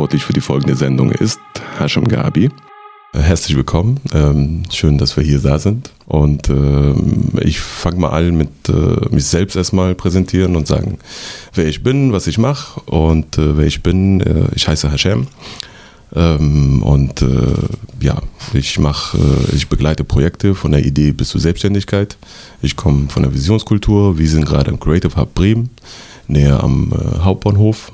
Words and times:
verantwortlich 0.00 0.24
für 0.24 0.32
die 0.32 0.40
folgende 0.40 0.76
Sendung 0.76 1.12
ist 1.12 1.40
Hashim 1.78 2.08
Gabi. 2.08 2.48
Äh, 3.12 3.18
herzlich 3.18 3.54
willkommen. 3.54 4.00
Ähm, 4.14 4.62
schön, 4.70 4.96
dass 4.96 5.14
wir 5.14 5.22
hier 5.22 5.40
da 5.40 5.58
sind. 5.58 5.90
Und 6.06 6.48
äh, 6.48 6.94
ich 7.42 7.60
fange 7.60 7.98
mal 7.98 8.08
an 8.08 8.34
mit 8.34 8.48
äh, 8.70 8.72
mich 9.14 9.26
selbst 9.26 9.56
erstmal 9.56 9.94
präsentieren 9.94 10.56
und 10.56 10.66
sagen, 10.66 10.96
wer 11.52 11.66
ich 11.66 11.82
bin, 11.82 12.14
was 12.14 12.28
ich 12.28 12.38
mache 12.38 12.80
und 12.86 13.36
äh, 13.36 13.58
wer 13.58 13.66
ich 13.66 13.82
bin. 13.82 14.24
Ich 14.54 14.68
heiße 14.68 14.90
Hashem. 14.90 15.26
Ähm, 16.16 16.82
und 16.82 17.22
ja, 18.00 18.22
ich 18.54 18.78
mache, 18.78 19.18
ich 19.54 19.68
begleite 19.68 20.02
Projekte 20.02 20.54
von 20.54 20.72
der 20.72 20.82
Idee 20.82 21.12
bis 21.12 21.28
zur 21.28 21.42
Selbstständigkeit. 21.42 22.16
Ich 22.62 22.74
komme 22.74 23.10
von 23.10 23.22
der 23.22 23.34
Visionskultur. 23.34 24.16
Wir 24.16 24.30
sind 24.30 24.46
gerade 24.46 24.70
im 24.70 24.80
Creative 24.80 25.14
Hub 25.20 25.34
Bremen, 25.34 25.68
näher 26.26 26.64
am 26.64 26.90
Hauptbahnhof. 27.22 27.92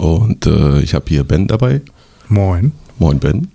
Und 0.00 0.46
äh, 0.46 0.80
ich 0.80 0.94
habe 0.94 1.04
hier 1.08 1.24
Ben 1.24 1.46
dabei. 1.46 1.82
Moin. 2.28 2.72
Moin, 2.98 3.18
Ben. 3.18 3.48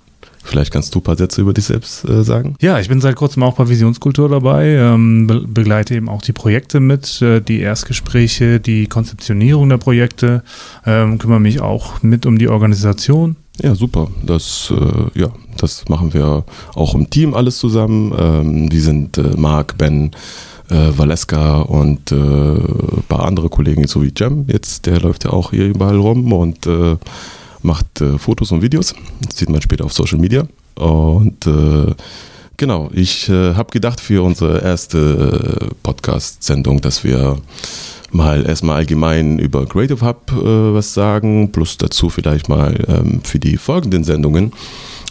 Vielleicht 0.43 0.71
kannst 0.71 0.93
du 0.93 0.99
ein 0.99 1.03
paar 1.03 1.17
Sätze 1.17 1.41
über 1.41 1.53
dich 1.53 1.65
selbst 1.65 2.07
äh, 2.07 2.23
sagen. 2.23 2.55
Ja, 2.61 2.79
ich 2.79 2.87
bin 2.87 3.01
seit 3.01 3.15
kurzem 3.15 3.41
auch 3.41 3.55
bei 3.55 3.67
Visionskultur 3.67 4.29
dabei, 4.29 4.67
ähm, 4.75 5.25
be 5.25 5.41
begleite 5.41 5.95
eben 5.95 6.07
auch 6.07 6.21
die 6.21 6.33
Projekte 6.33 6.79
mit, 6.79 7.19
äh, 7.23 7.41
die 7.41 7.61
Erstgespräche, 7.61 8.59
die 8.59 8.85
Konzeptionierung 8.85 9.69
der 9.69 9.79
Projekte, 9.79 10.43
ähm, 10.85 11.17
kümmere 11.17 11.39
mich 11.39 11.61
auch 11.61 12.03
mit 12.03 12.27
um 12.27 12.37
die 12.37 12.47
Organisation. 12.47 13.37
Ja, 13.59 13.73
super. 13.73 14.11
Das, 14.23 14.71
äh, 14.71 15.19
ja, 15.19 15.29
das 15.57 15.89
machen 15.89 16.13
wir 16.13 16.43
auch 16.75 16.93
im 16.93 17.09
Team 17.09 17.33
alles 17.33 17.57
zusammen. 17.57 18.13
Ähm, 18.15 18.69
die 18.69 18.81
sind 18.81 19.17
äh, 19.17 19.35
Marc, 19.35 19.79
Ben, 19.79 20.11
äh, 20.69 20.97
Valeska 20.97 21.61
und 21.61 22.11
äh, 22.11 22.15
ein 22.15 23.03
paar 23.07 23.25
andere 23.25 23.49
Kollegen, 23.49 23.87
so 23.87 24.01
wie 24.03 24.13
Jem, 24.15 24.45
jetzt, 24.47 24.85
der 24.85 24.99
läuft 24.99 25.25
ja 25.25 25.31
auch 25.31 25.51
hier 25.51 25.65
überall 25.65 25.97
rum 25.97 26.31
und 26.33 26.65
äh, 26.65 26.97
macht 27.61 28.01
äh, 28.01 28.17
Fotos 28.17 28.51
und 28.51 28.61
Videos. 28.61 28.95
Das 29.21 29.37
sieht 29.37 29.49
man 29.49 29.61
später 29.61 29.85
auf 29.85 29.93
Social 29.93 30.19
Media. 30.19 30.47
Und 30.75 31.45
äh, 31.47 31.93
genau, 32.57 32.89
ich 32.93 33.29
äh, 33.29 33.53
habe 33.53 33.71
gedacht 33.71 33.99
für 33.99 34.23
unsere 34.23 34.61
erste 34.61 35.69
Podcast-Sendung, 35.83 36.81
dass 36.81 37.03
wir 37.03 37.37
mal 38.11 38.45
erstmal 38.45 38.77
allgemein 38.77 39.39
über 39.39 39.65
Creative 39.65 40.05
Hub 40.05 40.31
was 40.31 40.93
sagen, 40.93 41.51
plus 41.51 41.77
dazu 41.77 42.09
vielleicht 42.09 42.47
mal 42.49 42.77
ähm, 42.87 43.21
für 43.23 43.39
die 43.39 43.57
folgenden 43.57 44.03
Sendungen 44.03 44.53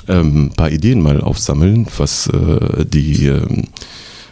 ähm, 0.08 0.46
ein 0.46 0.50
paar 0.50 0.70
Ideen 0.70 1.02
mal 1.02 1.20
aufsammeln, 1.20 1.86
was 1.98 2.30
die 2.33 3.27
ähm, 3.27 3.64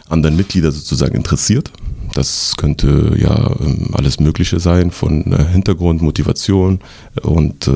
anderen 0.09 0.35
Mitglieder 0.35 0.71
sozusagen 0.71 1.15
interessiert. 1.15 1.71
Das 2.13 2.55
könnte 2.57 3.15
ja 3.17 3.55
ähm, 3.59 3.89
alles 3.93 4.19
Mögliche 4.19 4.59
sein, 4.59 4.91
von 4.91 5.31
äh, 5.31 5.45
Hintergrund, 5.45 6.01
Motivation 6.01 6.79
und 7.23 7.67
äh, 7.67 7.71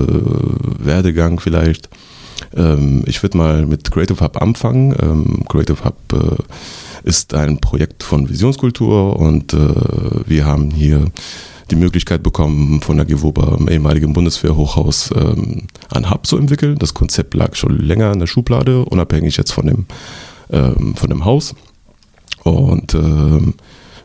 Werdegang 0.80 1.40
vielleicht. 1.40 1.90
Ähm, 2.56 3.04
ich 3.08 3.24
würde 3.24 3.38
mal 3.38 3.66
mit 3.66 3.90
Creative 3.90 4.24
Hub 4.24 4.42
anfangen. 4.42 4.96
Ähm, 5.02 5.44
Creative 5.48 5.84
Hub 5.84 5.98
äh, 6.14 7.08
ist 7.08 7.34
ein 7.34 7.60
Projekt 7.60 8.04
von 8.04 8.30
Visionskultur 8.30 9.18
und 9.20 9.54
äh, 9.54 9.58
wir 10.26 10.46
haben 10.46 10.72
hier 10.72 11.06
die 11.72 11.76
Möglichkeit 11.76 12.24
bekommen, 12.24 12.82
von 12.82 12.98
der 12.98 13.06
GEWOBA, 13.06 13.58
im 13.58 13.68
ehemaligen 13.68 14.14
Bundeswehrhochhaus, 14.14 15.12
ein 15.12 16.10
Hub 16.10 16.26
zu 16.26 16.38
entwickeln. 16.38 16.78
Das 16.78 16.94
Konzept 16.94 17.34
lag 17.34 17.56
schon 17.56 17.78
länger 17.78 18.14
in 18.14 18.20
der 18.20 18.28
Schublade, 18.28 18.86
unabhängig 18.86 19.36
jetzt 19.36 19.52
von 19.52 19.68
dem, 19.68 19.86
von 20.48 21.10
dem 21.10 21.26
Haus. 21.26 21.56
Und 22.44 22.94
äh, 22.94 23.54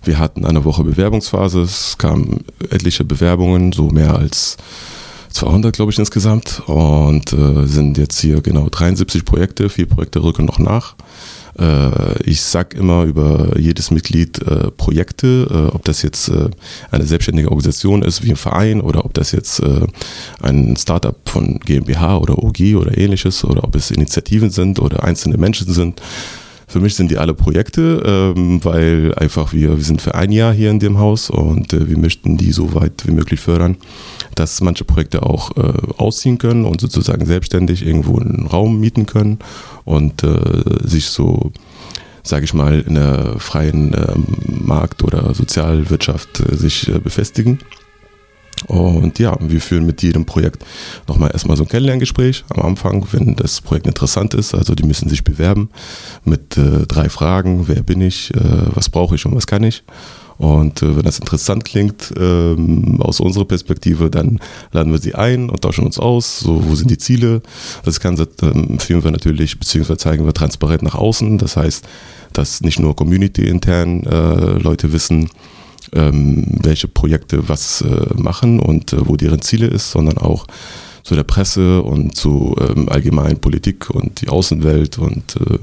wir 0.04 0.18
hatten 0.18 0.44
eine 0.44 0.64
Woche 0.64 0.84
Bewerbungsphase. 0.84 1.62
Es 1.62 1.96
kamen 1.98 2.44
etliche 2.70 3.04
Bewerbungen, 3.04 3.72
so 3.72 3.88
mehr 3.88 4.16
als 4.16 4.56
200, 5.30 5.74
glaube 5.74 5.92
ich, 5.92 5.98
insgesamt. 5.98 6.62
Und 6.66 7.32
äh, 7.32 7.66
sind 7.66 7.98
jetzt 7.98 8.20
hier 8.20 8.40
genau 8.40 8.68
73 8.68 9.24
Projekte. 9.24 9.68
Vier 9.68 9.86
Projekte 9.86 10.22
rücken 10.22 10.44
noch 10.44 10.58
nach. 10.58 10.96
Äh, 11.58 12.22
ich 12.24 12.42
sag 12.42 12.74
immer 12.74 13.04
über 13.04 13.58
jedes 13.58 13.90
Mitglied 13.90 14.40
äh, 14.42 14.70
Projekte, 14.70 15.46
äh, 15.50 15.74
ob 15.74 15.84
das 15.84 16.02
jetzt 16.02 16.28
äh, 16.28 16.48
eine 16.90 17.06
selbstständige 17.06 17.48
Organisation 17.48 18.02
ist, 18.02 18.24
wie 18.24 18.30
ein 18.30 18.36
Verein, 18.36 18.80
oder 18.80 19.04
ob 19.04 19.14
das 19.14 19.32
jetzt 19.32 19.60
äh, 19.60 19.86
ein 20.40 20.76
Startup 20.76 21.16
von 21.26 21.60
GmbH 21.60 22.16
oder 22.16 22.42
OG 22.42 22.76
oder 22.76 22.96
ähnliches, 22.96 23.44
oder 23.44 23.64
ob 23.64 23.76
es 23.76 23.90
Initiativen 23.90 24.50
sind 24.50 24.80
oder 24.80 25.04
einzelne 25.04 25.36
Menschen 25.36 25.72
sind 25.72 26.00
für 26.72 26.80
mich 26.80 26.94
sind 26.94 27.10
die 27.10 27.18
alle 27.18 27.34
Projekte, 27.34 28.02
ähm, 28.34 28.64
weil 28.64 29.14
einfach 29.16 29.52
wir, 29.52 29.76
wir 29.76 29.84
sind 29.84 30.00
für 30.00 30.14
ein 30.14 30.32
Jahr 30.32 30.54
hier 30.54 30.70
in 30.70 30.78
dem 30.78 30.98
Haus 30.98 31.28
und 31.28 31.74
äh, 31.74 31.86
wir 31.86 31.98
möchten 31.98 32.38
die 32.38 32.50
so 32.50 32.74
weit 32.74 33.06
wie 33.06 33.12
möglich 33.12 33.40
fördern, 33.40 33.76
dass 34.34 34.62
manche 34.62 34.84
Projekte 34.84 35.22
auch 35.22 35.54
äh, 35.56 35.72
ausziehen 35.98 36.38
können 36.38 36.64
und 36.64 36.80
sozusagen 36.80 37.26
selbstständig 37.26 37.86
irgendwo 37.86 38.18
einen 38.18 38.46
Raum 38.46 38.80
mieten 38.80 39.04
können 39.04 39.38
und 39.84 40.22
äh, 40.22 40.38
sich 40.82 41.06
so 41.06 41.52
sage 42.24 42.44
ich 42.44 42.54
mal, 42.54 42.80
in 42.80 42.94
der 42.94 43.34
freien 43.38 43.92
ähm, 43.94 44.26
Markt- 44.46 45.02
oder 45.02 45.34
Sozialwirtschaft 45.34 46.36
sich 46.52 46.88
befestigen. 47.02 47.58
Und 48.66 49.18
ja, 49.18 49.36
wir 49.40 49.60
führen 49.60 49.86
mit 49.86 50.02
jedem 50.02 50.24
Projekt 50.24 50.64
nochmal 51.08 51.30
erstmal 51.32 51.56
so 51.56 51.64
ein 51.64 51.68
Kennenlerngespräch 51.68 52.44
am 52.50 52.62
Anfang, 52.62 53.06
wenn 53.12 53.36
das 53.36 53.60
Projekt 53.60 53.86
interessant 53.86 54.34
ist. 54.34 54.54
Also 54.54 54.74
die 54.74 54.84
müssen 54.84 55.08
sich 55.08 55.24
bewerben 55.24 55.70
mit 56.24 56.56
äh, 56.56 56.86
drei 56.86 57.08
Fragen. 57.08 57.68
Wer 57.68 57.82
bin 57.82 58.00
ich? 58.00 58.34
Äh, 58.34 58.40
was 58.74 58.88
brauche 58.88 59.14
ich 59.14 59.26
und 59.26 59.34
was 59.34 59.46
kann 59.46 59.62
ich? 59.62 59.82
Und 60.38 60.82
äh, 60.82 60.96
wenn 60.96 61.04
das 61.04 61.18
interessant 61.18 61.64
klingt 61.64 62.12
ähm, 62.18 63.00
aus 63.00 63.20
unserer 63.20 63.44
Perspektive, 63.44 64.10
dann 64.10 64.40
laden 64.72 64.92
wir 64.92 64.98
sie 64.98 65.14
ein 65.14 65.50
und 65.50 65.60
tauschen 65.62 65.84
uns 65.84 65.98
aus. 65.98 66.40
So, 66.40 66.68
wo 66.68 66.74
sind 66.74 66.90
die 66.90 66.98
Ziele? 66.98 67.42
Das 67.84 68.00
Ganze 68.00 68.28
ähm, 68.42 68.78
führen 68.78 69.04
wir 69.04 69.10
natürlich, 69.10 69.58
beziehungsweise 69.58 69.98
zeigen 69.98 70.24
wir 70.26 70.32
transparent 70.32 70.82
nach 70.82 70.94
außen. 70.94 71.38
Das 71.38 71.56
heißt, 71.56 71.86
dass 72.32 72.60
nicht 72.62 72.80
nur 72.80 72.96
community-intern 72.96 74.04
äh, 74.04 74.58
Leute 74.58 74.92
wissen, 74.92 75.28
ähm, 75.94 76.58
welche 76.62 76.88
Projekte 76.88 77.48
was 77.48 77.82
äh, 77.82 78.14
machen 78.14 78.60
und 78.60 78.92
äh, 78.92 79.06
wo 79.06 79.16
deren 79.16 79.42
Ziele 79.42 79.66
ist, 79.66 79.90
sondern 79.90 80.18
auch 80.18 80.46
zu 81.02 81.14
der 81.14 81.24
Presse 81.24 81.82
und 81.82 82.16
zu 82.16 82.54
ähm, 82.60 82.88
allgemeinen 82.88 83.38
Politik 83.38 83.90
und 83.90 84.20
die 84.20 84.28
Außenwelt 84.28 84.98
und 84.98 85.36
äh, 85.36 85.58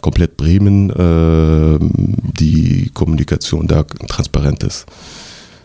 komplett 0.00 0.36
Bremen 0.36 0.90
äh, 0.90 1.78
die 2.38 2.90
Kommunikation 2.94 3.66
da 3.66 3.82
transparent 3.84 4.62
ist. 4.62 4.86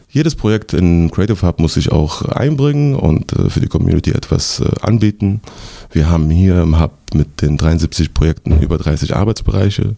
Jedes 0.10 0.36
Projekt 0.36 0.74
in 0.74 1.10
Creative 1.10 1.42
Hub 1.42 1.60
muss 1.60 1.74
sich 1.74 1.92
auch 1.92 2.22
einbringen 2.24 2.94
und 2.94 3.34
äh, 3.34 3.50
für 3.50 3.62
die 3.62 3.68
Community 3.68 4.12
etwas 4.12 4.60
äh, 4.60 4.70
anbieten. 4.82 5.42
Wir 5.92 6.10
haben 6.10 6.30
hier 6.30 6.62
im 6.62 6.80
Hub 6.80 6.92
mit 7.16 7.42
den 7.42 7.58
73 7.58 8.14
Projekten 8.14 8.60
über 8.62 8.78
30 8.78 9.16
Arbeitsbereiche, 9.16 9.96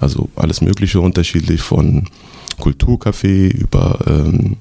also 0.00 0.30
alles 0.36 0.62
Mögliche 0.62 1.00
unterschiedlich 1.00 1.60
von 1.60 2.08
Kulturcafé, 2.58 3.48
über 3.48 3.98
ähm, 4.06 4.56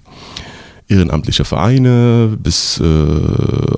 ehrenamtliche 0.88 1.44
Vereine 1.44 2.38
bis 2.42 2.80
äh, 2.80 2.84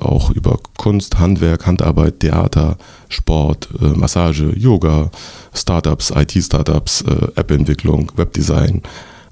auch 0.00 0.30
über 0.30 0.58
Kunst, 0.76 1.18
Handwerk, 1.18 1.66
Handarbeit, 1.66 2.20
Theater, 2.20 2.76
Sport, 3.08 3.68
äh, 3.80 3.86
Massage, 3.86 4.52
Yoga, 4.56 5.10
Startups, 5.52 6.12
IT-Startups, 6.14 7.02
äh, 7.02 7.28
App-Entwicklung, 7.34 8.12
Webdesign, 8.16 8.82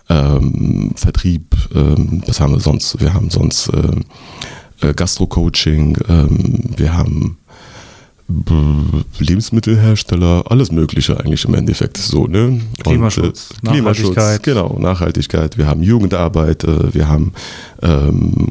ähm, 0.09 0.93
Vertrieb, 0.97 1.54
ähm, 1.75 2.22
was 2.27 2.41
haben 2.41 2.54
wir 2.54 2.60
sonst? 2.60 3.00
Wir 3.00 3.15
haben 3.15 3.31
sonst 3.31 3.69
äh, 3.69 4.88
äh, 4.88 4.94
Gastro-Coaching, 4.94 5.98
ähm, 6.09 6.60
wir 6.77 6.97
haben 6.97 7.38
Lebensmittelhersteller, 9.19 10.45
alles 10.51 10.71
Mögliche 10.71 11.19
eigentlich 11.19 11.47
im 11.47 11.54
Endeffekt 11.54 11.97
so, 11.97 12.27
ne? 12.27 12.60
Klimaschutz, 12.83 13.51
Und, 13.63 13.69
äh, 13.69 13.72
Klimaschutz, 13.72 14.42
genau, 14.42 14.77
Nachhaltigkeit. 14.78 15.57
Wir 15.57 15.66
haben 15.66 15.83
Jugendarbeit, 15.83 16.63
äh, 16.65 16.92
wir 16.95 17.09
haben 17.09 17.33
ähm, 17.83 18.48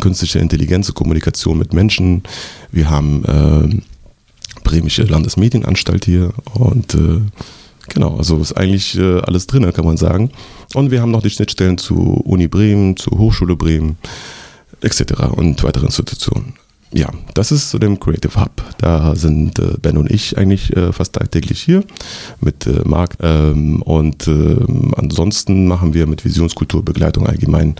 künstliche 0.00 0.40
Intelligenz, 0.40 0.92
Kommunikation 0.92 1.56
mit 1.56 1.72
Menschen, 1.72 2.24
wir 2.72 2.90
haben 2.90 3.24
äh, 3.24 3.80
Bremische 4.64 5.04
Landesmedienanstalt 5.04 6.04
hier 6.04 6.32
und 6.54 6.94
äh, 6.94 7.20
genau, 7.88 8.16
also 8.16 8.38
ist 8.38 8.56
eigentlich 8.56 8.98
äh, 8.98 9.20
alles 9.20 9.46
drin, 9.46 9.72
kann 9.72 9.84
man 9.84 9.96
sagen. 9.96 10.30
Und 10.74 10.90
wir 10.90 11.00
haben 11.00 11.12
noch 11.12 11.22
die 11.22 11.30
Schnittstellen 11.30 11.78
zu 11.78 11.94
Uni 12.24 12.48
Bremen, 12.48 12.96
zu 12.96 13.10
Hochschule 13.12 13.54
Bremen 13.54 13.98
etc. 14.80 15.14
und 15.36 15.62
weitere 15.62 15.86
Institutionen 15.86 16.54
ja, 16.92 17.10
das 17.34 17.52
ist 17.52 17.70
zu 17.70 17.78
dem 17.78 17.98
Creative 17.98 18.38
Hub. 18.38 18.62
Da 18.78 19.14
sind 19.14 19.58
äh, 19.58 19.74
Ben 19.80 19.96
und 19.96 20.10
ich 20.10 20.36
eigentlich 20.36 20.76
äh, 20.76 20.92
fast 20.92 21.14
tagtäglich 21.14 21.62
hier 21.62 21.84
mit 22.40 22.66
äh, 22.66 22.82
Marc. 22.84 23.16
Ähm, 23.20 23.80
und 23.82 24.28
ähm, 24.28 24.92
ansonsten 24.96 25.66
machen 25.66 25.94
wir 25.94 26.06
mit 26.06 26.24
Visionskulturbegleitung 26.24 27.26
allgemein 27.26 27.76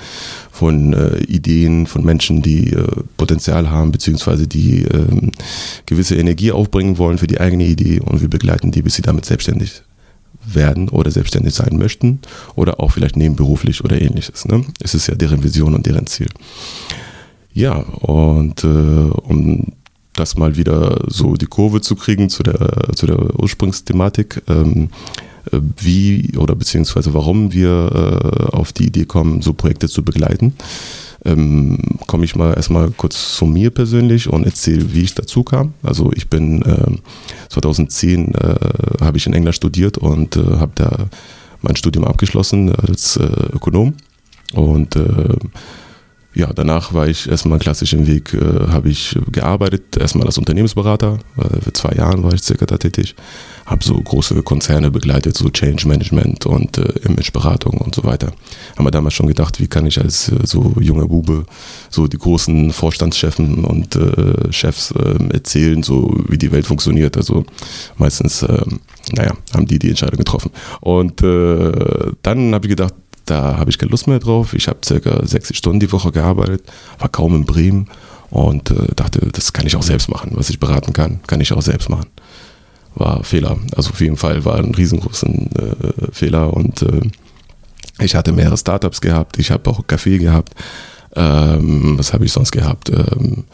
von 0.50 0.94
äh, 0.94 1.19
Ideen 1.25 1.87
von 1.87 2.05
Menschen, 2.05 2.41
die 2.41 2.73
äh, 2.73 2.87
Potenzial 3.19 3.70
haben, 3.70 3.93
beziehungsweise 3.93 4.47
die 4.47 4.82
ähm, 4.85 5.32
gewisse 5.85 6.17
Energie 6.17 6.53
aufbringen 6.53 6.97
wollen 6.97 7.19
für 7.19 7.26
die 7.26 7.41
eigene 7.41 7.65
Idee 7.65 8.00
und 8.00 8.23
wir 8.23 8.29
begleiten 8.29 8.73
die, 8.73 8.82
bis 8.82 8.94
sie 8.94 9.03
damit 9.03 9.26
selbstständig 9.26 9.82
werden 10.44 10.88
oder 10.88 11.11
selbstständig 11.11 11.55
sein 11.55 11.76
möchten 11.76 12.20
oder 12.55 12.81
auch 12.81 12.91
vielleicht 12.93 13.17
nebenberuflich 13.17 13.85
oder 13.85 14.00
ähnliches. 14.00 14.44
Ne? 14.47 14.65
Es 14.81 14.94
ist 14.94 15.06
ja 15.06 15.15
deren 15.15 15.44
Vision 15.44 15.75
und 15.75 15.87
deren 15.87 16.06
Ziel. 16.06 16.29
Ja, 17.55 17.75
und 17.75 18.65
äh, 18.65 18.67
um 18.67 19.73
das 20.15 20.37
mal 20.37 20.57
wieder 20.57 21.05
so 21.09 21.35
die 21.35 21.47
Kurve 21.47 21.81
zu 21.81 21.97
kriegen 21.97 22.29
zu 22.29 22.43
der, 22.43 22.95
zu 22.95 23.07
der 23.07 23.39
Ursprungsthematik, 23.41 24.43
ähm, 24.49 24.89
äh, 25.51 25.59
wie 25.79 26.37
oder 26.37 26.55
beziehungsweise 26.55 27.15
warum 27.15 27.53
wir 27.53 28.51
äh, 28.51 28.57
auf 28.57 28.73
die 28.73 28.87
Idee 28.87 29.05
kommen, 29.05 29.43
so 29.43 29.53
Projekte 29.53 29.89
zu 29.89 30.03
begleiten. 30.03 30.55
Ähm, 31.25 31.79
komme 32.09 32.25
ich 32.25 32.35
mal 32.35 32.55
erstmal 32.55 32.91
kurz 32.91 33.37
zu 33.37 33.47
mir 33.47 33.71
persönlich 33.71 34.29
und 34.29 34.45
erzähle, 34.45 34.93
wie 34.93 35.03
ich 35.03 35.15
dazu 35.15 35.45
kam. 35.45 35.75
Also 35.83 36.11
ich 36.15 36.29
bin 36.29 36.63
äh, 36.63 36.97
2010 37.49 38.35
äh, 38.35 38.55
habe 39.01 39.19
ich 39.19 39.27
in 39.27 39.33
England 39.33 39.55
studiert 39.55 39.99
und 39.99 40.37
äh, 40.37 40.57
habe 40.59 40.73
da 40.75 40.91
mein 41.61 41.77
Studium 41.77 42.05
abgeschlossen 42.05 42.75
als 42.75 43.17
äh, 43.17 43.29
Ökonom 43.55 43.95
und 44.53 44.97
ja, 46.34 46.50
danach 46.52 46.94
war 46.94 47.08
ich 47.08 47.29
erstmal 47.29 47.58
klassisch 47.58 47.93
im 47.93 48.06
Weg, 48.06 48.32
äh, 48.32 48.69
habe 48.69 48.88
ich 48.88 49.19
gearbeitet, 49.31 49.96
erstmal 49.99 50.26
als 50.26 50.38
Unternehmensberater, 50.38 51.19
äh, 51.37 51.61
für 51.61 51.73
zwei 51.73 51.94
Jahren 51.94 52.23
war 52.23 52.32
ich 52.32 52.43
circa 52.43 52.64
da 52.64 52.79
tätig, 52.79 53.14
habe 53.67 53.84
so 53.84 53.94
große 53.94 54.43
Konzerne 54.43 54.90
begleitet, 54.90 55.37
so 55.37 55.50
Change 55.50 55.87
Management 55.87 56.46
und 56.46 56.79
äh, 56.79 56.82
Imageberatung 57.05 57.79
und 57.79 57.94
so 57.94 58.05
weiter. 58.05 58.32
Haben 58.76 58.87
wir 58.87 58.90
damals 58.90 59.14
schon 59.14 59.26
gedacht, 59.26 59.61
wie 59.61 59.67
kann 59.67 59.87
ich 59.87 60.00
als 60.00 60.31
äh, 60.31 60.38
so 60.44 60.73
junger 60.81 61.06
Bube 61.06 61.44
so 61.90 62.06
die 62.06 62.19
großen 62.19 62.73
Vorstandschefen 62.73 63.64
und 63.64 63.96
äh, 63.96 64.52
Chefs 64.52 64.94
ähm, 64.99 65.31
erzählen, 65.31 65.82
so 65.82 66.17
wie 66.29 66.38
die 66.38 66.50
Welt 66.52 66.67
funktioniert. 66.67 67.17
Also 67.17 67.44
meistens, 67.96 68.43
ähm, 68.43 68.81
naja, 69.12 69.34
haben 69.55 69.67
die 69.67 69.79
die 69.79 69.90
Entscheidung 69.90 70.19
getroffen. 70.19 70.50
Und 70.81 71.23
äh, 71.23 72.12
dann 72.23 72.55
habe 72.55 72.67
ich 72.67 72.70
gedacht, 72.70 72.94
da 73.32 73.56
habe 73.56 73.70
ich 73.70 73.79
keine 73.79 73.90
Lust 73.90 74.06
mehr 74.06 74.19
drauf. 74.19 74.52
Ich 74.52 74.69
habe 74.69 74.81
circa 74.84 75.26
60 75.26 75.56
Stunden 75.56 75.81
die 75.81 75.90
Woche 75.90 76.12
gearbeitet, 76.12 76.62
war 76.99 77.08
kaum 77.08 77.34
in 77.34 77.46
Bremen 77.46 77.88
und 78.29 78.70
äh, 78.70 78.94
dachte, 78.94 79.20
das 79.32 79.55
kann 79.55 79.67
ich 79.67 79.75
auch 79.75 79.82
selbst 79.82 80.11
machen. 80.11 80.32
Was 80.34 80.50
ich 80.50 80.61
beraten 80.61 80.93
kann, 80.93 81.20
kann 81.26 81.40
ich 81.40 81.52
auch 81.55 81.62
selbst 81.62 81.88
machen. 81.88 82.08
War 82.94 83.25
Fehler. 83.25 83.56
Also 83.75 83.90
auf 83.90 84.00
jeden 84.02 84.19
Fall 84.19 84.44
war 84.44 84.56
ein 84.56 84.75
riesengroßer 84.75 85.29
äh, 85.29 86.12
Fehler 86.12 86.52
und 86.52 86.82
äh, 86.82 87.00
ich 88.00 88.14
hatte 88.14 88.32
mehrere 88.32 88.58
Startups 88.58 89.00
gehabt, 89.00 89.38
ich 89.38 89.50
habe 89.50 89.70
auch 89.70 89.87
Kaffee 89.87 90.19
gehabt. 90.19 90.55
Ähm, 91.14 91.94
was 91.99 92.12
habe 92.12 92.26
ich 92.26 92.32
sonst 92.32 92.52
gehabt? 92.52 92.90
Ähm, 92.90 93.44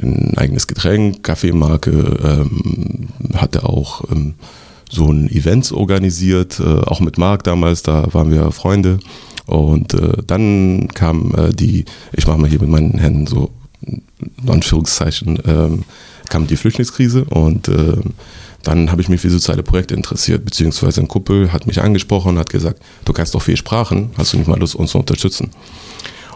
ein 0.00 0.36
eigenes 0.36 0.66
Getränk, 0.66 1.22
Kaffeemarke, 1.22 1.90
ähm, 1.90 3.08
hatte 3.34 3.64
auch 3.64 4.10
ähm, 4.10 4.34
so 4.90 5.10
ein 5.10 5.28
Events 5.30 5.72
organisiert, 5.72 6.60
äh, 6.60 6.64
auch 6.64 7.00
mit 7.00 7.18
Marc 7.18 7.44
damals, 7.44 7.82
da 7.82 8.12
waren 8.12 8.30
wir 8.30 8.50
Freunde. 8.52 8.98
Und 9.46 9.94
äh, 9.94 10.22
dann 10.26 10.88
kam 10.94 11.34
äh, 11.36 11.52
die, 11.52 11.84
ich 12.12 12.26
mache 12.26 12.38
mal 12.38 12.50
hier 12.50 12.60
mit 12.60 12.68
meinen 12.68 12.98
Händen 12.98 13.26
so 13.26 13.50
Anführungszeichen, 14.46 15.38
ähm, 15.46 15.84
kam 16.28 16.46
die 16.46 16.56
Flüchtlingskrise 16.56 17.24
und 17.24 17.68
äh, 17.68 17.98
dann 18.62 18.90
habe 18.90 19.00
ich 19.00 19.08
mich 19.08 19.20
für 19.20 19.30
soziale 19.30 19.62
Projekte 19.62 19.94
interessiert, 19.94 20.44
beziehungsweise 20.44 21.00
ein 21.00 21.06
Kuppel 21.06 21.52
hat 21.52 21.68
mich 21.68 21.80
angesprochen 21.80 22.30
und 22.30 22.38
hat 22.38 22.50
gesagt, 22.50 22.82
du 23.04 23.12
kannst 23.12 23.34
doch 23.34 23.42
vier 23.42 23.56
Sprachen, 23.56 24.10
hast 24.18 24.32
du 24.32 24.38
nicht 24.38 24.48
mal 24.48 24.58
Lust, 24.58 24.74
uns 24.74 24.90
zu 24.90 24.98
unterstützen? 24.98 25.50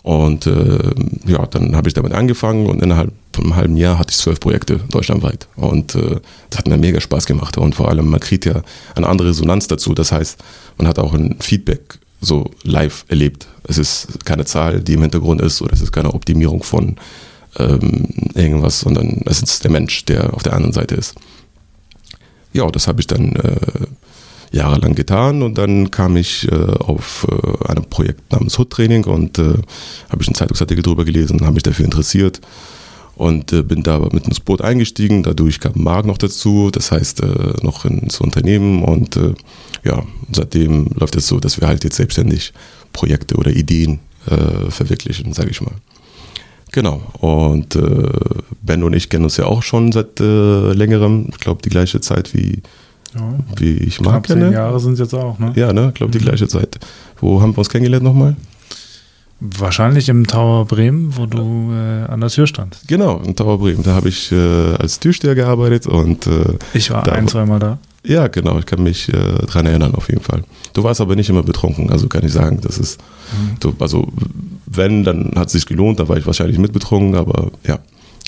Und 0.02 0.46
äh, 0.46 0.78
ja, 1.26 1.46
dann 1.46 1.76
habe 1.76 1.88
ich 1.88 1.94
damit 1.94 2.12
angefangen 2.12 2.66
und 2.66 2.82
innerhalb 2.82 3.12
von 3.34 3.44
einem 3.44 3.56
halben 3.56 3.76
Jahr 3.76 3.98
hatte 3.98 4.10
ich 4.10 4.16
zwölf 4.16 4.40
Projekte 4.40 4.80
deutschlandweit. 4.90 5.48
Und 5.56 5.94
äh, 5.94 6.20
das 6.48 6.58
hat 6.58 6.68
mir 6.68 6.78
mega 6.78 7.00
Spaß 7.00 7.26
gemacht. 7.26 7.58
Und 7.58 7.74
vor 7.74 7.88
allem, 7.88 8.08
man 8.08 8.20
kriegt 8.20 8.46
ja 8.46 8.62
eine 8.94 9.06
andere 9.06 9.28
Resonanz 9.28 9.66
dazu. 9.66 9.92
Das 9.92 10.10
heißt, 10.10 10.38
man 10.78 10.88
hat 10.88 10.98
auch 10.98 11.12
ein 11.12 11.36
Feedback 11.40 11.98
so 12.20 12.50
live 12.62 13.04
erlebt. 13.08 13.46
Es 13.64 13.78
ist 13.78 14.24
keine 14.24 14.44
Zahl, 14.44 14.80
die 14.80 14.94
im 14.94 15.02
Hintergrund 15.02 15.40
ist, 15.42 15.60
oder 15.62 15.72
es 15.72 15.80
ist 15.80 15.92
keine 15.92 16.14
Optimierung 16.14 16.62
von 16.62 16.96
ähm, 17.58 18.08
irgendwas, 18.34 18.80
sondern 18.80 19.22
es 19.26 19.42
ist 19.42 19.64
der 19.64 19.70
Mensch, 19.70 20.04
der 20.04 20.34
auf 20.34 20.42
der 20.42 20.54
anderen 20.54 20.72
Seite 20.72 20.94
ist. 20.94 21.14
Ja, 22.52 22.68
das 22.70 22.88
habe 22.88 23.00
ich 23.00 23.06
dann 23.06 23.36
äh, 23.36 23.86
jahrelang 24.52 24.94
getan 24.94 25.42
und 25.42 25.58
dann 25.58 25.90
kam 25.90 26.16
ich 26.16 26.50
äh, 26.50 26.54
auf 26.54 27.26
äh, 27.30 27.68
einem 27.68 27.84
Projekt 27.84 28.32
namens 28.32 28.58
Hood 28.58 28.70
Training 28.70 29.04
und 29.04 29.38
äh, 29.38 29.54
habe 30.08 30.22
ich 30.22 30.28
einen 30.28 30.34
Zeitungsartikel 30.34 30.82
darüber 30.82 31.04
gelesen, 31.04 31.40
habe 31.42 31.54
mich 31.54 31.62
dafür 31.62 31.84
interessiert 31.84 32.40
und 33.14 33.52
äh, 33.52 33.62
bin 33.62 33.82
da 33.82 33.98
mit 34.12 34.26
ins 34.26 34.40
Boot 34.40 34.60
eingestiegen. 34.60 35.22
Dadurch 35.22 35.60
kam 35.60 35.72
Marc 35.76 36.06
noch 36.06 36.18
dazu, 36.18 36.70
das 36.72 36.90
heißt 36.90 37.22
äh, 37.22 37.54
noch 37.62 37.84
ins 37.84 38.20
Unternehmen 38.20 38.82
und 38.82 39.16
äh, 39.16 39.34
ja, 39.84 40.02
seitdem 40.32 40.88
läuft 40.94 41.16
es 41.16 41.28
so, 41.28 41.38
dass 41.38 41.60
wir 41.60 41.68
halt 41.68 41.84
jetzt 41.84 41.96
selbstständig 41.96 42.52
Projekte 42.92 43.36
oder 43.36 43.50
Ideen 43.50 44.00
verwirklichen, 44.68 45.32
sage 45.32 45.48
ich 45.48 45.62
mal. 45.62 45.72
Genau. 46.72 47.02
Und 47.20 47.74
äh, 47.74 48.08
Ben 48.62 48.82
und 48.82 48.92
ich 48.92 49.08
kennen 49.08 49.24
uns 49.24 49.36
ja 49.36 49.46
auch 49.46 49.62
schon 49.62 49.92
seit 49.92 50.20
äh, 50.20 50.72
längerem. 50.72 51.28
Ich 51.30 51.38
glaube, 51.38 51.62
die 51.62 51.70
gleiche 51.70 52.00
Zeit 52.00 52.34
wie 52.34 52.62
ja. 53.14 53.34
Wie 53.56 53.76
ich 53.76 54.00
mag. 54.00 54.26
Zehn 54.26 54.38
ne? 54.38 54.52
Jahre 54.52 54.80
sind 54.80 54.94
es 54.94 55.00
jetzt 55.00 55.14
auch, 55.14 55.38
ne? 55.38 55.52
Ja, 55.56 55.72
ne? 55.72 55.88
Ich 55.88 55.94
glaube, 55.94 56.12
die 56.12 56.18
mhm. 56.18 56.24
gleiche 56.24 56.48
Zeit. 56.48 56.78
Wo 57.20 57.40
haben 57.40 57.54
wir 57.54 57.58
uns 57.58 57.68
kennengelernt 57.68 58.04
nochmal? 58.04 58.36
Wahrscheinlich 59.40 60.10
im 60.10 60.26
Tower 60.26 60.66
Bremen, 60.66 61.16
wo 61.16 61.24
du 61.24 61.72
äh, 61.72 62.04
an 62.10 62.20
der 62.20 62.28
Tür 62.28 62.46
standst. 62.46 62.86
Genau, 62.88 63.22
im 63.24 63.34
Tower 63.34 63.58
Bremen. 63.58 63.82
Da 63.82 63.94
habe 63.94 64.10
ich 64.10 64.30
äh, 64.30 64.74
als 64.74 65.00
Türsteher 65.00 65.34
gearbeitet 65.34 65.86
und. 65.86 66.26
Äh, 66.26 66.58
ich 66.74 66.90
war 66.90 67.10
ein, 67.10 67.26
zweimal 67.26 67.58
da. 67.58 67.78
Ja, 68.04 68.28
genau, 68.28 68.58
ich 68.58 68.66
kann 68.66 68.82
mich 68.82 69.08
äh, 69.08 69.46
daran 69.46 69.64
erinnern, 69.64 69.94
auf 69.94 70.10
jeden 70.10 70.20
Fall. 70.20 70.42
Du 70.74 70.84
warst 70.84 71.00
aber 71.00 71.16
nicht 71.16 71.30
immer 71.30 71.42
betrunken, 71.42 71.90
also 71.90 72.06
kann 72.06 72.22
ich 72.24 72.32
sagen, 72.32 72.60
das 72.60 72.76
ist. 72.76 73.00
Mhm. 73.32 73.56
Du, 73.60 73.74
also, 73.78 74.08
wenn, 74.66 75.04
dann 75.04 75.32
hat 75.36 75.46
es 75.46 75.52
sich 75.52 75.64
gelohnt, 75.64 76.00
da 76.00 76.08
war 76.08 76.18
ich 76.18 76.26
wahrscheinlich 76.26 76.58
mitbetrunken, 76.58 77.14
aber 77.14 77.50
ja. 77.66 77.78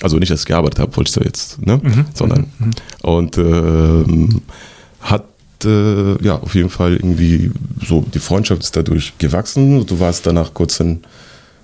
Also 0.01 0.17
nicht, 0.17 0.31
dass 0.31 0.41
ich 0.41 0.47
gearbeitet 0.47 0.79
habe, 0.79 0.97
wollte 0.97 1.09
ich 1.09 1.15
da 1.15 1.21
jetzt, 1.23 1.63
ne? 1.63 1.79
Mhm. 1.81 2.05
Sondern. 2.15 2.47
Mhm. 2.57 2.71
Und. 3.03 3.37
Ähm, 3.37 4.41
hat 5.03 5.25
äh, 5.65 6.23
ja 6.23 6.35
auf 6.35 6.55
jeden 6.55 6.69
Fall 6.69 6.93
irgendwie 6.95 7.51
so, 7.85 8.03
die 8.13 8.19
Freundschaft 8.19 8.63
ist 8.63 8.75
dadurch 8.75 9.13
gewachsen. 9.17 9.85
Du 9.85 9.99
warst 9.99 10.25
danach 10.25 10.53
kurz 10.53 10.79
in, 10.79 11.03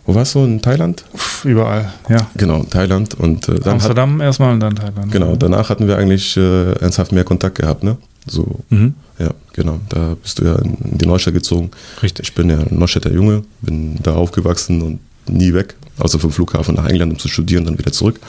wo 0.06 0.16
warst 0.16 0.36
du? 0.36 0.44
In 0.44 0.62
Thailand? 0.62 1.04
Überall, 1.44 1.94
ja. 2.10 2.28
Genau, 2.36 2.64
Thailand. 2.64 3.16
Und, 3.16 3.48
äh, 3.50 3.60
dann 3.60 3.74
Amsterdam 3.74 4.16
hat, 4.16 4.22
erstmal 4.22 4.54
und 4.54 4.60
dann 4.60 4.76
Thailand. 4.76 5.12
Genau, 5.12 5.36
danach 5.36 5.70
hatten 5.70 5.88
wir 5.88 5.98
eigentlich 5.98 6.38
äh, 6.38 6.74
ernsthaft 6.74 7.12
mehr 7.12 7.24
Kontakt 7.24 7.56
gehabt, 7.56 7.84
ne? 7.84 7.98
So, 8.28 8.60
mhm. 8.70 8.94
ja, 9.18 9.32
genau. 9.54 9.80
Da 9.90 10.16
bist 10.22 10.40
du 10.40 10.46
ja 10.46 10.56
in, 10.56 10.76
in 10.92 10.98
die 10.98 11.06
Neustadt 11.06 11.34
gezogen. 11.34 11.72
Richtig. 12.04 12.30
Ich 12.30 12.36
bin 12.36 12.50
ja 12.50 12.60
ein 12.60 12.78
Neustädter 12.78 13.12
Junge, 13.12 13.44
bin 13.62 13.98
da 14.04 14.14
aufgewachsen 14.14 14.82
und 14.82 15.00
nie 15.28 15.54
weg, 15.54 15.76
außer 15.98 16.20
vom 16.20 16.32
Flughafen 16.32 16.76
nach 16.76 16.88
England, 16.88 17.14
um 17.14 17.20
zu 17.20 17.28
studieren, 17.28 17.66
dann 17.66 17.78
wieder 17.78 17.92
zurück. 17.92 18.20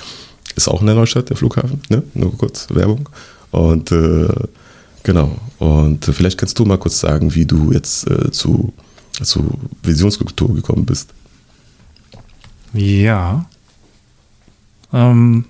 Ist 0.57 0.69
auch 0.69 0.81
in 0.81 0.87
der 0.87 0.97
Neustadt, 0.97 1.29
der 1.29 1.37
Flughafen, 1.37 1.81
ne? 1.89 2.03
Nur 2.15 2.37
kurz 2.37 2.67
Werbung. 2.71 3.09
Und 3.51 3.91
äh, 3.93 4.29
Genau. 5.03 5.37
Und 5.59 6.07
äh, 6.09 6.13
vielleicht 6.13 6.39
kannst 6.39 6.59
du 6.59 6.65
mal 6.65 6.79
kurz 6.79 7.01
sagen, 7.01 7.35
wie 7.35 7.47
du 7.47 7.73
jetzt 7.73 8.09
äh, 8.09 8.31
zu, 8.31 8.73
zu 9.23 9.59
Visionskultur 9.83 10.55
gekommen 10.55 10.85
bist. 10.85 11.11
Ja. 12.73 13.45
Ähm. 14.93 15.45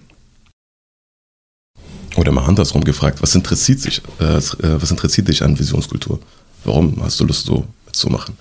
Oder 2.17 2.33
mal 2.33 2.45
andersrum 2.45 2.83
gefragt, 2.83 3.23
was 3.23 3.35
interessiert, 3.35 3.81
sich, 3.81 4.03
äh, 4.21 4.37
äh, 4.37 4.41
was 4.83 4.91
interessiert 4.91 5.29
dich 5.29 5.43
an 5.43 5.59
Visionskultur? 5.59 6.19
Warum 6.65 7.03
hast 7.03 7.21
du 7.21 7.25
Lust, 7.25 7.47
so 7.47 7.67
mitzumachen? 7.87 8.37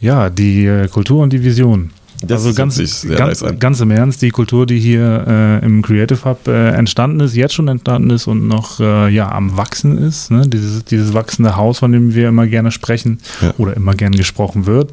Ja, 0.00 0.30
die 0.30 0.66
äh, 0.66 0.88
Kultur 0.88 1.22
und 1.22 1.32
die 1.32 1.42
Vision. 1.42 1.90
Das 2.20 2.44
also 2.44 2.56
ganz, 2.56 3.06
ganz, 3.16 3.44
ganz, 3.60 3.80
im 3.80 3.90
Ernst, 3.92 4.22
die 4.22 4.30
Kultur, 4.30 4.66
die 4.66 4.80
hier 4.80 5.24
äh, 5.62 5.64
im 5.64 5.82
Creative 5.82 6.24
Hub 6.24 6.48
äh, 6.48 6.70
entstanden 6.70 7.20
ist, 7.20 7.36
jetzt 7.36 7.54
schon 7.54 7.68
entstanden 7.68 8.10
ist 8.10 8.26
und 8.26 8.48
noch 8.48 8.80
äh, 8.80 9.08
ja, 9.08 9.30
am 9.30 9.56
Wachsen 9.56 9.98
ist, 9.98 10.32
ne? 10.32 10.42
dieses, 10.48 10.84
dieses 10.84 11.14
wachsende 11.14 11.56
Haus, 11.56 11.78
von 11.78 11.92
dem 11.92 12.14
wir 12.14 12.28
immer 12.28 12.48
gerne 12.48 12.72
sprechen 12.72 13.20
ja. 13.40 13.54
oder 13.58 13.76
immer 13.76 13.94
gern 13.94 14.12
gesprochen 14.12 14.66
wird, 14.66 14.92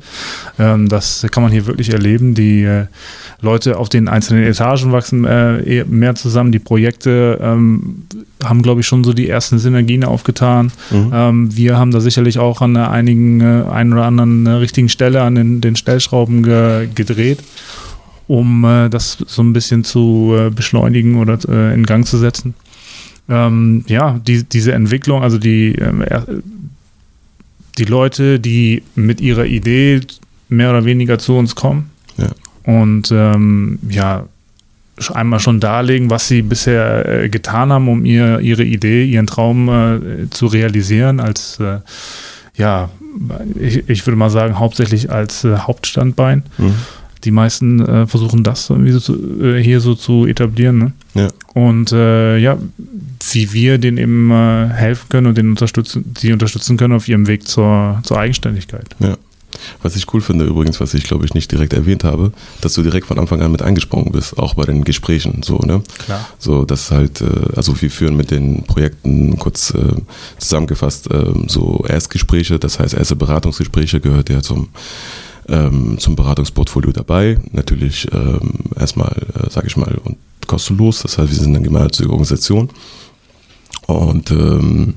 ähm, 0.60 0.88
das 0.88 1.26
kann 1.32 1.42
man 1.42 1.52
hier 1.52 1.66
wirklich 1.66 1.90
erleben. 1.92 2.36
Die 2.36 2.64
äh, 2.64 2.86
Leute 3.42 3.78
auf 3.78 3.90
den 3.90 4.08
einzelnen 4.08 4.44
Etagen 4.44 4.92
wachsen 4.92 5.26
äh, 5.26 5.84
mehr 5.86 6.14
zusammen, 6.14 6.52
die 6.52 6.60
Projekte 6.60 7.40
ähm, 7.42 8.04
haben, 8.50 8.62
glaube 8.62 8.82
ich, 8.82 8.88
schon 8.88 9.04
so 9.04 9.14
die 9.14 9.30
ersten 9.30 9.60
Synergien 9.60 10.04
aufgetan. 10.04 10.72
Mhm. 10.92 11.12
Ähm, 11.14 11.56
wir 11.58 11.78
haben 11.78 11.92
da 11.92 12.00
sicherlich 12.00 12.40
auch 12.40 12.62
an 12.62 12.78
einigen, 12.78 13.42
äh, 13.42 13.64
einen 13.70 13.94
oder 13.94 14.06
anderen 14.06 14.48
richtigen 14.48 14.90
Stelle 14.90 15.22
an 15.22 15.36
den, 15.36 15.62
den 15.62 15.76
Stellschrauben 15.76 16.44
ge 16.44 16.88
gedreht 16.94 17.16
gedreht, 17.16 17.44
um 18.28 18.64
äh, 18.64 18.90
das 18.90 19.18
so 19.26 19.42
ein 19.42 19.54
bisschen 19.54 19.84
zu 19.84 20.34
äh, 20.38 20.50
beschleunigen 20.50 21.18
oder 21.18 21.38
äh, 21.48 21.74
in 21.74 21.86
Gang 21.86 22.06
zu 22.06 22.18
setzen. 22.18 22.54
Ähm, 23.28 23.84
ja, 23.88 24.20
die, 24.26 24.44
diese 24.44 24.74
Entwicklung, 24.74 25.24
also 25.24 25.38
die, 25.38 25.74
ähm, 25.76 26.06
die 27.78 27.86
Leute, 27.86 28.40
die 28.40 28.84
mit 28.96 29.20
ihrer 29.20 29.46
Idee 29.46 30.02
mehr 30.50 30.70
oder 30.70 30.86
weniger 30.86 31.18
zu 31.18 31.36
uns 31.36 31.56
kommen 31.56 31.90
ja. 32.18 32.30
und 32.64 33.12
ähm, 33.12 33.80
ja, 33.90 34.28
einmal 35.14 35.40
schon 35.40 35.60
darlegen, 35.60 36.10
was 36.10 36.28
sie 36.28 36.42
bisher 36.42 37.24
äh, 37.24 37.30
getan 37.30 37.72
haben, 37.72 37.88
um 37.88 38.06
ihr, 38.06 38.40
ihre 38.40 38.64
Idee, 38.64 39.06
ihren 39.06 39.28
Traum 39.28 39.70
äh, 39.70 40.30
zu 40.30 40.48
realisieren, 40.48 41.20
als 41.20 41.60
äh, 41.60 41.80
ja, 42.56 42.90
ich, 43.60 43.90
ich, 43.90 44.06
würde 44.06 44.18
mal 44.18 44.30
sagen, 44.30 44.60
hauptsächlich 44.60 45.12
als 45.12 45.44
äh, 45.44 45.58
Hauptstandbein. 45.58 46.44
Mhm 46.58 46.76
die 47.24 47.32
meisten 47.32 47.80
äh, 47.80 48.06
versuchen 48.06 48.44
das 48.44 48.70
irgendwie 48.70 48.92
so 48.92 49.00
zu, 49.00 49.42
äh, 49.42 49.60
hier 49.60 49.80
so 49.80 49.96
zu 49.96 50.28
etablieren. 50.28 50.78
Ne? 50.78 50.92
Ja. 51.16 51.28
Und 51.56 51.90
ja, 51.90 52.60
wie 53.32 53.54
wir 53.54 53.80
denen 53.80 53.98
eben 53.98 54.32
helfen 54.32 55.10
können 55.10 55.26
und 55.26 55.38
den 55.38 55.50
unterstützen, 55.50 56.14
sie 56.16 56.34
unterstützen 56.34 56.78
können 56.78 56.94
auf 56.94 57.08
ihrem 57.08 57.26
Weg 57.26 57.48
zur, 57.48 58.00
zur 58.04 58.20
Eigenständigkeit. 58.20 58.96
Ja. 59.00 59.18
Was 59.82 59.96
ich 59.96 60.14
cool 60.14 60.22
finde 60.22 60.46
übrigens, 60.46 60.80
was 60.80 60.94
ich 60.94 61.04
glaube 61.04 61.26
ich 61.26 61.34
nicht 61.34 61.52
direkt 61.52 61.74
erwähnt 61.74 62.04
habe, 62.04 62.32
dass 62.62 62.74
du 62.74 62.84
direkt 62.84 63.08
von 63.08 63.20
Anfang 63.20 63.42
an 63.42 63.52
mit 63.52 63.62
eingesprungen 63.62 64.12
bist, 64.12 64.38
auch 64.38 64.56
bei 64.56 64.64
den 64.64 64.84
Gesprächen, 64.84 65.42
so, 65.44 65.58
ne? 65.60 65.82
Klar. 66.06 66.28
So, 66.40 66.66
das 66.66 66.92
halt, 66.92 67.22
äh, 67.22 67.26
also 67.56 67.80
wir 67.82 67.92
führen 67.92 68.16
mit 68.16 68.32
den 68.32 68.64
Projekten 68.64 69.38
kurz 69.38 69.72
äh, 69.72 69.96
zusammengefasst 70.38 71.12
äh, 71.12 71.34
so 71.48 71.84
Erstgespräche, 71.88 72.60
das 72.60 72.80
heißt 72.80 72.94
erste 72.94 73.16
Beratungsgespräche 73.16 74.00
gehört 74.00 74.30
ja 74.30 74.42
zum 74.42 74.70
ähm, 75.48 75.98
zum 76.00 76.16
Beratungsportfolio 76.16 76.92
dabei. 76.92 77.38
Natürlich 77.52 78.08
ähm, 78.12 78.54
erstmal, 78.80 79.16
äh, 79.36 79.50
sage 79.50 79.68
ich 79.68 79.78
mal, 79.78 79.96
und 80.04 80.18
kostenlos. 80.48 81.02
Das 81.02 81.18
heißt, 81.18 81.30
wir 81.30 81.38
sind 81.38 81.56
eine 81.56 81.64
gemeinnützige 81.64 82.10
Organisation. 82.10 82.70
Und 83.88 84.32
ähm, 84.32 84.96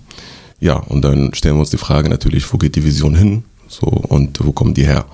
ja, 0.61 0.75
und 0.75 1.03
dann 1.03 1.35
stellen 1.35 1.57
wir 1.57 1.61
uns 1.61 1.71
die 1.71 1.77
Frage 1.79 2.09
natürlich, 2.09 2.50
wo 2.53 2.59
geht 2.59 2.77
die 2.77 2.85
Vision 2.85 3.15
hin? 3.15 3.45
So, 3.69 3.87
und 3.87 4.45
wo 4.45 4.53
kommen 4.53 4.75
die 4.75 4.87
her? 4.87 5.07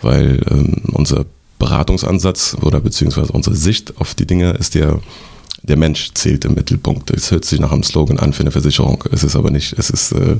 Weil 0.00 0.40
ähm, 0.50 0.82
unser 0.92 1.26
Beratungsansatz 1.58 2.56
oder 2.62 2.80
beziehungsweise 2.80 3.32
unsere 3.32 3.56
Sicht 3.56 4.00
auf 4.00 4.14
die 4.14 4.26
Dinge 4.26 4.52
ist 4.52 4.74
ja, 4.74 4.98
der 5.62 5.76
Mensch 5.76 6.12
zählt 6.14 6.44
im 6.44 6.54
Mittelpunkt. 6.54 7.10
Es 7.10 7.30
hört 7.30 7.44
sich 7.44 7.58
nach 7.58 7.72
einem 7.72 7.82
Slogan 7.82 8.18
an 8.18 8.32
für 8.32 8.42
eine 8.42 8.52
Versicherung. 8.52 9.02
Es 9.10 9.24
ist 9.24 9.34
aber 9.34 9.50
nicht. 9.50 9.76
Es 9.76 9.90
ist 9.90 10.12
äh, 10.12 10.36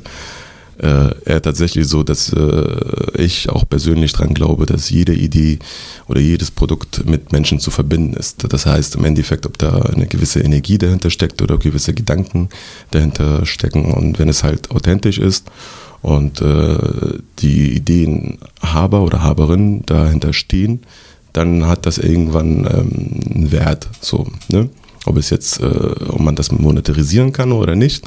äh, 1.25 1.41
tatsächlich 1.41 1.89
so, 1.89 2.05
dass 2.05 2.33
äh, 2.33 3.21
ich 3.21 3.51
auch 3.51 3.69
persönlich 3.69 4.13
dran 4.13 4.33
glaube, 4.33 4.65
dass 4.65 4.91
jede 4.91 5.13
Idee 5.13 5.59
oder 6.07 6.21
jedes 6.21 6.53
Produkt 6.53 7.05
mit 7.05 7.33
Menschen 7.33 7.59
zu 7.59 7.73
verbinden 7.73 8.15
ist. 8.15 8.45
Das 8.53 8.65
heißt 8.65 8.95
im 8.95 9.05
Endeffekt, 9.05 9.45
ob 9.45 9.59
da 9.59 9.83
eine 9.83 10.07
gewisse 10.07 10.41
Energie 10.41 10.79
dahinter 10.79 11.11
steckt 11.11 11.43
oder 11.43 11.59
gewisse 11.59 11.95
Gedanken 11.95 12.49
dahinter 12.93 13.45
stecken. 13.45 13.93
Und 13.93 14.21
wenn 14.21 14.29
es 14.29 14.45
halt 14.45 14.71
authentisch 14.71 15.19
ist 15.19 15.51
und 16.03 16.41
äh, 16.41 16.79
die 17.41 17.75
Ideenhaber 17.77 19.03
oder 19.03 19.23
Haberin 19.23 19.83
dahinter 19.87 20.33
stehen, 20.33 20.81
dann 21.33 21.67
hat 21.67 21.87
das 21.87 21.99
irgendwann 21.99 22.67
ähm, 22.67 23.35
einen 23.35 23.53
Wert. 23.53 23.89
So, 24.01 24.27
ne? 24.49 24.69
Ob 25.07 25.17
es 25.17 25.31
jetzt, 25.31 25.61
äh, 25.61 25.65
ob 25.65 26.21
man 26.21 26.35
das 26.35 26.53
monetarisieren 26.53 27.33
kann 27.33 27.53
oder 27.53 27.75
nicht, 27.75 28.05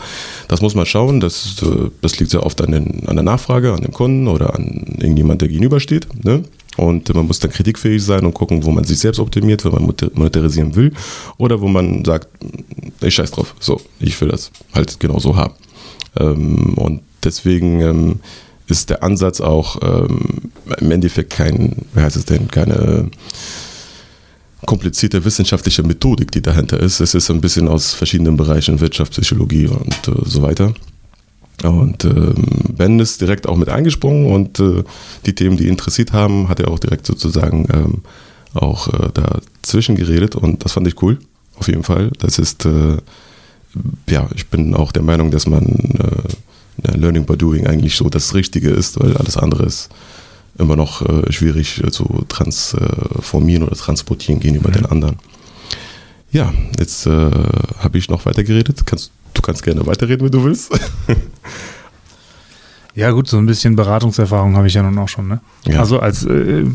das 0.47 0.61
muss 0.61 0.75
man 0.75 0.85
schauen. 0.85 1.19
Das, 1.19 1.61
äh, 1.63 1.89
das 2.01 2.19
liegt 2.19 2.31
sehr 2.31 2.45
oft 2.45 2.61
an, 2.61 2.71
den, 2.71 3.07
an 3.07 3.15
der 3.15 3.23
Nachfrage, 3.23 3.73
an 3.73 3.81
dem 3.81 3.91
Kunden 3.91 4.27
oder 4.27 4.53
an 4.55 4.95
irgendjemand, 4.99 5.41
der 5.41 5.49
gegenübersteht. 5.49 6.07
Ne? 6.23 6.43
Und 6.77 7.13
man 7.13 7.27
muss 7.27 7.39
dann 7.39 7.51
kritikfähig 7.51 8.03
sein 8.03 8.25
und 8.25 8.33
gucken, 8.33 8.63
wo 8.63 8.71
man 8.71 8.83
sich 8.83 8.99
selbst 8.99 9.19
optimiert, 9.19 9.65
wenn 9.65 9.71
man 9.73 9.93
monetarisieren 10.13 10.75
will. 10.75 10.93
Oder 11.37 11.59
wo 11.59 11.67
man 11.67 12.05
sagt, 12.05 12.27
ich 13.01 13.15
scheiß 13.15 13.31
drauf, 13.31 13.55
so, 13.59 13.81
ich 13.99 14.19
will 14.21 14.29
das 14.29 14.51
halt 14.73 14.99
genau 14.99 15.19
so 15.19 15.35
haben. 15.35 15.53
Ähm, 16.17 16.73
und 16.75 17.01
deswegen 17.23 17.81
ähm, 17.81 18.19
ist 18.67 18.89
der 18.89 19.03
Ansatz 19.03 19.41
auch 19.41 19.79
ähm, 19.81 20.51
im 20.79 20.91
Endeffekt 20.91 21.31
kein, 21.31 21.85
wie 21.93 22.01
heißt 22.01 22.15
es 22.15 22.25
denn, 22.25 22.47
keine 22.49 23.09
komplizierte 24.65 25.25
wissenschaftliche 25.25 25.83
Methodik, 25.83 26.31
die 26.31 26.41
dahinter 26.41 26.79
ist. 26.79 26.99
Es 26.99 27.13
ist 27.13 27.29
ein 27.31 27.41
bisschen 27.41 27.67
aus 27.67 27.93
verschiedenen 27.93 28.37
Bereichen, 28.37 28.79
Wirtschaft, 28.79 29.13
Psychologie 29.13 29.67
und 29.67 30.07
äh, 30.07 30.23
so 30.25 30.41
weiter. 30.41 30.73
Und 31.63 32.05
ähm, 32.05 32.35
Ben 32.75 32.99
ist 32.99 33.21
direkt 33.21 33.47
auch 33.47 33.55
mit 33.55 33.69
eingesprungen 33.69 34.31
und 34.31 34.59
äh, 34.59 34.83
die 35.25 35.35
Themen, 35.35 35.57
die 35.57 35.65
ihn 35.65 35.71
interessiert 35.71 36.11
haben, 36.13 36.49
hat 36.49 36.59
er 36.59 36.69
auch 36.69 36.79
direkt 36.79 37.05
sozusagen 37.05 37.67
ähm, 37.73 38.01
auch 38.53 38.87
äh, 38.87 39.09
dazwischen 39.13 39.95
geredet 39.95 40.35
und 40.35 40.65
das 40.65 40.73
fand 40.73 40.87
ich 40.87 41.01
cool, 41.01 41.19
auf 41.55 41.67
jeden 41.67 41.83
Fall. 41.83 42.11
Das 42.19 42.39
ist, 42.39 42.65
äh, 42.65 42.97
ja, 44.09 44.27
ich 44.35 44.47
bin 44.47 44.73
auch 44.73 44.91
der 44.91 45.03
Meinung, 45.03 45.31
dass 45.31 45.47
man 45.47 45.65
äh, 46.83 46.97
Learning 46.97 47.25
by 47.25 47.37
Doing 47.37 47.67
eigentlich 47.67 47.95
so 47.95 48.09
das 48.09 48.33
Richtige 48.33 48.69
ist, 48.69 48.99
weil 48.99 49.15
alles 49.17 49.37
andere 49.37 49.65
ist 49.65 49.89
immer 50.57 50.75
noch 50.75 51.01
äh, 51.01 51.31
schwierig 51.31 51.83
äh, 51.83 51.91
zu 51.91 52.25
transformieren 52.27 53.63
oder 53.63 53.75
transportieren 53.75 54.39
gegenüber 54.39 54.69
mhm. 54.69 54.73
den 54.73 54.85
anderen. 54.85 55.15
Ja, 56.31 56.53
jetzt 56.79 57.05
äh, 57.07 57.31
habe 57.79 57.97
ich 57.97 58.09
noch 58.09 58.25
weiter 58.25 58.43
geredet. 58.43 58.85
Kannst, 58.85 59.11
du 59.33 59.41
kannst 59.41 59.63
gerne 59.63 59.85
weiterreden, 59.85 60.25
wenn 60.25 60.31
du 60.31 60.43
willst. 60.43 60.71
ja, 62.95 63.11
gut, 63.11 63.27
so 63.27 63.37
ein 63.37 63.45
bisschen 63.45 63.75
Beratungserfahrung 63.75 64.55
habe 64.55 64.67
ich 64.67 64.73
ja 64.73 64.83
nun 64.83 64.97
auch 64.97 65.09
schon. 65.09 65.27
Ne? 65.27 65.41
Ja. 65.65 65.81
Also 65.81 65.99
als 65.99 66.23
äh, 66.23 66.65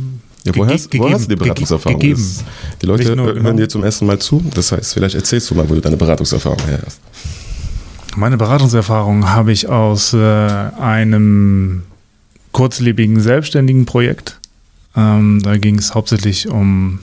ja, 0.46 0.56
woher 0.56 0.74
hast, 0.74 0.90
gegeben, 0.90 1.12
hast 1.12 1.24
du 1.24 1.28
die 1.28 1.36
Beratungserfahrung? 1.36 1.98
Gegeben. 1.98 2.24
Die 2.80 2.86
Leute 2.86 3.16
nur, 3.16 3.26
hören 3.26 3.42
genau. 3.42 3.52
dir 3.52 3.68
zum 3.68 3.84
ersten 3.84 4.06
Mal 4.06 4.18
zu. 4.18 4.42
Das 4.54 4.72
heißt, 4.72 4.94
vielleicht 4.94 5.14
erzählst 5.14 5.50
du 5.50 5.54
mal, 5.54 5.68
wo 5.68 5.74
du 5.74 5.80
deine 5.80 5.96
Beratungserfahrung 5.96 6.60
her 6.66 6.80
hast. 6.84 7.00
Meine 8.16 8.38
Beratungserfahrung 8.38 9.28
habe 9.28 9.52
ich 9.52 9.68
aus 9.68 10.14
äh, 10.14 10.18
einem 10.18 11.82
kurzlebigen 12.52 13.20
selbstständigen 13.20 13.84
Projekt. 13.84 14.40
Ähm, 14.96 15.42
da 15.42 15.58
ging 15.58 15.78
es 15.78 15.94
hauptsächlich 15.94 16.48
um 16.48 17.00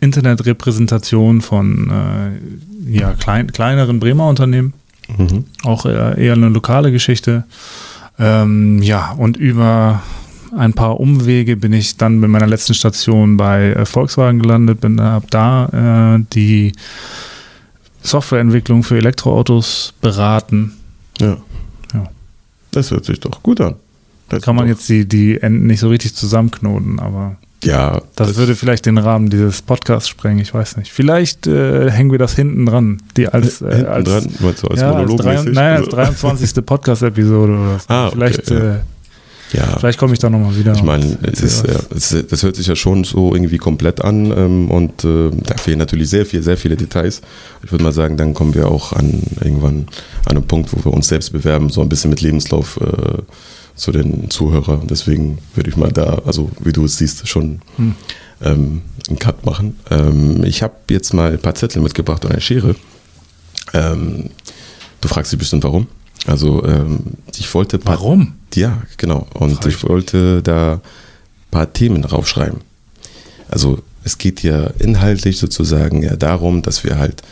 Internetrepräsentation 0.00 1.40
von 1.40 1.90
äh, 1.90 2.96
ja, 2.96 3.14
klein, 3.14 3.50
kleineren 3.50 3.98
Bremer 3.98 4.28
Unternehmen. 4.28 4.74
Mhm. 5.18 5.44
Auch 5.64 5.86
eher, 5.86 6.16
eher, 6.16 6.34
eine 6.34 6.48
lokale 6.48 6.92
Geschichte. 6.92 7.44
Ähm, 8.18 8.80
ja, 8.82 9.10
und 9.12 9.36
über 9.36 10.02
ein 10.56 10.72
paar 10.72 11.00
Umwege 11.00 11.56
bin 11.56 11.72
ich 11.72 11.96
dann 11.96 12.18
mit 12.18 12.30
meiner 12.30 12.46
letzten 12.46 12.74
Station 12.74 13.36
bei 13.36 13.72
äh, 13.72 13.86
Volkswagen 13.86 14.40
gelandet, 14.40 14.80
bin 14.80 15.00
ab 15.00 15.24
da 15.30 16.16
äh, 16.16 16.24
die 16.32 16.72
Softwareentwicklung 18.02 18.82
für 18.82 18.96
Elektroautos 18.96 19.94
beraten. 20.00 20.72
Ja. 21.18 21.38
ja. 21.92 22.04
Das 22.70 22.90
hört 22.90 23.04
sich 23.04 23.20
doch 23.20 23.42
gut 23.42 23.60
an. 23.60 23.76
Da 24.28 24.38
kann 24.38 24.56
man 24.56 24.66
jetzt 24.66 24.88
die, 24.88 25.06
die 25.06 25.40
Enden 25.40 25.66
nicht 25.66 25.80
so 25.80 25.88
richtig 25.88 26.14
zusammenknoten, 26.14 26.98
aber 26.98 27.36
ja, 27.62 28.02
das, 28.14 28.28
das, 28.28 28.36
würde 28.36 28.56
vielleicht 28.56 28.84
den 28.84 28.98
Rahmen 28.98 29.30
dieses 29.30 29.62
Podcasts 29.62 30.08
sprengen, 30.08 30.38
ich 30.38 30.52
weiß 30.52 30.76
nicht. 30.76 30.92
Vielleicht 30.92 31.46
äh, 31.46 31.90
hängen 31.90 32.10
wir 32.10 32.18
das 32.18 32.34
hinten 32.34 32.66
dran, 32.66 33.02
die 33.16 33.28
als, 33.28 33.62
äh, 33.62 33.76
hinten 33.76 33.86
als, 33.86 34.08
dran, 34.08 34.28
du, 34.38 34.68
als 34.68 34.80
ja, 34.80 34.90
Monolog 34.90 35.24
als, 35.24 35.44
drei, 35.44 35.50
naja, 35.50 35.76
als 35.76 35.88
23. 35.88 36.66
Podcast-Episode 36.66 37.52
oder 37.52 37.78
so. 37.78 37.84
Ah, 37.88 38.06
okay, 38.06 38.14
vielleicht 38.14 38.50
ja. 38.50 38.74
äh, 38.74 38.78
ja. 39.52 39.78
Vielleicht 39.78 39.98
komme 39.98 40.12
ich 40.12 40.18
da 40.18 40.30
nochmal 40.30 40.56
wieder. 40.56 40.72
Ich 40.72 40.82
meine, 40.82 41.06
ja, 41.06 41.78
das 41.90 42.42
hört 42.42 42.56
sich 42.56 42.66
ja 42.66 42.76
schon 42.76 43.04
so 43.04 43.34
irgendwie 43.34 43.58
komplett 43.58 44.02
an 44.02 44.32
ähm, 44.36 44.70
und 44.70 45.04
äh, 45.04 45.30
da 45.30 45.56
fehlen 45.56 45.78
natürlich 45.78 46.10
sehr 46.10 46.26
viel, 46.26 46.42
sehr 46.42 46.56
viele 46.56 46.76
Details. 46.76 47.22
Ich 47.62 47.70
würde 47.70 47.84
mal 47.84 47.92
sagen, 47.92 48.16
dann 48.16 48.34
kommen 48.34 48.54
wir 48.54 48.68
auch 48.68 48.92
an 48.92 49.22
irgendwann 49.40 49.86
an 50.24 50.36
einen 50.36 50.46
Punkt, 50.46 50.72
wo 50.72 50.84
wir 50.84 50.92
uns 50.92 51.08
selbst 51.08 51.32
bewerben, 51.32 51.70
so 51.70 51.82
ein 51.82 51.88
bisschen 51.88 52.10
mit 52.10 52.20
Lebenslauf 52.20 52.78
äh, 52.80 53.22
zu 53.76 53.92
den 53.92 54.30
Zuhörern. 54.30 54.86
Deswegen 54.88 55.38
würde 55.54 55.70
ich 55.70 55.76
mal 55.76 55.92
da, 55.92 56.22
also 56.26 56.50
wie 56.60 56.72
du 56.72 56.84
es 56.84 56.98
siehst, 56.98 57.26
schon 57.28 57.60
hm. 57.76 57.94
ähm, 58.42 58.82
einen 59.08 59.18
Cut 59.18 59.44
machen. 59.44 59.78
Ähm, 59.90 60.44
ich 60.44 60.62
habe 60.62 60.74
jetzt 60.90 61.12
mal 61.12 61.32
ein 61.32 61.40
paar 61.40 61.54
Zettel 61.54 61.82
mitgebracht 61.82 62.24
und 62.24 62.32
eine 62.32 62.40
Schere. 62.40 62.74
Ähm, 63.72 64.30
du 65.00 65.08
fragst 65.08 65.32
dich 65.32 65.38
bestimmt 65.38 65.64
warum. 65.64 65.86
Also 66.26 66.64
ähm, 66.64 67.00
ich 67.36 67.52
wollte 67.54 67.78
paar, 67.78 67.96
Warum? 67.96 68.34
Ja, 68.54 68.82
genau. 68.96 69.26
Und 69.34 69.56
Frag 69.56 69.66
ich 69.66 69.82
wollte 69.84 70.42
da 70.42 70.74
ein 70.74 70.80
paar 71.50 71.72
Themen 71.72 72.02
draufschreiben. 72.02 72.60
Also 73.48 73.80
es 74.04 74.18
geht 74.18 74.42
ja 74.42 74.66
inhaltlich 74.78 75.38
sozusagen 75.38 76.02
ja 76.02 76.16
darum, 76.16 76.62
dass 76.62 76.84
wir 76.84 76.98
halt 76.98 77.22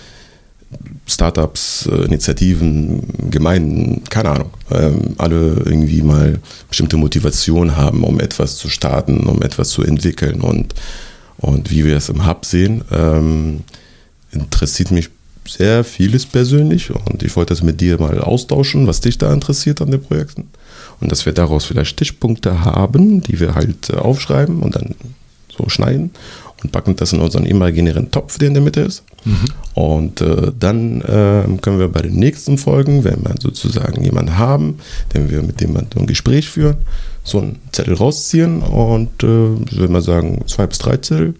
Startups, 1.06 1.86
äh, 1.86 2.04
Initiativen, 2.04 3.30
Gemeinden, 3.30 4.04
keine 4.08 4.30
Ahnung, 4.30 4.50
ähm, 4.70 5.14
alle 5.18 5.62
irgendwie 5.64 6.02
mal 6.02 6.38
bestimmte 6.68 6.96
Motivation 6.96 7.76
haben, 7.76 8.04
um 8.04 8.20
etwas 8.20 8.56
zu 8.56 8.68
starten, 8.68 9.26
um 9.26 9.42
etwas 9.42 9.70
zu 9.70 9.82
entwickeln. 9.82 10.40
Und, 10.40 10.74
und 11.38 11.70
wie 11.70 11.84
wir 11.84 11.96
es 11.96 12.08
im 12.08 12.26
Hub 12.26 12.44
sehen, 12.44 12.84
ähm, 12.90 13.64
interessiert 14.30 14.90
mich 14.90 15.10
sehr 15.46 15.84
vieles 15.84 16.26
persönlich 16.26 16.90
und 16.90 17.22
ich 17.22 17.36
wollte 17.36 17.52
das 17.52 17.62
mit 17.62 17.80
dir 17.80 17.98
mal 17.98 18.20
austauschen, 18.20 18.86
was 18.86 19.00
dich 19.00 19.18
da 19.18 19.32
interessiert 19.32 19.80
an 19.80 19.90
den 19.90 20.02
Projekten. 20.02 20.48
Und 21.00 21.10
dass 21.10 21.26
wir 21.26 21.32
daraus 21.32 21.64
vielleicht 21.64 21.90
Stichpunkte 21.90 22.64
haben, 22.64 23.22
die 23.22 23.40
wir 23.40 23.54
halt 23.54 23.90
äh, 23.90 23.96
aufschreiben 23.96 24.60
und 24.60 24.76
dann 24.76 24.94
so 25.56 25.68
schneiden 25.68 26.12
und 26.62 26.70
packen 26.70 26.96
das 26.96 27.12
in 27.12 27.20
unseren 27.20 27.44
imaginären 27.44 28.10
Topf, 28.10 28.38
der 28.38 28.48
in 28.48 28.54
der 28.54 28.62
Mitte 28.62 28.80
ist. 28.80 29.02
Mhm. 29.24 29.44
Und 29.74 30.20
äh, 30.20 30.52
dann 30.58 31.00
äh, 31.00 31.44
können 31.60 31.78
wir 31.78 31.88
bei 31.88 32.02
den 32.02 32.14
nächsten 32.14 32.58
Folgen, 32.58 33.04
wenn 33.04 33.22
wir 33.24 33.34
sozusagen 33.40 34.04
jemanden 34.04 34.38
haben, 34.38 34.78
den 35.14 35.30
wir 35.30 35.42
mit 35.42 35.60
dem 35.60 35.76
ein 35.76 36.06
Gespräch 36.06 36.48
führen, 36.48 36.76
so 37.24 37.38
einen 37.38 37.58
Zettel 37.72 37.94
rausziehen 37.94 38.62
und 38.62 39.22
äh, 39.22 39.26
würde 39.26 39.88
mal 39.88 40.02
sagen 40.02 40.44
zwei 40.46 40.66
bis 40.66 40.78
drei 40.78 40.96
Zettel. 40.98 41.34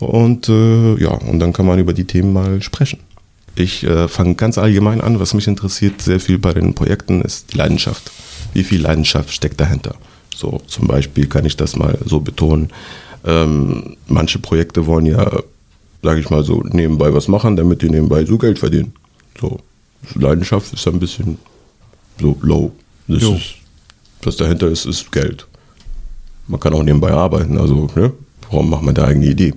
Und 0.00 0.48
äh, 0.48 1.02
ja, 1.02 1.10
und 1.10 1.38
dann 1.38 1.52
kann 1.52 1.66
man 1.66 1.78
über 1.78 1.92
die 1.92 2.04
Themen 2.04 2.32
mal 2.32 2.60
sprechen. 2.62 2.98
Ich 3.56 3.84
äh, 3.84 4.08
fange 4.08 4.34
ganz 4.34 4.58
allgemein 4.58 5.00
an, 5.00 5.20
was 5.20 5.34
mich 5.34 5.46
interessiert, 5.46 6.02
sehr 6.02 6.20
viel 6.20 6.38
bei 6.38 6.52
den 6.52 6.74
Projekten 6.74 7.22
ist 7.22 7.52
die 7.52 7.58
Leidenschaft. 7.58 8.10
Wie 8.52 8.64
viel 8.64 8.80
Leidenschaft 8.80 9.30
steckt 9.30 9.60
dahinter? 9.60 9.94
So 10.34 10.60
zum 10.66 10.88
Beispiel 10.88 11.26
kann 11.26 11.44
ich 11.44 11.56
das 11.56 11.76
mal 11.76 11.98
so 12.04 12.20
betonen, 12.20 12.70
Ähm, 13.26 13.96
manche 14.06 14.38
Projekte 14.38 14.84
wollen 14.84 15.06
ja, 15.06 15.40
sage 16.02 16.20
ich 16.20 16.28
mal 16.28 16.44
so, 16.44 16.62
nebenbei 16.62 17.14
was 17.14 17.26
machen, 17.26 17.56
damit 17.56 17.80
die 17.80 17.88
nebenbei 17.88 18.26
so 18.26 18.36
Geld 18.36 18.58
verdienen. 18.58 18.92
So, 19.40 19.60
Leidenschaft 20.14 20.72
ist 20.74 20.86
ein 20.86 21.00
bisschen 21.00 21.38
so 22.20 22.36
low. 22.42 22.72
Das 23.08 23.22
ist, 23.22 23.54
was 24.22 24.36
dahinter 24.36 24.68
ist, 24.68 24.84
ist 24.84 25.10
Geld. 25.10 25.46
Man 26.48 26.60
kann 26.60 26.74
auch 26.74 26.82
nebenbei 26.82 27.12
arbeiten, 27.12 27.56
also 27.56 27.88
ne? 27.94 28.12
warum 28.50 28.68
macht 28.68 28.82
man 28.82 28.94
da 28.94 29.04
eigene 29.04 29.26
Idee? 29.26 29.54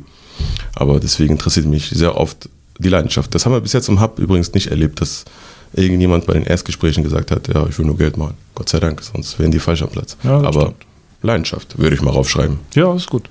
Aber 0.73 0.99
deswegen 1.01 1.33
interessiert 1.33 1.65
mich 1.65 1.89
sehr 1.89 2.15
oft 2.15 2.49
die 2.79 2.89
Leidenschaft. 2.89 3.33
Das 3.35 3.45
haben 3.45 3.53
wir 3.53 3.61
bis 3.61 3.73
jetzt 3.73 3.89
im 3.89 3.99
Hub 4.01 4.19
übrigens 4.19 4.53
nicht 4.53 4.67
erlebt, 4.67 5.01
dass 5.01 5.25
irgendjemand 5.73 6.25
bei 6.25 6.33
den 6.33 6.43
Erstgesprächen 6.43 7.03
gesagt 7.03 7.31
hat, 7.31 7.47
ja, 7.47 7.65
ich 7.67 7.77
will 7.77 7.85
nur 7.85 7.97
Geld 7.97 8.17
machen. 8.17 8.35
Gott 8.55 8.69
sei 8.69 8.79
Dank, 8.79 9.01
sonst 9.01 9.37
wären 9.39 9.51
die 9.51 9.59
falsch 9.59 9.81
am 9.81 9.89
Platz. 9.89 10.17
Ja, 10.23 10.39
Aber 10.41 10.61
stimmt. 10.61 10.85
Leidenschaft 11.21 11.77
würde 11.77 11.95
ich 11.95 12.01
mal 12.01 12.11
raufschreiben. 12.11 12.59
Ja, 12.75 12.93
ist 12.95 13.09
gut. 13.09 13.29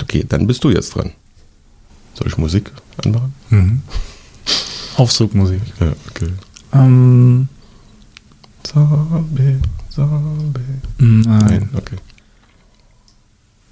Okay, 0.00 0.24
dann 0.28 0.46
bist 0.46 0.64
du 0.64 0.70
jetzt 0.70 0.94
dran. 0.94 1.12
Soll 2.14 2.28
ich 2.28 2.38
Musik 2.38 2.70
anmachen? 3.04 3.34
Mhm. 3.50 3.82
Aufzugmusik. 4.96 5.60
Ja, 5.80 5.92
okay. 6.10 6.28
Ähm, 6.72 7.48
Zombie, 8.62 9.56
Zombie. 9.90 10.60
Nein. 10.98 11.22
Nein, 11.26 11.68
okay. 11.76 11.96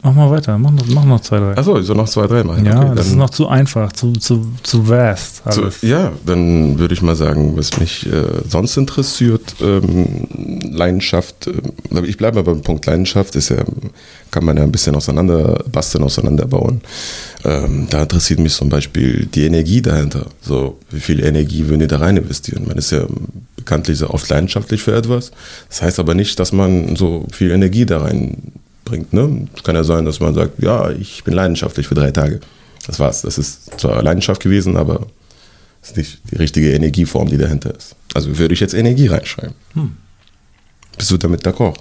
Mach 0.05 0.15
mal 0.15 0.31
weiter, 0.33 0.59
mach 0.59 0.73
noch, 0.73 0.87
mach 0.89 1.05
noch 1.05 1.21
zwei, 1.21 1.39
drei. 1.39 1.57
Achso, 1.57 1.79
ich 1.79 1.87
soll 1.87 1.95
noch 1.95 2.09
zwei, 2.09 2.27
drei 2.27 2.43
machen. 2.43 2.67
Ja, 2.67 2.87
okay, 2.87 2.97
das 2.97 3.07
ist 3.07 3.15
noch 3.15 3.31
zu 3.31 3.47
einfach, 3.47 3.93
zu, 3.93 4.13
zu, 4.15 4.49
zu 4.65 4.89
vast. 4.89 5.43
Zu, 5.53 5.71
ja, 5.83 6.11
dann 6.27 6.77
würde 6.81 6.93
ich 6.93 7.03
mal 7.03 7.15
sagen, 7.15 7.57
was 7.57 7.79
mich 7.79 8.05
äh, 8.07 8.25
sonst 8.49 8.77
interessiert, 8.77 9.55
ähm, 9.61 10.27
Leidenschaft, 10.73 11.47
äh, 11.47 12.01
ich 12.05 12.17
bleibe 12.17 12.43
beim 12.43 12.63
Punkt 12.63 12.85
Leidenschaft, 12.85 13.37
ist 13.37 13.51
ja, 13.51 13.59
kann 14.33 14.45
man 14.45 14.57
ja 14.57 14.65
ein 14.65 14.73
bisschen 14.73 14.97
auseinander 14.97 15.63
basteln, 15.71 16.03
auseinanderbauen. 16.03 16.81
Ähm, 17.45 17.87
da 17.89 18.03
interessiert 18.03 18.41
mich 18.41 18.55
zum 18.55 18.71
Beispiel 18.71 19.27
die 19.27 19.47
Energie 19.47 19.83
dahinter. 19.83 20.27
So, 20.41 20.79
wie 20.91 21.01
viel 21.01 21.25
Energie 21.25 21.69
würden 21.69 21.79
die 21.79 21.87
da 21.87 21.99
rein 21.99 22.17
investieren? 22.17 22.65
Man 22.67 22.77
ist 22.77 22.91
ja 22.91 23.05
bekanntlich 23.55 23.99
sehr 23.99 24.13
oft 24.13 24.29
leidenschaftlich 24.29 24.83
für 24.83 24.97
etwas. 24.97 25.31
Das 25.69 25.81
heißt 25.83 26.01
aber 26.01 26.15
nicht, 26.15 26.41
dass 26.41 26.51
man 26.51 26.97
so 26.97 27.25
viel 27.31 27.53
Energie 27.53 27.87
da 27.87 27.99
rein 28.03 28.53
bringt. 28.85 29.13
Ne? 29.13 29.49
Es 29.57 29.63
kann 29.63 29.75
ja 29.75 29.85
sein, 29.85 30.05
dass 30.05 30.21
man 30.21 30.35
sagt, 30.35 30.63
ja, 30.63 30.91
ich 30.91 31.25
bin 31.25 31.35
leidenschaftlich 31.35 31.87
für 31.87 31.95
drei 31.95 32.11
Tage. 32.11 32.41
Das 32.87 32.99
war's. 32.99 33.23
Das 33.23 33.39
ist 33.39 33.79
zwar 33.81 34.03
Leidenschaft 34.03 34.43
gewesen, 34.43 34.77
aber 34.77 35.07
es 35.83 35.91
ist 35.91 35.97
nicht 35.97 36.21
die 36.31 36.37
richtige 36.37 36.73
Energieform, 36.73 37.29
die 37.29 37.39
dahinter 37.39 37.75
ist. 37.75 37.97
Also 38.15 38.39
würde 38.39 38.55
ich 38.55 38.61
jetzt 38.61 38.75
Energie 38.75 39.07
reinschreiben. 39.07 39.55
Hm. 39.75 39.93
Bist 40.97 41.11
du 41.11 41.17
damit 41.17 41.47
d'accord? 41.47 41.77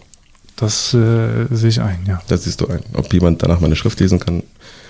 Das 0.55 0.93
äh, 0.93 1.47
sehe 1.49 1.69
ich 1.69 1.81
ein, 1.81 1.99
ja. 2.07 2.21
Das 2.27 2.43
siehst 2.43 2.61
du 2.61 2.67
ein. 2.67 2.81
Ob 2.93 3.11
jemand 3.13 3.41
danach 3.41 3.59
meine 3.59 3.75
Schrift 3.75 3.99
lesen 3.99 4.19
kann, 4.19 4.43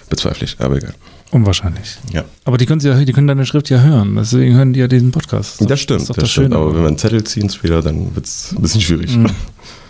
bezweifle 0.10 0.46
ich, 0.46 0.60
aber 0.60 0.76
egal. 0.76 0.94
Unwahrscheinlich. 1.32 1.98
Ja. 2.12 2.26
Aber 2.44 2.58
die 2.58 2.66
können, 2.66 2.82
ja, 2.82 3.06
die 3.06 3.14
können 3.14 3.28
deine 3.28 3.46
Schrift 3.46 3.70
ja 3.70 3.80
hören, 3.80 4.16
deswegen 4.18 4.54
hören 4.54 4.74
die 4.74 4.82
ja 4.82 4.88
diesen 4.88 5.12
Podcast. 5.12 5.62
Das, 5.62 5.68
das 5.68 5.80
stimmt, 5.80 6.10
das, 6.10 6.18
das 6.18 6.30
stimmt. 6.30 6.54
Aber 6.54 6.74
wenn 6.74 6.82
wir 6.82 6.88
einen 6.90 6.98
Zettel 6.98 7.24
ziehen 7.24 7.50
später, 7.50 7.82
dann 7.82 8.14
wird 8.14 8.26
es 8.26 8.54
ein 8.54 8.62
bisschen 8.62 8.82
schwierig. 8.82 9.16
Mhm. 9.16 9.28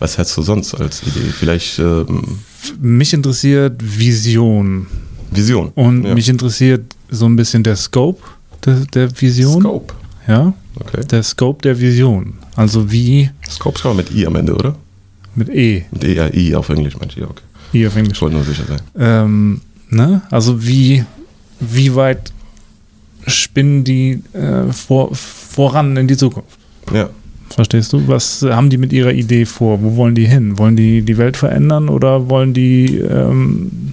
Was 0.00 0.18
hättest 0.18 0.36
du 0.36 0.42
sonst 0.42 0.74
als 0.74 1.02
Idee? 1.02 1.30
Vielleicht. 1.30 1.78
Ähm 1.78 2.38
mich 2.80 3.12
interessiert 3.12 3.80
Vision. 3.80 4.86
Vision. 5.30 5.68
Und 5.74 6.04
ja. 6.04 6.14
mich 6.14 6.28
interessiert 6.28 6.96
so 7.10 7.26
ein 7.26 7.36
bisschen 7.36 7.62
der 7.62 7.76
Scope 7.76 8.20
der, 8.64 8.80
der 8.92 9.20
Vision. 9.20 9.60
Scope. 9.60 9.94
Ja. 10.26 10.52
Okay. 10.76 11.02
Der 11.10 11.22
Scope 11.22 11.62
der 11.62 11.78
Vision. 11.78 12.34
Also 12.56 12.90
wie. 12.90 13.30
Scope 13.48 13.78
schreibt 13.78 13.96
mit 13.96 14.10
I 14.12 14.26
am 14.26 14.36
Ende, 14.36 14.54
oder? 14.54 14.74
Mit 15.34 15.48
E. 15.48 15.84
Mit 15.90 16.04
E, 16.04 16.14
ja, 16.14 16.32
I 16.32 16.54
auf 16.54 16.68
Englisch, 16.70 16.96
manche, 16.98 17.20
ja, 17.20 17.26
okay. 17.26 17.42
I 17.72 17.86
auf 17.86 17.96
Englisch. 17.96 18.18
Ich 18.18 18.22
wollte 18.22 18.36
nur 18.36 18.44
sicher 18.44 18.64
sein. 18.66 18.80
Ähm, 18.98 19.60
ne? 19.88 20.22
Also 20.30 20.66
wie, 20.66 21.04
wie 21.60 21.94
weit 21.94 22.32
spinnen 23.26 23.84
die 23.84 24.22
äh, 24.32 24.72
vor, 24.72 25.14
voran 25.14 25.96
in 25.96 26.08
die 26.08 26.16
Zukunft? 26.16 26.58
Ja. 26.92 27.10
Verstehst 27.52 27.92
du? 27.92 28.06
Was 28.06 28.42
haben 28.42 28.70
die 28.70 28.78
mit 28.78 28.92
ihrer 28.92 29.12
Idee 29.12 29.44
vor? 29.44 29.82
Wo 29.82 29.96
wollen 29.96 30.14
die 30.14 30.26
hin? 30.26 30.58
Wollen 30.58 30.76
die 30.76 31.02
die 31.02 31.18
Welt 31.18 31.36
verändern 31.36 31.88
oder 31.88 32.28
wollen 32.28 32.54
die 32.54 32.98
ähm, 32.98 33.92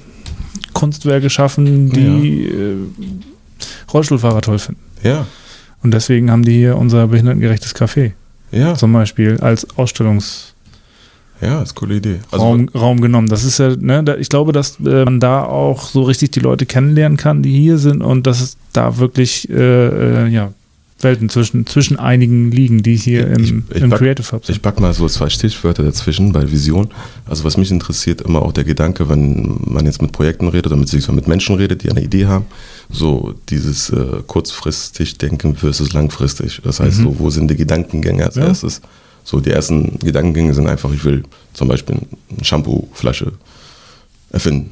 Kunstwerke 0.73 1.29
schaffen, 1.29 1.89
die 1.89 2.43
ja. 2.43 2.53
äh, 2.53 2.75
Rollstuhlfahrer 3.91 4.41
toll 4.41 4.59
finden? 4.59 4.81
Ja. 5.03 5.25
Und 5.81 5.93
deswegen 5.93 6.29
haben 6.29 6.43
die 6.43 6.53
hier 6.53 6.77
unser 6.77 7.07
behindertengerechtes 7.07 7.75
Café. 7.75 8.11
Ja. 8.51 8.75
Zum 8.75 8.93
Beispiel 8.93 9.37
als 9.41 9.67
Ausstellungs- 9.71 10.53
ja, 11.41 11.61
ist 11.61 11.71
eine 11.71 11.79
coole 11.79 11.95
Idee. 11.97 12.19
Also 12.31 12.45
Raum, 12.45 12.69
Raum 12.69 13.01
genommen. 13.01 13.27
Das 13.27 13.43
ist 13.43 13.59
ja, 13.59 13.75
ne, 13.75 14.03
da, 14.03 14.15
ich 14.15 14.29
glaube, 14.29 14.53
dass 14.53 14.79
äh, 14.79 15.05
man 15.05 15.19
da 15.19 15.43
auch 15.43 15.83
so 15.83 16.01
richtig 16.01 16.31
die 16.31 16.39
Leute 16.39 16.65
kennenlernen 16.65 17.17
kann, 17.17 17.43
die 17.43 17.51
hier 17.51 17.77
sind 17.77 18.01
und 18.01 18.25
dass 18.25 18.41
es 18.41 18.57
da 18.73 18.97
wirklich 18.97 19.47
äh, 19.49 20.23
äh, 20.25 20.27
ja, 20.29 20.51
Welten 20.99 21.29
zwischen, 21.29 21.67
zwischen 21.67 21.97
einigen 21.99 22.49
liegen, 22.49 22.81
die 22.81 22.95
hier 22.95 23.27
im, 23.27 23.43
ich, 23.69 23.75
ich 23.75 23.83
im 23.83 23.91
pack, 23.91 23.99
Creative 23.99 24.31
Hub 24.31 24.45
sind. 24.45 24.55
Ich 24.55 24.61
packe 24.61 24.81
mal 24.81 24.93
so 24.93 25.07
zwei 25.07 25.29
Stichwörter 25.29 25.83
dazwischen 25.83 26.31
bei 26.31 26.51
Vision. 26.51 26.89
Also 27.27 27.43
was 27.43 27.55
mich 27.55 27.69
interessiert, 27.69 28.21
immer 28.21 28.41
auch 28.41 28.51
der 28.51 28.63
Gedanke, 28.63 29.07
wenn 29.07 29.59
man 29.65 29.85
jetzt 29.85 30.01
mit 30.01 30.11
Projekten 30.11 30.47
redet 30.47 30.67
oder 30.67 30.75
mit, 30.75 30.91
mit 31.11 31.27
Menschen 31.27 31.55
redet, 31.55 31.83
die 31.83 31.91
eine 31.91 32.01
Idee 32.01 32.25
haben, 32.25 32.45
so 32.89 33.35
dieses 33.49 33.91
äh, 33.91 34.23
kurzfristig 34.25 35.19
denken 35.19 35.55
versus 35.55 35.93
langfristig. 35.93 36.61
Das 36.63 36.79
heißt, 36.79 36.99
mhm. 36.99 37.03
so, 37.03 37.19
wo 37.19 37.29
sind 37.29 37.51
die 37.51 37.55
Gedankengänge 37.55 38.25
als 38.25 38.35
ja. 38.35 38.47
erstes? 38.47 38.81
So, 39.23 39.39
die 39.39 39.51
ersten 39.51 39.99
Gedankengänge 39.99 40.53
sind 40.53 40.67
einfach, 40.67 40.91
ich 40.93 41.03
will 41.03 41.23
zum 41.53 41.67
Beispiel 41.67 41.97
eine 42.29 42.43
Shampoo-Flasche 42.43 43.33
erfinden. 44.31 44.71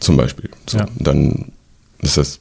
Zum 0.00 0.16
Beispiel. 0.16 0.48
So, 0.66 0.78
ja. 0.78 0.86
Dann 0.98 1.46
ist 2.00 2.16
das 2.16 2.40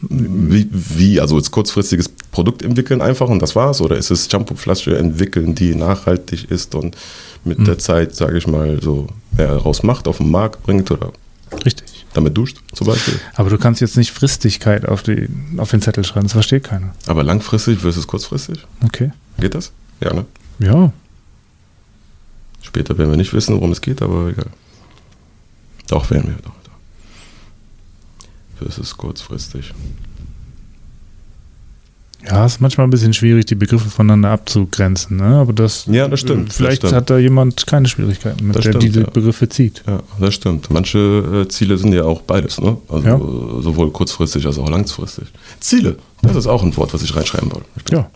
wie, 0.00 0.68
wie, 0.70 1.20
also 1.20 1.36
jetzt 1.36 1.50
kurzfristiges 1.50 2.08
Produkt 2.30 2.62
entwickeln 2.62 3.02
einfach 3.02 3.28
und 3.28 3.40
das 3.40 3.56
war's? 3.56 3.80
Oder 3.80 3.96
ist 3.96 4.10
es 4.10 4.30
Shampoo-Flasche 4.30 4.96
entwickeln, 4.96 5.54
die 5.54 5.74
nachhaltig 5.74 6.50
ist 6.50 6.74
und 6.74 6.96
mit 7.44 7.58
mhm. 7.58 7.64
der 7.64 7.78
Zeit, 7.78 8.14
sage 8.14 8.38
ich 8.38 8.46
mal, 8.46 8.80
so 8.80 9.08
mehr 9.36 9.56
rausmacht, 9.56 10.06
auf 10.06 10.18
den 10.18 10.30
Markt 10.30 10.62
bringt 10.62 10.90
oder 10.90 11.12
Richtig. 11.64 12.06
damit 12.14 12.36
duscht 12.36 12.58
zum 12.72 12.86
Beispiel? 12.86 13.18
Aber 13.34 13.50
du 13.50 13.58
kannst 13.58 13.80
jetzt 13.80 13.96
nicht 13.96 14.12
Fristigkeit 14.12 14.86
auf, 14.86 15.02
die, 15.02 15.28
auf 15.56 15.70
den 15.70 15.82
Zettel 15.82 16.04
schreiben, 16.04 16.26
das 16.26 16.32
versteht 16.32 16.64
keiner. 16.64 16.94
Aber 17.06 17.24
langfristig 17.24 17.80
versus 17.80 18.06
kurzfristig? 18.06 18.64
Okay. 18.84 19.10
Geht 19.40 19.54
das? 19.54 19.72
Ja, 20.00 20.14
ne? 20.14 20.26
Ja. 20.60 20.92
Später 22.62 22.96
werden 22.98 23.10
wir 23.10 23.16
nicht 23.16 23.32
wissen, 23.32 23.56
worum 23.56 23.72
es 23.72 23.80
geht, 23.80 24.00
aber 24.00 24.28
egal. 24.28 24.46
Doch, 25.88 26.10
werden 26.10 26.28
wir. 26.28 26.36
Doch 26.42 26.57
versus 28.58 28.96
kurzfristig. 28.96 29.72
Ja, 32.26 32.44
es 32.44 32.54
ist 32.54 32.60
manchmal 32.60 32.86
ein 32.86 32.90
bisschen 32.90 33.14
schwierig, 33.14 33.46
die 33.46 33.54
Begriffe 33.54 33.88
voneinander 33.88 34.30
abzugrenzen, 34.30 35.18
ne? 35.18 35.36
aber 35.36 35.52
das, 35.52 35.86
ja, 35.86 36.08
das 36.08 36.18
stimmt. 36.20 36.52
Vielleicht 36.52 36.82
das 36.82 36.90
stimmt. 36.90 37.02
hat 37.02 37.10
da 37.10 37.18
jemand 37.18 37.66
keine 37.66 37.86
Schwierigkeiten, 37.86 38.44
mit 38.44 38.56
das 38.56 38.64
der 38.64 38.72
stimmt, 38.72 38.82
diese 38.82 39.00
ja. 39.02 39.10
Begriffe 39.10 39.48
zieht. 39.48 39.84
Ja, 39.86 40.02
das 40.18 40.34
stimmt. 40.34 40.68
Manche 40.70 40.98
äh, 41.46 41.48
Ziele 41.48 41.78
sind 41.78 41.92
ja 41.92 42.02
auch 42.02 42.22
beides, 42.22 42.60
ne? 42.60 42.76
Also 42.88 43.06
ja. 43.06 43.18
sowohl 43.62 43.92
kurzfristig 43.92 44.44
als 44.46 44.58
auch 44.58 44.68
langfristig. 44.68 45.28
Ziele, 45.60 45.96
das 46.22 46.34
ist 46.34 46.48
auch 46.48 46.62
ein 46.62 46.76
Wort, 46.76 46.92
was 46.92 47.02
ich 47.02 47.14
reinschreiben 47.14 47.52
wollte. 47.52 47.66
Ja. 47.92 48.10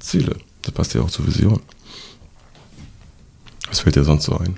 Ziele, 0.00 0.36
das 0.62 0.72
passt 0.72 0.94
ja 0.94 1.02
auch 1.02 1.10
zur 1.10 1.26
Vision. 1.26 1.60
Was 3.68 3.80
fällt 3.80 3.96
dir 3.96 4.04
sonst 4.04 4.24
so 4.24 4.36
ein? 4.38 4.56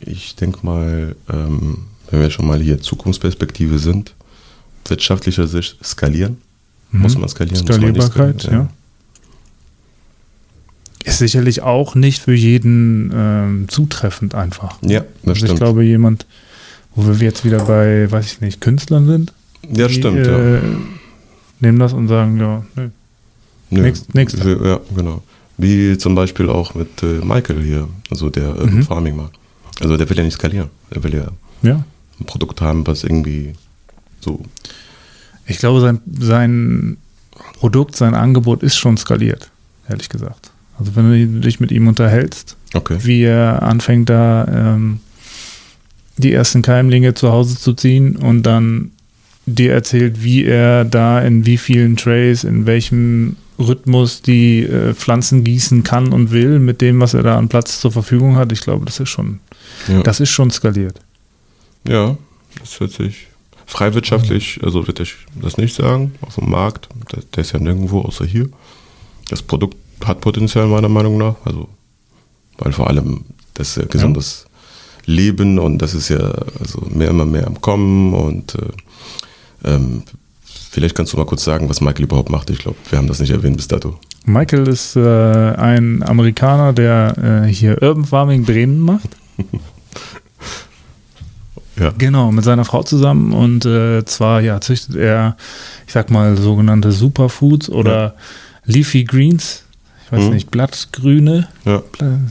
Ich 0.00 0.36
denke 0.36 0.60
mal, 0.62 1.14
ähm, 1.28 1.78
wenn 2.10 2.20
wir 2.20 2.30
schon 2.30 2.46
mal 2.46 2.60
hier 2.60 2.80
Zukunftsperspektive 2.80 3.78
sind, 3.78 4.14
wirtschaftlicher 4.86 5.46
Sicht 5.46 5.84
skalieren. 5.84 6.38
Mhm. 6.90 7.00
Muss 7.00 7.16
man 7.16 7.28
skalieren? 7.28 7.64
Skalierbarkeit, 7.64 8.42
skalieren, 8.42 8.68
ja. 8.68 8.68
Ist 11.04 11.18
sicherlich 11.18 11.62
auch 11.62 11.94
nicht 11.94 12.20
für 12.20 12.34
jeden 12.34 13.10
ähm, 13.14 13.68
zutreffend 13.68 14.34
einfach. 14.34 14.76
Ja, 14.82 15.00
das 15.00 15.08
also 15.24 15.34
stimmt. 15.34 15.52
Ich 15.52 15.58
glaube, 15.58 15.84
jemand, 15.84 16.26
wo 16.94 17.06
wir 17.06 17.14
jetzt 17.26 17.44
wieder 17.44 17.64
bei, 17.64 18.10
weiß 18.10 18.32
ich 18.32 18.40
nicht, 18.42 18.60
Künstlern 18.60 19.06
sind. 19.06 19.32
Ja, 19.74 19.88
die, 19.88 19.94
stimmt, 19.94 20.26
äh, 20.26 20.56
ja. 20.56 20.62
Nehmen 21.60 21.78
das 21.78 21.92
und 21.94 22.08
sagen, 22.08 22.38
ja, 22.38 22.64
nö. 22.76 22.88
nö. 23.70 23.82
Nächst. 24.12 24.44
Ja, 24.44 24.80
genau. 24.94 25.22
Wie 25.56 25.96
zum 25.96 26.14
Beispiel 26.14 26.48
auch 26.48 26.74
mit 26.74 27.02
äh, 27.02 27.24
Michael 27.24 27.62
hier, 27.62 27.88
also 28.10 28.30
der 28.30 28.56
äh, 28.56 28.66
mhm. 28.66 28.82
Farming 28.82 29.16
macht. 29.16 29.39
Also 29.80 29.96
der 29.96 30.08
will 30.10 30.16
ja 30.16 30.24
nicht 30.24 30.34
skalieren. 30.34 30.70
Der 30.92 31.02
will 31.04 31.14
ja, 31.14 31.28
ja. 31.62 31.84
ein 32.18 32.26
Produkt 32.26 32.60
haben, 32.60 32.86
was 32.86 33.04
irgendwie 33.04 33.54
so. 34.20 34.40
Ich 35.46 35.58
glaube, 35.58 35.80
sein, 35.80 36.00
sein 36.18 36.96
Produkt, 37.58 37.96
sein 37.96 38.14
Angebot 38.14 38.62
ist 38.62 38.76
schon 38.76 38.96
skaliert, 38.96 39.50
ehrlich 39.88 40.08
gesagt. 40.08 40.50
Also 40.78 40.96
wenn 40.96 41.10
du 41.10 41.40
dich 41.40 41.60
mit 41.60 41.70
ihm 41.72 41.88
unterhältst, 41.88 42.56
okay. 42.74 42.98
wie 43.02 43.22
er 43.22 43.62
anfängt 43.62 44.08
da 44.08 44.46
ähm, 44.48 45.00
die 46.16 46.32
ersten 46.32 46.62
Keimlinge 46.62 47.14
zu 47.14 47.32
Hause 47.32 47.58
zu 47.58 47.74
ziehen 47.74 48.16
und 48.16 48.44
dann 48.44 48.92
dir 49.46 49.72
erzählt, 49.72 50.22
wie 50.22 50.44
er 50.44 50.84
da 50.84 51.20
in 51.20 51.46
wie 51.46 51.58
vielen 51.58 51.96
Trays, 51.96 52.44
in 52.44 52.66
welchem 52.66 53.36
Rhythmus 53.60 54.22
die 54.22 54.62
äh, 54.62 54.94
Pflanzen 54.94 55.44
gießen 55.44 55.82
kann 55.82 56.12
und 56.12 56.30
will 56.30 56.58
mit 56.58 56.80
dem, 56.80 57.00
was 57.00 57.14
er 57.14 57.22
da 57.22 57.38
an 57.38 57.48
Platz 57.48 57.80
zur 57.80 57.92
Verfügung 57.92 58.36
hat. 58.36 58.52
Ich 58.52 58.62
glaube, 58.62 58.84
das 58.86 59.00
ist 59.00 59.10
schon, 59.10 59.40
ja. 59.88 60.02
das 60.02 60.20
ist 60.20 60.30
schon 60.30 60.50
skaliert. 60.50 61.00
Ja, 61.86 62.16
das 62.60 62.80
hört 62.80 62.92
sich 62.92 63.28
freiwirtschaftlich, 63.66 64.60
also 64.62 64.86
würde 64.86 65.04
ich 65.04 65.14
das 65.40 65.56
nicht 65.56 65.74
sagen, 65.74 66.12
auf 66.22 66.34
dem 66.34 66.50
Markt, 66.50 66.88
der, 67.12 67.22
der, 67.22 67.42
ist 67.42 67.52
ja 67.52 67.60
nirgendwo 67.60 68.00
außer 68.00 68.24
hier. 68.24 68.48
Das 69.28 69.42
Produkt 69.42 69.76
hat 70.04 70.20
Potenzial 70.20 70.66
meiner 70.66 70.88
Meinung 70.88 71.18
nach, 71.18 71.36
also 71.44 71.68
weil 72.58 72.72
vor 72.72 72.88
allem 72.88 73.24
das 73.54 73.76
ja 73.76 73.84
gesundes 73.84 74.46
ja. 75.06 75.14
Leben 75.14 75.58
und 75.58 75.78
das 75.78 75.94
ist 75.94 76.08
ja 76.08 76.18
also 76.58 76.80
mehr 76.90 77.10
immer 77.10 77.24
mehr 77.24 77.46
am 77.46 77.60
Kommen 77.60 78.12
und 78.12 78.54
äh, 78.56 79.70
ähm, 79.74 80.02
Vielleicht 80.72 80.94
kannst 80.94 81.12
du 81.12 81.16
mal 81.16 81.26
kurz 81.26 81.42
sagen, 81.42 81.68
was 81.68 81.80
Michael 81.80 82.04
überhaupt 82.04 82.30
macht. 82.30 82.48
Ich 82.48 82.60
glaube, 82.60 82.76
wir 82.88 82.96
haben 82.96 83.08
das 83.08 83.18
nicht 83.18 83.32
erwähnt 83.32 83.56
bis 83.56 83.66
dato. 83.66 83.98
Michael 84.24 84.68
ist 84.68 84.94
äh, 84.94 85.00
ein 85.00 86.04
Amerikaner, 86.04 86.72
der 86.72 87.42
äh, 87.44 87.48
hier 87.52 87.82
Urban 87.82 88.04
Farming 88.04 88.44
Bremen 88.44 88.78
macht. 88.78 89.16
ja. 91.76 91.92
Genau, 91.98 92.30
mit 92.30 92.44
seiner 92.44 92.64
Frau 92.64 92.84
zusammen 92.84 93.32
und 93.32 93.66
äh, 93.66 94.04
zwar 94.04 94.42
ja, 94.42 94.60
züchtet 94.60 94.94
er, 94.94 95.36
ich 95.88 95.92
sag 95.92 96.08
mal, 96.12 96.36
sogenannte 96.36 96.92
Superfoods 96.92 97.68
oder 97.68 98.00
ja. 98.00 98.14
Leafy 98.64 99.02
Greens 99.02 99.64
ich 100.10 100.18
weiß 100.18 100.24
hm? 100.24 100.34
nicht, 100.34 100.50
Blattgrüne. 100.50 101.46
Ja. 101.64 101.82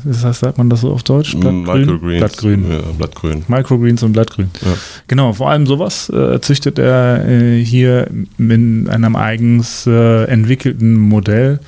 Das 0.03 0.25
heißt, 0.25 0.41
sagt 0.41 0.57
man 0.57 0.69
das 0.69 0.81
so 0.81 0.91
auf 0.91 1.03
Deutsch? 1.03 1.33
Blattgrün? 1.37 1.63
Microgreens. 1.63 2.19
Blattgrün. 2.19 2.71
Ja, 2.71 2.79
Blattgrün. 2.97 3.43
Microgreens 3.47 4.03
und 4.03 4.11
Blattgrün. 4.11 4.51
Ja. 4.61 4.73
Genau, 5.07 5.31
vor 5.31 5.49
allem 5.49 5.65
sowas 5.65 6.09
äh, 6.09 6.41
züchtet 6.41 6.77
er 6.77 7.25
äh, 7.25 7.63
hier 7.63 8.09
in 8.37 8.89
einem 8.89 9.15
eigens 9.15 9.87
äh, 9.87 10.25
entwickelten 10.25 10.97
Modell. 10.97 11.61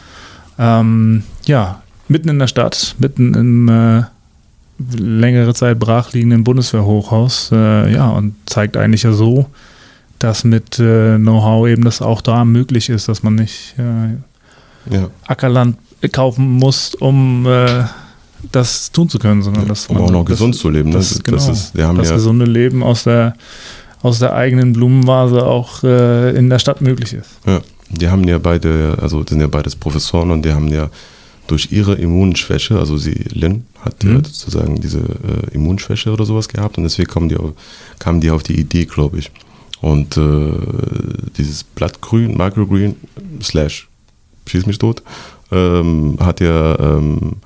Ähm, 0.60 1.24
ja, 1.46 1.82
mitten 2.10 2.28
in 2.28 2.40
der 2.40 2.48
Stadt, 2.48 2.96
mitten 3.00 3.34
im 3.34 3.70
äh, 3.70 4.04
längere 4.98 5.54
Zeit 5.54 5.80
brachliegenden 5.80 6.44
Bundeswehrhochhaus. 6.44 7.52
Äh, 7.54 7.94
ja, 7.94 8.10
und 8.10 8.36
zeigt 8.48 8.76
eigentlich 8.76 9.04
ja 9.04 9.14
so, 9.14 9.46
dass 10.20 10.44
mit 10.44 10.78
äh, 10.78 11.16
Know-how 11.16 11.70
eben 11.70 11.86
das 11.86 12.02
auch 12.02 12.20
da 12.20 12.44
möglich 12.44 12.90
ist, 12.90 13.08
dass 13.08 13.24
man 13.24 13.36
nicht 13.36 13.76
ja. 14.90 15.10
Ackerland 15.28 15.78
kaufen 16.10 16.50
musst, 16.50 17.02
um 17.02 17.46
äh, 17.46 17.84
das 18.52 18.92
tun 18.92 19.10
zu 19.10 19.20
können, 19.20 19.42
sondern 19.42 19.68
das 19.68 19.88
um 19.88 19.98
auch 19.98 20.12
noch 20.12 20.26
das, 20.26 20.34
gesund 20.34 20.56
zu 20.56 20.70
leben. 20.70 20.90
Ne? 20.90 20.98
Das, 20.98 21.22
genau, 21.22 21.38
das, 21.38 21.48
ist, 21.48 21.76
wir 21.76 21.88
haben 21.88 21.98
das 21.98 22.10
ja 22.10 22.16
gesunde 22.16 22.46
Leben 22.46 22.84
aus 22.84 23.04
der 23.04 23.36
aus 24.04 24.20
der 24.20 24.34
eigenen 24.34 24.74
Blumenvase 24.74 25.46
auch 25.46 25.84
äh, 25.84 26.36
in 26.36 26.50
der 26.50 26.60
Stadt 26.60 26.82
möglich 26.82 27.14
ist. 27.14 27.30
Ja, 27.46 27.62
die 27.90 28.10
haben 28.10 28.24
ja 28.24 28.38
beide, 28.38 28.98
also 29.02 29.24
sind 29.28 29.42
ja 29.42 29.48
beides 29.48 29.76
Professoren 29.76 30.32
und 30.32 30.44
die 30.44 30.54
haben 30.54 30.70
ja 30.70 30.90
durch 31.48 31.72
ihre 31.72 31.96
Immunschwäche, 31.96 32.80
also 32.80 32.98
sie, 32.98 33.26
Lynn, 33.34 33.66
hat 33.82 34.04
mhm. 34.04 34.12
ja 34.12 34.18
sozusagen 34.18 34.80
diese 34.80 35.00
äh, 35.00 35.54
Immunschwäche 35.54 36.12
oder 36.12 36.26
sowas 36.26 36.48
gehabt 36.48 36.78
und 36.78 36.84
deswegen 36.84 37.10
kamen 37.10 37.30
die 37.30 37.38
auf, 37.38 37.52
kamen 38.00 38.22
die 38.22 38.32
auf 38.32 38.44
die 38.44 38.60
Idee, 38.60 38.86
glaube 38.86 39.20
ich. 39.20 39.32
Und 39.82 40.16
äh, 40.18 40.52
dieses 41.38 41.64
Blattgrün, 41.64 42.38
Microgreen, 42.38 42.96
slash, 43.42 43.88
schieß 44.48 44.66
mich 44.68 44.78
tot, 44.78 45.02
ähm, 45.52 46.18
hat 46.20 46.40
ja 46.40 46.80
ähm, 46.80 47.38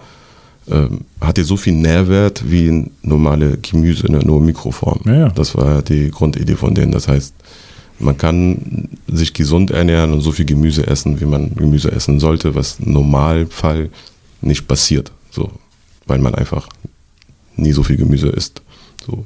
ähm, 0.67 1.01
hat 1.21 1.37
ja 1.37 1.43
so 1.43 1.57
viel 1.57 1.73
Nährwert 1.73 2.49
wie 2.49 2.89
normale 3.03 3.57
Gemüse 3.57 4.07
in 4.07 4.13
der 4.13 4.25
nur 4.25 4.41
Mikroform. 4.41 5.01
Ja, 5.05 5.15
ja. 5.15 5.29
Das 5.29 5.55
war 5.55 5.81
die 5.81 6.09
Grundidee 6.09 6.55
von 6.55 6.73
denen. 6.73 6.91
Das 6.91 7.07
heißt, 7.07 7.35
man 7.99 8.17
kann 8.17 8.89
sich 9.07 9.33
gesund 9.33 9.71
ernähren 9.71 10.11
und 10.11 10.21
so 10.21 10.31
viel 10.31 10.45
Gemüse 10.45 10.87
essen, 10.87 11.21
wie 11.21 11.25
man 11.25 11.55
Gemüse 11.55 11.91
essen 11.91 12.19
sollte, 12.19 12.55
was 12.55 12.79
im 12.79 12.93
Normalfall 12.93 13.89
nicht 14.41 14.67
passiert. 14.67 15.11
So, 15.29 15.51
weil 16.07 16.19
man 16.19 16.35
einfach 16.35 16.67
nie 17.55 17.71
so 17.71 17.83
viel 17.83 17.97
Gemüse 17.97 18.29
isst. 18.29 18.61
So. 19.05 19.25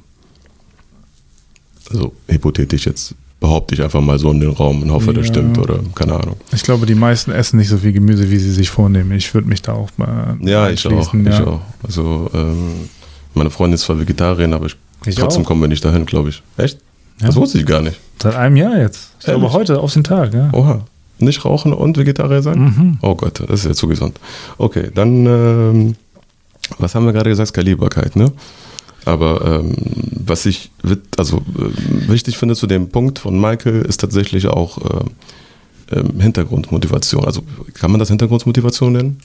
Also 1.89 2.13
hypothetisch 2.27 2.85
jetzt 2.85 3.15
behaupte 3.39 3.73
ich 3.75 3.81
einfach 3.81 4.01
mal 4.01 4.19
so 4.19 4.31
in 4.31 4.39
den 4.39 4.51
Raum 4.51 4.81
und 4.81 4.91
hoffe, 4.91 5.07
ja. 5.07 5.13
das 5.13 5.27
stimmt 5.27 5.57
oder 5.57 5.79
keine 5.95 6.13
Ahnung. 6.13 6.35
Ich 6.53 6.63
glaube, 6.63 6.85
die 6.85 6.95
meisten 6.95 7.31
essen 7.31 7.57
nicht 7.57 7.69
so 7.69 7.77
viel 7.77 7.93
Gemüse, 7.93 8.29
wie 8.29 8.37
sie 8.37 8.51
sich 8.51 8.69
vornehmen. 8.69 9.11
Ich 9.13 9.33
würde 9.33 9.47
mich 9.47 9.61
da 9.61 9.73
auch 9.73 9.89
mal. 9.97 10.37
Ja, 10.41 10.69
ich 10.69 10.85
auch, 10.85 11.13
ja. 11.13 11.29
ich 11.29 11.47
auch. 11.47 11.61
Also, 11.83 12.29
ähm, 12.33 12.89
meine 13.33 13.49
Freundin 13.49 13.75
ist 13.75 13.81
zwar 13.83 13.99
Vegetarierin, 13.99 14.53
aber 14.53 14.65
ich, 14.65 14.75
ich 15.05 15.15
trotzdem 15.15 15.43
auch. 15.43 15.47
kommen 15.47 15.61
wir 15.61 15.67
nicht 15.67 15.83
dahin, 15.83 16.05
glaube 16.05 16.29
ich. 16.29 16.43
Echt? 16.57 16.79
Ja. 17.21 17.27
Das 17.27 17.35
wusste 17.35 17.57
ich 17.59 17.65
gar 17.65 17.81
nicht. 17.81 17.99
Seit 18.21 18.35
einem 18.35 18.57
Jahr 18.57 18.77
jetzt. 18.77 19.11
Ich 19.19 19.27
Ehrlich? 19.27 19.41
glaube, 19.41 19.53
heute 19.53 19.79
auf 19.79 19.93
den 19.93 20.03
Tag, 20.03 20.33
ja. 20.33 20.49
Oha. 20.53 20.81
Nicht 21.19 21.43
rauchen 21.43 21.73
und 21.73 21.97
Vegetarier 21.97 22.41
sein? 22.41 22.59
Mhm. 22.59 22.97
Oh 23.01 23.15
Gott, 23.15 23.41
das 23.41 23.61
ist 23.61 23.65
ja 23.65 23.73
zu 23.73 23.87
gesund. 23.87 24.19
Okay, 24.57 24.89
dann, 24.93 25.25
ähm, 25.25 25.95
was 26.77 26.95
haben 26.95 27.05
wir 27.05 27.13
gerade 27.13 27.29
gesagt? 27.29 27.49
Skalierbarkeit, 27.49 28.15
ne? 28.15 28.31
Aber 29.05 29.61
ähm, 29.61 29.75
was 30.25 30.45
ich 30.45 30.71
also 31.17 31.37
äh, 31.37 32.09
wichtig 32.09 32.37
finde 32.37 32.55
zu 32.55 32.67
dem 32.67 32.89
Punkt 32.89 33.19
von 33.19 33.39
Michael 33.39 33.81
ist 33.81 34.01
tatsächlich 34.01 34.47
auch 34.47 34.77
äh, 34.77 35.95
äh, 35.95 36.03
Hintergrundmotivation. 36.21 37.25
Also 37.25 37.43
kann 37.73 37.91
man 37.91 37.99
das 37.99 38.09
Hintergrundmotivation 38.09 38.93
nennen? 38.93 39.19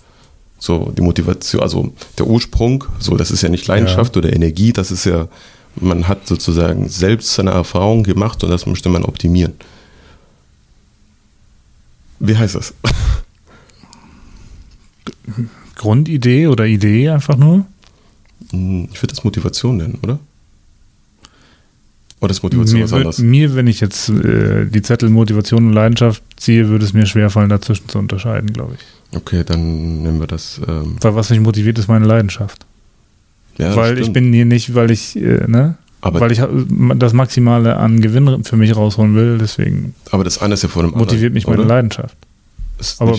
So 0.58 0.92
die 0.96 1.02
Motivation, 1.02 1.62
also 1.62 1.92
der 2.16 2.26
Ursprung, 2.26 2.84
so 2.98 3.16
das 3.16 3.30
ist 3.30 3.42
ja 3.42 3.48
nicht 3.48 3.66
Leidenschaft 3.66 4.14
ja. 4.14 4.20
oder 4.20 4.32
Energie, 4.32 4.72
das 4.72 4.90
ist 4.90 5.04
ja, 5.04 5.28
man 5.76 6.08
hat 6.08 6.26
sozusagen 6.26 6.88
selbst 6.88 7.34
seine 7.34 7.50
Erfahrung 7.50 8.02
gemacht 8.02 8.42
und 8.44 8.50
das 8.50 8.64
möchte 8.64 8.88
man 8.88 9.04
optimieren. 9.04 9.54
Wie 12.20 12.37
heißt 12.37 12.54
das? 12.54 12.72
Grundidee 15.74 16.46
oder 16.46 16.64
Idee 16.64 17.10
einfach 17.10 17.37
nur? 17.37 17.66
Hm, 18.50 18.88
ich 18.92 19.02
würde 19.02 19.14
das 19.14 19.24
Motivation 19.24 19.76
nennen, 19.76 19.98
oder? 20.02 20.18
Oder 22.20 22.30
ist 22.30 22.42
Motivation 22.42 22.78
mir 22.78 22.85
was 22.85 22.92
anderes? 22.92 23.18
mir, 23.18 23.54
wenn 23.54 23.66
ich 23.66 23.80
jetzt 23.80 24.09
äh, 24.09 24.64
die 24.66 24.83
Zettel 24.83 25.11
Motivation 25.11 25.66
und 25.66 25.72
Leidenschaft 25.74 26.22
ziehe, 26.37 26.68
würde 26.68 26.85
es 26.85 26.94
mir 26.94 27.07
schwerfallen, 27.07 27.50
dazwischen 27.50 27.88
zu 27.88 27.98
unterscheiden, 27.98 28.52
glaube 28.52 28.74
ich. 28.74 29.16
Okay, 29.16 29.44
dann 29.44 30.02
nehmen 30.02 30.20
wir 30.20 30.26
das. 30.26 30.61
Ähm 30.66 30.96
weil 31.00 31.14
was 31.14 31.30
mich 31.30 31.40
motiviert, 31.40 31.78
ist 31.78 31.88
meine 31.88 32.07
Leidenschaft. 32.07 32.64
Ja, 33.59 33.76
weil 33.76 33.98
ich 33.98 34.12
bin 34.12 34.33
hier 34.33 34.46
nicht, 34.46 34.74
weil 34.74 34.90
ich, 34.90 35.16
äh, 35.16 35.46
ne? 35.46 35.76
Aber 36.00 36.20
weil 36.20 36.33
ich 36.33 36.42
das 36.96 37.12
Maximale 37.12 37.76
an 37.76 38.00
Gewinn 38.00 38.44
für 38.44 38.57
mich 38.57 38.74
rausholen 38.74 39.14
will, 39.14 39.38
deswegen. 39.38 39.94
Aber 40.11 40.24
das 40.24 40.38
eine 40.38 40.54
ist 40.54 40.62
ja 40.62 40.68
vor 40.68 40.83
dem 40.83 40.92
Motiviert 40.92 41.33
mich 41.33 41.46
meine 41.46 41.62
Leidenschaft. 41.62 42.16
Ist 42.78 43.00
aber 43.00 43.18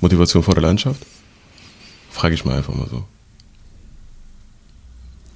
Motivation 0.00 0.42
vor 0.42 0.54
der 0.54 0.62
Leidenschaft? 0.62 1.04
Frage 2.10 2.34
ich 2.34 2.44
mal 2.44 2.56
einfach 2.56 2.74
mal 2.74 2.88
so. 2.90 3.04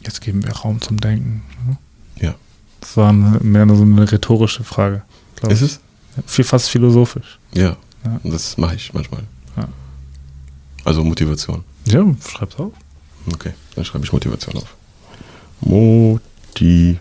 Jetzt 0.04 0.20
geben 0.20 0.44
wir 0.44 0.52
Raum 0.52 0.80
zum 0.80 1.00
Denken. 1.00 1.42
Ne? 1.66 1.76
Ja. 2.20 2.34
Das 2.80 2.96
war 2.96 3.12
mehr 3.12 3.66
so 3.74 3.82
eine 3.82 4.10
rhetorische 4.10 4.64
Frage. 4.64 5.02
Ist 5.48 5.62
es? 5.62 5.80
Ja, 6.16 6.44
fast 6.44 6.70
philosophisch. 6.70 7.38
Ja, 7.54 7.76
ja. 8.04 8.20
das 8.24 8.58
mache 8.58 8.74
ich 8.74 8.92
manchmal. 8.92 9.22
Ja. 9.56 9.68
Also 10.84 11.04
Motivation. 11.04 11.64
Ja, 11.86 12.04
schreib's 12.28 12.56
auf. 12.56 12.72
Okay, 13.32 13.52
dann 13.76 13.84
schreibe 13.84 14.04
ich 14.04 14.12
Motivation 14.12 14.56
auf. 14.56 14.74
Motivation. 15.60 17.00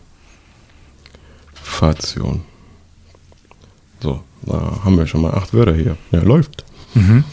So, 4.01 4.23
da 4.43 4.79
haben 4.83 4.97
wir 4.97 5.07
schon 5.07 5.21
mal 5.21 5.33
acht 5.33 5.53
Wörter 5.53 5.73
hier. 5.73 5.97
Ja, 6.11 6.21
läuft. 6.21 6.63
Mhm. 6.93 7.23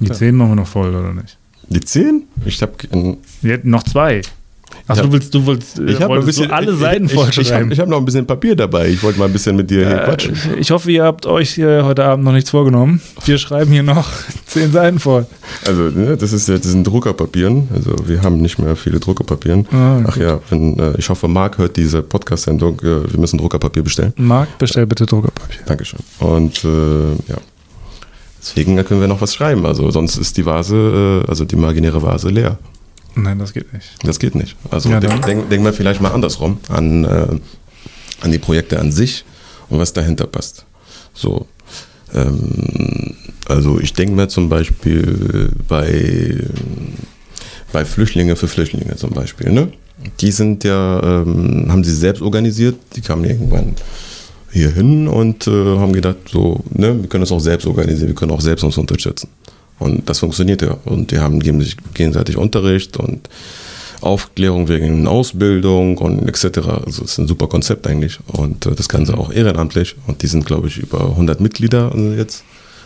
Die 0.00 0.06
ja. 0.06 0.14
zehn 0.14 0.36
machen 0.36 0.50
wir 0.50 0.56
noch 0.56 0.68
voll, 0.68 0.94
oder 0.94 1.12
nicht? 1.12 1.38
Die 1.68 1.80
zehn? 1.80 2.24
Ich 2.44 2.62
habe 2.62 2.74
noch 3.64 3.82
zwei. 3.84 4.22
Ach, 4.86 4.98
du 4.98 5.10
willst, 5.12 5.34
du 5.34 5.46
willst, 5.46 5.78
ich 5.78 6.00
habe 6.02 6.16
ein 6.16 6.26
bisschen 6.26 6.50
alle 6.50 6.74
Seiten 6.74 7.08
voll 7.08 7.28
Ich, 7.30 7.38
ich 7.38 7.52
habe 7.52 7.74
hab 7.74 7.88
noch 7.88 7.96
ein 7.96 8.04
bisschen 8.04 8.26
Papier 8.26 8.54
dabei. 8.54 8.88
Ich 8.88 9.02
wollte 9.02 9.18
mal 9.18 9.24
ein 9.24 9.32
bisschen 9.32 9.56
mit 9.56 9.70
dir 9.70 9.82
äh, 9.82 9.86
hier 9.86 9.96
quatschen. 9.98 10.36
Ich 10.58 10.70
hoffe, 10.70 10.90
ihr 10.90 11.04
habt 11.04 11.24
euch 11.24 11.56
äh, 11.56 11.82
heute 11.82 12.04
Abend 12.04 12.24
noch 12.24 12.32
nichts 12.32 12.50
vorgenommen. 12.50 13.00
Wir 13.24 13.38
schreiben 13.38 13.72
hier 13.72 13.82
noch 13.82 14.10
zehn 14.46 14.70
Seiten 14.72 14.98
voll. 14.98 15.26
Also, 15.66 15.84
ne, 15.84 16.18
das 16.18 16.34
ist 16.34 16.50
das 16.50 16.62
sind 16.64 16.86
Druckerpapieren. 16.86 17.68
Also, 17.74 17.96
wir 18.06 18.20
haben 18.22 18.42
nicht 18.42 18.58
mehr 18.58 18.76
viele 18.76 19.00
Druckerpapieren. 19.00 19.66
Ah, 19.72 20.02
Ach 20.06 20.14
gut. 20.14 20.22
ja, 20.22 20.40
wenn, 20.50 20.78
äh, 20.78 20.98
ich 20.98 21.08
hoffe, 21.08 21.28
Marc 21.28 21.56
hört 21.56 21.78
diese 21.78 22.02
Podcast-Sendung. 22.02 22.78
Äh, 22.80 23.10
wir 23.10 23.18
müssen 23.18 23.38
Druckerpapier 23.38 23.82
bestellen. 23.82 24.12
Marc, 24.16 24.58
bestell 24.58 24.86
bitte 24.86 25.06
Druckerpapier. 25.06 25.60
Dankeschön. 25.64 26.00
Und 26.18 26.62
äh, 26.62 27.12
ja. 27.28 27.38
Deswegen 28.38 28.76
können 28.84 29.00
wir 29.00 29.08
noch 29.08 29.22
was 29.22 29.34
schreiben. 29.34 29.64
Also 29.64 29.90
sonst 29.90 30.18
ist 30.18 30.36
die 30.36 30.44
Vase, 30.44 31.22
äh, 31.24 31.30
also 31.30 31.46
die 31.46 31.54
imaginäre 31.54 32.02
Vase 32.02 32.28
leer. 32.28 32.58
Nein, 33.16 33.38
das 33.38 33.52
geht 33.52 33.72
nicht. 33.72 33.90
Das 34.02 34.18
geht 34.18 34.34
nicht. 34.34 34.56
Also 34.70 34.90
ja, 34.90 35.00
denken 35.00 35.20
denk, 35.22 35.50
denk 35.50 35.64
wir 35.64 35.72
vielleicht 35.72 36.00
mal 36.00 36.10
andersrum 36.10 36.58
an, 36.68 37.04
äh, 37.04 37.26
an 38.20 38.32
die 38.32 38.38
Projekte 38.38 38.80
an 38.80 38.90
sich 38.92 39.24
und 39.68 39.78
was 39.78 39.92
dahinter 39.92 40.26
passt. 40.26 40.64
So. 41.14 41.46
Ähm, 42.12 43.14
also 43.46 43.78
ich 43.78 43.92
denke 43.92 44.14
mir 44.14 44.28
zum 44.28 44.48
Beispiel 44.48 45.50
bei, 45.68 46.44
bei 47.72 47.84
Flüchtlinge 47.84 48.36
für 48.36 48.48
Flüchtlinge 48.48 48.96
zum 48.96 49.10
Beispiel, 49.10 49.50
ne? 49.50 49.72
Die 50.20 50.32
sind 50.32 50.64
ja, 50.64 51.02
ähm, 51.02 51.66
haben 51.68 51.84
sie 51.84 51.94
selbst 51.94 52.20
organisiert, 52.20 52.76
die 52.94 53.00
kamen 53.00 53.24
irgendwann 53.24 53.74
hier 54.50 54.70
hin 54.70 55.08
und 55.08 55.46
äh, 55.46 55.50
haben 55.50 55.92
gedacht, 55.92 56.16
so, 56.30 56.62
ne, 56.70 57.00
wir 57.00 57.08
können 57.08 57.22
das 57.22 57.32
auch 57.32 57.40
selbst 57.40 57.66
organisieren, 57.66 58.08
wir 58.08 58.14
können 58.14 58.32
auch 58.32 58.40
selbst 58.40 58.62
uns 58.64 58.76
unterstützen. 58.76 59.28
Und 59.78 60.08
das 60.08 60.20
funktioniert 60.20 60.62
ja. 60.62 60.76
Und 60.84 61.10
die 61.10 61.18
haben 61.18 61.40
geben 61.40 61.60
sich 61.60 61.76
gegenseitig 61.94 62.36
Unterricht 62.36 62.96
und 62.96 63.28
Aufklärung 64.00 64.68
wegen 64.68 65.06
Ausbildung 65.06 65.98
und 65.98 66.28
etc. 66.28 66.58
Also 66.68 67.04
es 67.04 67.12
ist 67.12 67.18
ein 67.18 67.26
super 67.26 67.48
Konzept 67.48 67.86
eigentlich. 67.86 68.18
Und 68.26 68.66
äh, 68.66 68.74
das 68.74 68.88
Ganze 68.88 69.16
auch 69.16 69.32
ehrenamtlich. 69.32 69.96
Und 70.06 70.22
die 70.22 70.26
sind, 70.26 70.46
glaube 70.46 70.68
ich, 70.68 70.78
über 70.78 71.00
100 71.00 71.40
Mitglieder 71.40 71.92
jetzt 72.16 72.44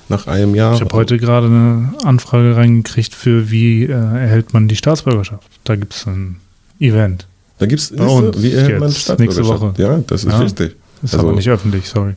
nach 0.09 0.27
einem 0.27 0.55
Jahr. 0.55 0.75
Ich 0.75 0.81
habe 0.81 0.95
heute 0.95 1.19
gerade 1.19 1.47
eine 1.47 1.93
Anfrage 2.05 2.57
reingekriegt 2.57 3.15
für, 3.15 3.51
wie 3.51 3.85
äh, 3.85 3.91
erhält 3.91 4.55
man 4.55 4.69
die 4.69 4.77
Staatsbürgerschaft. 4.77 5.49
Da 5.65 5.77
gibt 5.77 5.95
es 5.95 6.07
ein 6.07 6.37
Event. 6.79 7.27
Da 7.59 7.67
gibt 7.67 7.81
es, 7.81 7.93
wie 7.93 8.53
erhält 8.53 8.81
man 8.81 8.93
Staatsbürgerschaft? 8.93 9.19
Nächste 9.19 9.45
Woche. 9.45 9.75
Ja, 9.77 10.03
das 10.07 10.25
ist 10.25 10.33
ja, 10.33 10.41
wichtig. 10.41 10.77
Ist 11.03 11.15
also, 11.15 11.27
aber 11.27 11.37
nicht 11.37 11.49
öffentlich, 11.49 11.89
sorry. 11.89 12.15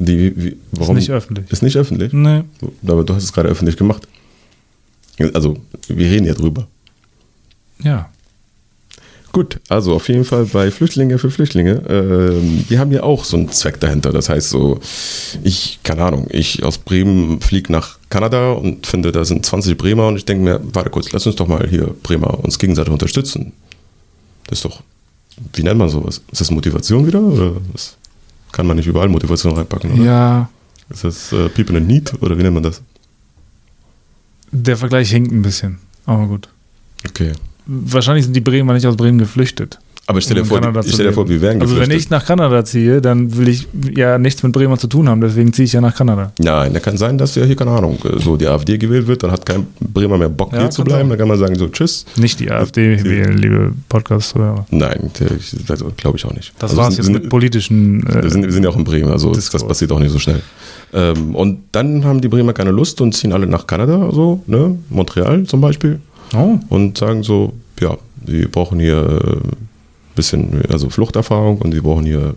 Die, 0.00 0.32
wie, 0.34 0.56
warum? 0.72 0.96
Ist 0.96 1.02
nicht 1.02 1.10
öffentlich. 1.10 1.52
Ist 1.52 1.62
nicht 1.62 1.76
öffentlich? 1.76 2.12
Nee. 2.14 2.42
Aber 2.86 3.04
du 3.04 3.14
hast 3.14 3.24
es 3.24 3.32
gerade 3.32 3.50
öffentlich 3.50 3.76
gemacht. 3.76 4.08
Also, 5.34 5.58
wir 5.88 6.10
reden 6.10 6.24
ja 6.24 6.32
drüber. 6.32 6.66
Ja. 7.82 8.08
Gut, 9.32 9.60
also 9.68 9.94
auf 9.94 10.08
jeden 10.08 10.24
Fall 10.24 10.46
bei 10.46 10.70
Flüchtlinge 10.70 11.18
für 11.18 11.30
Flüchtlinge, 11.30 11.72
äh, 11.88 12.64
die 12.68 12.78
haben 12.78 12.90
ja 12.90 13.04
auch 13.04 13.24
so 13.24 13.36
einen 13.36 13.50
Zweck 13.50 13.78
dahinter. 13.78 14.10
Das 14.10 14.28
heißt 14.30 14.48
so, 14.48 14.80
ich, 15.44 15.78
keine 15.84 16.02
Ahnung, 16.02 16.26
ich 16.30 16.64
aus 16.64 16.78
Bremen 16.78 17.40
fliege 17.40 17.70
nach 17.70 17.98
Kanada 18.08 18.52
und 18.52 18.86
finde, 18.86 19.12
da 19.12 19.24
sind 19.24 19.46
20 19.46 19.76
Bremer 19.76 20.08
und 20.08 20.16
ich 20.16 20.24
denke 20.24 20.42
mir, 20.42 20.60
warte 20.72 20.90
kurz, 20.90 21.12
lass 21.12 21.26
uns 21.26 21.36
doch 21.36 21.46
mal 21.46 21.68
hier 21.68 21.94
Bremer 22.02 22.42
uns 22.42 22.58
gegenseitig 22.58 22.92
unterstützen. 22.92 23.52
Das 24.48 24.58
ist 24.58 24.64
doch, 24.64 24.82
wie 25.52 25.62
nennt 25.62 25.78
man 25.78 25.90
sowas? 25.90 26.22
Ist 26.32 26.40
das 26.40 26.50
Motivation 26.50 27.06
wieder 27.06 27.20
oder 27.20 27.52
was? 27.72 27.98
Kann 28.52 28.66
man 28.66 28.76
nicht 28.76 28.86
überall 28.86 29.08
Motivation 29.08 29.54
reinpacken, 29.54 29.92
oder? 29.92 30.02
Ja. 30.02 30.50
Ist 30.88 31.04
das 31.04 31.32
äh, 31.32 31.48
People 31.48 31.78
in 31.78 31.86
Need 31.86 32.12
oder 32.20 32.36
wie 32.36 32.42
nennt 32.42 32.54
man 32.54 32.62
das? 32.62 32.82
Der 34.50 34.76
Vergleich 34.76 35.10
hinkt 35.10 35.32
ein 35.32 35.42
bisschen, 35.42 35.78
aber 36.06 36.26
gut. 36.26 36.48
Okay 37.08 37.32
wahrscheinlich 37.70 38.24
sind 38.24 38.34
die 38.34 38.40
Bremer 38.40 38.74
nicht 38.74 38.86
aus 38.86 38.96
Bremen 38.96 39.18
geflüchtet. 39.18 39.78
Aber 40.10 40.20
stell 40.20 40.38
dir, 40.38 40.44
vor, 40.44 40.58
ich 40.58 40.92
stell 40.92 41.06
dir 41.06 41.12
vor, 41.12 41.28
wir 41.28 41.40
wären 41.40 41.60
geflüchtet. 41.60 41.82
Also 41.82 41.90
wenn 41.90 41.96
ich 41.96 42.10
nach 42.10 42.26
Kanada 42.26 42.64
ziehe, 42.64 43.00
dann 43.00 43.36
will 43.36 43.46
ich 43.46 43.68
ja 43.94 44.18
nichts 44.18 44.42
mit 44.42 44.52
Bremer 44.52 44.76
zu 44.76 44.88
tun 44.88 45.08
haben, 45.08 45.20
deswegen 45.20 45.52
ziehe 45.52 45.66
ich 45.66 45.72
ja 45.72 45.80
nach 45.80 45.94
Kanada. 45.94 46.32
Nein, 46.40 46.74
da 46.74 46.80
kann 46.80 46.96
sein, 46.96 47.16
dass 47.16 47.36
ja 47.36 47.44
hier, 47.44 47.54
keine 47.54 47.70
Ahnung, 47.70 47.96
so 48.16 48.36
die 48.36 48.48
AfD 48.48 48.76
gewählt 48.76 49.06
wird, 49.06 49.22
dann 49.22 49.30
hat 49.30 49.46
kein 49.46 49.68
Bremer 49.78 50.18
mehr 50.18 50.28
Bock 50.28 50.52
ja, 50.52 50.62
hier 50.62 50.70
zu 50.70 50.82
bleiben, 50.82 51.02
sein. 51.02 51.08
dann 51.10 51.18
kann 51.18 51.28
man 51.28 51.38
sagen 51.38 51.54
so, 51.54 51.68
tschüss. 51.68 52.06
Nicht 52.16 52.40
die 52.40 52.50
AfD 52.50 53.04
wählen, 53.04 53.38
liebe 53.38 53.72
Podcast-Hörer. 53.88 54.66
Nein, 54.70 55.12
also, 55.68 55.92
glaube 55.96 56.18
ich 56.18 56.24
auch 56.24 56.34
nicht. 56.34 56.54
Das 56.58 56.72
also 56.72 56.82
war's 56.82 56.96
jetzt 56.96 57.06
sind, 57.06 57.12
mit 57.12 57.28
politischen... 57.28 58.04
Äh, 58.08 58.24
wir, 58.24 58.30
sind, 58.30 58.44
wir 58.44 58.52
sind 58.52 58.64
ja 58.64 58.70
auch 58.70 58.76
in 58.76 58.82
Bremen, 58.82 59.12
also 59.12 59.32
Discord. 59.32 59.62
das 59.62 59.68
passiert 59.68 59.92
auch 59.92 60.00
nicht 60.00 60.10
so 60.10 60.18
schnell. 60.18 60.42
Ähm, 60.92 61.36
und 61.36 61.60
dann 61.70 62.04
haben 62.04 62.20
die 62.20 62.26
Bremer 62.26 62.52
keine 62.52 62.72
Lust 62.72 63.00
und 63.00 63.14
ziehen 63.14 63.32
alle 63.32 63.46
nach 63.46 63.68
Kanada, 63.68 64.10
so, 64.10 64.42
ne, 64.48 64.76
Montreal 64.88 65.44
zum 65.44 65.60
Beispiel. 65.60 66.00
Oh. 66.34 66.58
Und 66.68 66.98
sagen 66.98 67.22
so, 67.22 67.52
ja, 67.80 67.96
sie 68.26 68.46
brauchen 68.46 68.80
hier 68.80 69.20
äh, 69.22 69.36
bisschen, 70.20 70.62
also 70.70 70.90
Fluchterfahrung 70.90 71.58
und 71.58 71.72
sie 71.72 71.80
brauchen 71.80 72.04
hier 72.04 72.34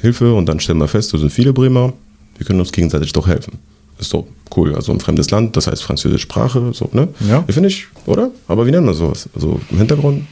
Hilfe 0.00 0.34
und 0.34 0.46
dann 0.46 0.58
stellen 0.58 0.78
wir 0.78 0.88
fest, 0.88 1.14
da 1.14 1.18
sind 1.18 1.30
viele 1.30 1.52
Bremer, 1.52 1.92
wir 2.36 2.46
können 2.46 2.58
uns 2.58 2.72
gegenseitig 2.72 3.12
doch 3.12 3.28
helfen. 3.28 3.58
Ist 3.98 4.12
doch 4.12 4.26
cool. 4.56 4.74
Also 4.74 4.90
ein 4.90 4.98
fremdes 4.98 5.30
Land, 5.30 5.56
das 5.56 5.68
heißt 5.68 5.82
französische 5.82 6.22
Sprache, 6.22 6.72
so, 6.74 6.88
ne? 6.92 7.08
Ja. 7.28 7.42
Finde 7.48 7.68
ich, 7.68 7.86
oder? 8.06 8.32
Aber 8.48 8.66
wie 8.66 8.72
nennen 8.72 8.86
wir 8.86 8.94
sowas? 8.94 9.28
Also 9.34 9.60
im 9.70 9.78
Hintergrund 9.78 10.24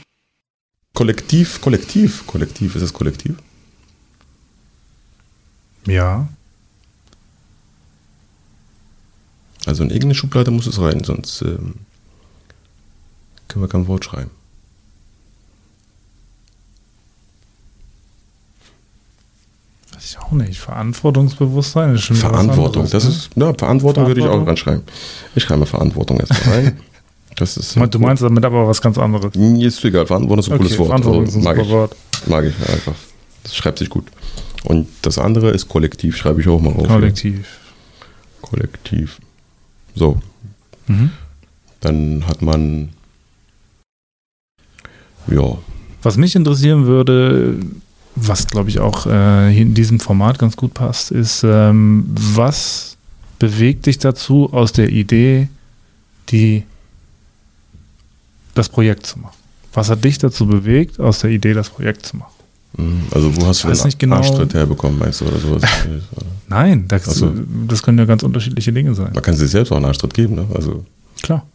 Kollektiv, 0.93 1.61
Kollektiv, 1.61 2.27
Kollektiv, 2.27 2.75
ist 2.75 2.81
es 2.81 2.91
Kollektiv? 2.91 3.37
Ja. 5.87 6.27
Also 9.65 9.83
in 9.83 9.89
irgendeine 9.89 10.15
Schublade 10.15 10.51
muss 10.51 10.67
es 10.67 10.81
rein, 10.81 11.03
sonst 11.05 11.43
ähm, 11.43 11.75
können 13.47 13.63
wir 13.63 13.69
kein 13.69 13.87
Wort 13.87 14.03
schreiben. 14.03 14.31
Weiß 20.01 20.09
ich 20.09 20.19
auch 20.19 20.31
nicht. 20.31 20.59
Verantwortungsbewusstsein 20.59 21.93
ist 21.93 22.01
schon 22.01 22.15
Verantwortung, 22.15 22.85
anderes, 22.85 22.89
das 22.89 23.03
ne? 23.03 23.09
ist, 23.11 23.29
ja, 23.35 23.53
Verantwortung, 23.53 24.07
würde 24.07 24.21
ich 24.21 24.25
auch 24.25 24.47
reinschreiben. 24.47 24.81
Ich 25.35 25.43
schreibe 25.43 25.59
mal 25.59 25.65
Verantwortung 25.67 26.19
erstmal 26.19 26.55
rein. 26.55 26.79
Das 27.37 27.55
ist, 27.55 27.77
du 27.77 27.99
meinst 27.99 28.21
damit 28.21 28.43
aber 28.43 28.67
was 28.67 28.81
ganz 28.81 28.97
anderes. 28.97 29.33
Ist 29.33 29.85
egal, 29.85 30.05
Verantwortung 30.05 30.39
ist 30.39 30.49
ein 30.49 30.55
okay, 30.55 30.63
cooles 30.63 30.77
Wort. 30.77 30.87
Verantwortung 30.89 31.23
ist 31.23 31.35
ein 31.35 31.43
mag, 31.43 31.57
ich, 31.57 31.69
Wort. 31.69 31.95
mag 32.25 32.43
ich 32.43 32.69
einfach. 32.69 32.93
Das 33.43 33.55
schreibt 33.55 33.79
sich 33.79 33.89
gut. 33.89 34.05
Und 34.65 34.87
das 35.01 35.17
andere 35.17 35.49
ist 35.51 35.69
Kollektiv, 35.69 36.17
schreibe 36.17 36.41
ich 36.41 36.47
auch 36.49 36.59
mal 36.59 36.73
auf. 36.73 36.87
Kollektiv. 36.87 37.39
Ja. 37.39 38.47
Kollektiv. 38.49 39.19
So. 39.95 40.19
Mhm. 40.87 41.11
Dann 41.79 42.27
hat 42.27 42.41
man 42.41 42.89
ja. 45.27 45.57
Was 46.03 46.17
mich 46.17 46.35
interessieren 46.35 46.85
würde, 46.85 47.55
was 48.15 48.47
glaube 48.47 48.69
ich 48.69 48.79
auch 48.79 49.05
äh, 49.05 49.59
in 49.59 49.73
diesem 49.73 49.99
Format 49.99 50.39
ganz 50.39 50.55
gut 50.55 50.73
passt, 50.73 51.11
ist, 51.11 51.43
ähm, 51.43 52.05
was 52.13 52.97
bewegt 53.39 53.85
dich 53.85 53.97
dazu, 53.97 54.49
aus 54.53 54.73
der 54.73 54.89
Idee, 54.89 55.49
die 56.29 56.63
das 58.53 58.69
Projekt 58.69 59.05
zu 59.05 59.19
machen? 59.19 59.35
Was 59.73 59.89
hat 59.89 60.03
dich 60.03 60.17
dazu 60.17 60.45
bewegt, 60.45 60.99
aus 60.99 61.19
der 61.19 61.29
Idee 61.29 61.53
das 61.53 61.69
Projekt 61.69 62.05
zu 62.05 62.17
machen? 62.17 62.31
Mhm. 62.77 63.03
Also 63.11 63.35
wo 63.35 63.47
hast 63.47 63.63
du 63.63 63.69
den 63.69 63.97
genau. 63.97 64.17
Arschtritt 64.17 64.53
herbekommen, 64.53 64.99
meinst 64.99 65.21
du, 65.21 65.25
oder 65.25 65.39
sowas? 65.39 65.63
Nein, 66.47 66.87
das, 66.87 67.05
so. 67.05 67.31
das, 67.67 67.81
können 67.81 67.97
ja 67.97 68.05
ganz 68.05 68.23
unterschiedliche 68.23 68.73
Dinge 68.73 68.93
sein. 68.93 69.11
Man 69.13 69.23
kann 69.23 69.35
sich 69.35 69.49
selbst 69.49 69.71
auch 69.71 69.77
einen 69.77 69.85
Arschtritt 69.85 70.13
geben, 70.13 70.35
ne? 70.35 70.45
Also 70.53 70.85
Klar. 71.21 71.45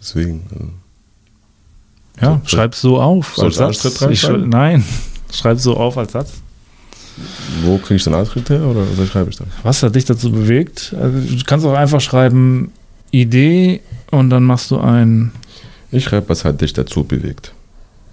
Deswegen. 0.00 0.42
Also 0.50 0.66
ja, 2.20 2.40
so, 2.42 2.48
schreib 2.48 2.74
so 2.74 3.00
auf. 3.00 3.34
Soll 3.36 3.46
als 3.46 3.82
Satz. 3.82 4.02
Ich, 4.10 4.28
nein, 4.28 4.84
schreib 5.32 5.58
so 5.58 5.76
auf 5.76 5.96
als 5.98 6.12
Satz. 6.12 6.32
Wo 7.62 7.78
kriege 7.78 7.96
ich 7.96 8.04
den 8.04 8.14
Antritt 8.14 8.48
her 8.50 8.62
oder 8.62 8.84
was 8.96 9.08
schreibe 9.08 9.30
ich 9.30 9.36
da? 9.36 9.44
Was 9.62 9.82
hat 9.82 9.94
dich 9.94 10.04
dazu 10.04 10.30
bewegt? 10.30 10.94
Also, 10.98 11.36
du 11.36 11.44
kannst 11.44 11.66
auch 11.66 11.74
einfach 11.74 12.00
schreiben 12.00 12.72
Idee 13.10 13.80
und 14.10 14.30
dann 14.30 14.44
machst 14.44 14.70
du 14.70 14.78
ein. 14.78 15.32
Ich 15.90 16.04
schreibe, 16.04 16.28
was 16.28 16.44
hat 16.44 16.60
dich 16.60 16.72
dazu 16.72 17.04
bewegt? 17.04 17.52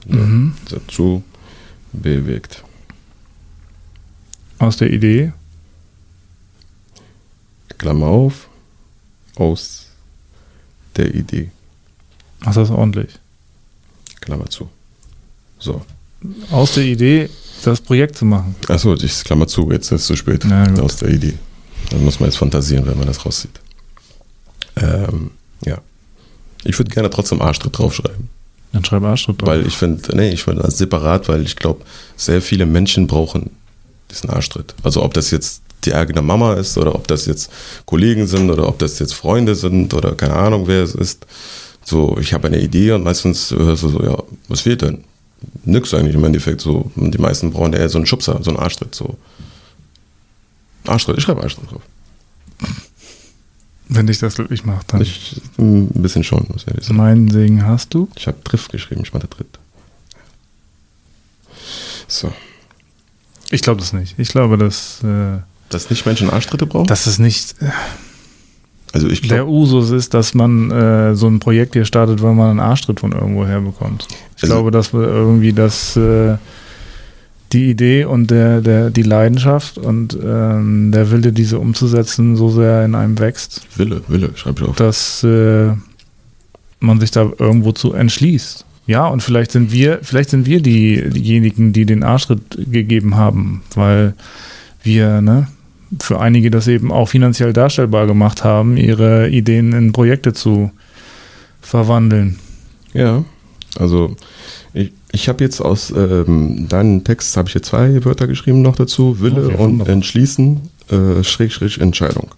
Ja, 0.06 0.16
mhm. 0.16 0.54
Dazu 0.70 1.24
bewegt. 1.94 2.64
Aus 4.60 4.78
der 4.78 4.92
Idee? 4.92 5.34
Klammer 7.78 8.08
auf. 8.08 8.48
Aus 9.36 9.88
der 10.96 11.14
Idee. 11.14 11.52
Mach 12.40 12.56
das 12.56 12.72
ordentlich. 12.72 13.20
Klammer 14.20 14.50
zu. 14.50 14.70
So. 15.60 15.84
Aus 16.52 16.74
der 16.74 16.84
Idee, 16.84 17.30
das 17.64 17.82
Projekt 17.82 18.18
zu 18.18 18.26
machen. 18.26 18.56
Achso, 18.68 18.94
ich 18.96 19.24
Klammer 19.24 19.48
zu, 19.48 19.72
jetzt 19.72 19.92
ist 19.92 20.02
es 20.02 20.08
zu 20.08 20.16
spät. 20.16 20.44
Na, 20.46 20.72
Aus 20.82 20.98
der 20.98 21.10
Idee. 21.10 21.34
Dann 21.90 22.04
muss 22.04 22.20
man 22.20 22.30
jetzt 22.30 22.38
fantasieren, 22.38 22.86
wenn 22.86 22.98
man 22.98 23.08
das 23.08 23.26
rauszieht. 23.26 23.60
Ähm, 24.76 25.32
ja. 25.66 25.80
Ich 26.64 26.78
würde 26.78 26.92
gerne 26.92 27.10
trotzdem 27.10 27.42
Arschtritt 27.42 27.78
draufschreiben. 27.78 28.30
Dann 28.74 28.84
schreibe 28.84 29.08
Arschtritt 29.08 29.42
drauf. 29.42 29.50
Weil 29.50 29.66
ich 29.66 29.78
finde, 29.78 30.16
nee, 30.16 30.30
ich 30.30 30.44
finde 30.44 30.64
das 30.64 30.78
separat, 30.78 31.28
weil 31.30 31.44
ich 31.44 31.56
glaube, 31.56 31.84
sehr 32.16 32.42
viele 32.42 32.66
Menschen 32.66 33.08
brauchen 33.08 33.52
diesen 34.12 34.30
Arschtritt. 34.30 34.76
Also 34.84 35.04
ob 35.04 35.14
das 35.14 35.32
jetzt 35.32 35.62
die 35.86 35.94
eigene 35.94 36.22
Mama 36.22 36.54
ist 36.56 36.78
oder 36.78 36.96
ob 36.96 37.08
das 37.08 37.26
jetzt 37.26 37.50
Kollegen 37.86 38.28
sind 38.28 38.50
oder 38.50 38.68
ob 38.68 38.80
das 38.80 39.00
jetzt 39.00 39.14
Freunde 39.14 39.56
sind 39.56 39.94
oder 39.94 40.16
keine 40.16 40.36
Ahnung, 40.36 40.68
wer 40.68 40.84
es 40.84 40.96
ist. 40.96 41.26
So, 41.84 42.18
ich 42.20 42.34
habe 42.34 42.48
eine 42.48 42.60
Idee 42.60 42.92
und 42.92 43.04
meistens 43.04 43.52
hörst 43.52 43.84
du 43.84 43.90
so, 43.90 44.04
ja, 44.04 44.22
was 44.50 44.62
fehlt 44.62 44.82
denn? 44.82 45.06
Nix 45.66 45.94
eigentlich 45.94 46.16
im 46.16 46.24
Endeffekt. 46.24 46.62
So, 46.62 46.92
und 46.96 47.14
die 47.14 47.18
meisten 47.18 47.52
brauchen 47.52 47.74
eher 47.74 47.90
so 47.90 47.98
einen 47.98 48.08
Schubser, 48.08 48.40
so 48.42 48.52
einen 48.52 48.60
Arschtritt. 48.60 48.96
So. 48.96 49.18
Arschtritt, 50.86 51.18
ich 51.18 51.24
schreibe 51.24 51.44
Arschtritt 51.44 51.72
drauf. 51.72 51.82
Wenn 53.90 54.08
dich 54.08 54.20
das 54.20 54.36
glücklich 54.36 54.66
macht, 54.66 54.94
dann. 54.94 55.02
Ich, 55.02 55.42
ein 55.58 55.88
bisschen 55.90 56.24
schon, 56.24 56.46
muss 56.52 56.66
ich 56.68 56.86
sagen. 56.86 56.98
Meinen 56.98 57.32
Segen 57.32 57.66
hast 57.66 57.94
du? 57.94 58.10
Ich 58.16 58.28
habe 58.28 58.44
Triff 58.44 58.68
geschrieben, 58.68 59.02
ich 59.04 59.14
meine 59.14 59.30
Tritt. 59.30 59.60
So. 62.08 62.34
Ich 63.50 63.62
glaube 63.62 63.80
das 63.80 63.94
nicht. 63.94 64.16
Ich 64.18 64.30
glaube, 64.30 64.58
dass. 64.58 65.04
Äh, 65.04 65.40
dass 65.70 65.90
nicht 65.90 66.06
Menschen 66.06 66.30
Arschtritte 66.30 66.66
brauchen? 66.66 66.88
Dass 66.88 67.08
es 67.08 67.20
nicht. 67.20 67.56
Äh, 67.62 67.70
also 68.94 69.08
ich 69.10 69.22
glaub, 69.22 69.36
der 69.36 69.48
Usus 69.48 69.92
ist, 69.92 70.14
dass 70.14 70.34
man 70.34 70.72
äh, 70.72 71.16
so 71.16 71.28
ein 71.28 71.40
Projekt 71.40 71.74
hier 71.74 71.86
startet, 71.86 72.22
weil 72.22 72.34
man 72.34 72.50
einen 72.50 72.60
Arschtritt 72.60 73.00
von 73.00 73.12
irgendwo 73.12 73.46
her 73.46 73.62
bekommt. 73.62 74.08
Ich 74.38 74.44
also 74.44 74.56
glaube, 74.56 74.72
dass 74.72 74.94
wir 74.94 75.02
irgendwie 75.02 75.54
das 75.54 75.98
äh, 75.98 76.38
die 77.54 77.70
Idee 77.70 78.06
und 78.06 78.30
der, 78.30 78.62
der, 78.62 78.90
die 78.90 79.04
Leidenschaft 79.04 79.78
und 79.78 80.18
ähm, 80.22 80.92
der 80.92 81.12
Wille, 81.12 81.32
diese 81.32 81.60
umzusetzen, 81.60 82.36
so 82.36 82.50
sehr 82.50 82.84
in 82.84 82.94
einem 82.96 83.20
wächst. 83.20 83.62
Wille, 83.78 84.02
Wille, 84.08 84.32
schreib 84.36 84.60
ich 84.60 84.68
auf. 84.68 84.76
Dass 84.76 85.24
äh, 85.24 85.72
man 86.80 87.00
sich 87.00 87.12
da 87.12 87.32
irgendwo 87.40 87.72
zu 87.72 87.94
entschließt. 87.94 88.66
Ja, 88.86 89.08
und 89.08 89.22
vielleicht 89.22 89.52
sind 89.52 89.72
wir, 89.72 90.00
vielleicht 90.02 90.30
sind 90.30 90.46
wir 90.46 90.62
die, 90.62 91.10
diejenigen, 91.10 91.74
die 91.74 91.86
den 91.86 92.04
Arschtritt 92.04 92.58
gegeben 92.72 93.16
haben, 93.16 93.64
weil 93.76 94.14
wir, 94.84 95.22
ne, 95.22 95.48
für 96.00 96.20
einige 96.20 96.52
das 96.52 96.68
eben 96.68 96.92
auch 96.92 97.10
finanziell 97.10 97.54
darstellbar 97.54 98.08
gemacht 98.08 98.44
haben, 98.44 98.78
ihre 98.78 99.30
Ideen 99.30 99.74
in 99.74 99.94
Projekte 99.94 100.34
zu 100.34 100.72
verwandeln. 101.62 102.40
Ja, 102.94 103.24
also 103.78 104.16
ich, 104.74 104.92
ich 105.12 105.30
habe 105.30 105.44
jetzt 105.44 105.62
aus 105.62 105.92
ähm, 105.92 106.68
deinem 106.68 107.04
Text 107.04 107.36
habe 107.38 107.48
ich 107.48 107.54
hier 107.54 107.64
zwei 107.64 108.04
Wörter 108.06 108.28
geschrieben 108.28 108.62
noch 108.62 108.76
dazu: 108.76 109.20
Wille 109.20 109.48
okay, 109.48 109.56
und 109.58 109.88
Entschließen, 109.88 110.70
äh, 110.90 111.24
Schräg, 111.24 111.52
Schräg, 111.52 111.78
Entscheidung. 111.78 112.32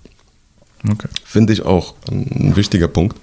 Okay. 0.90 1.08
Finde 1.26 1.54
ich 1.54 1.64
auch 1.64 1.96
ein 2.10 2.56
wichtiger 2.56 2.88
Punkt. 2.88 3.18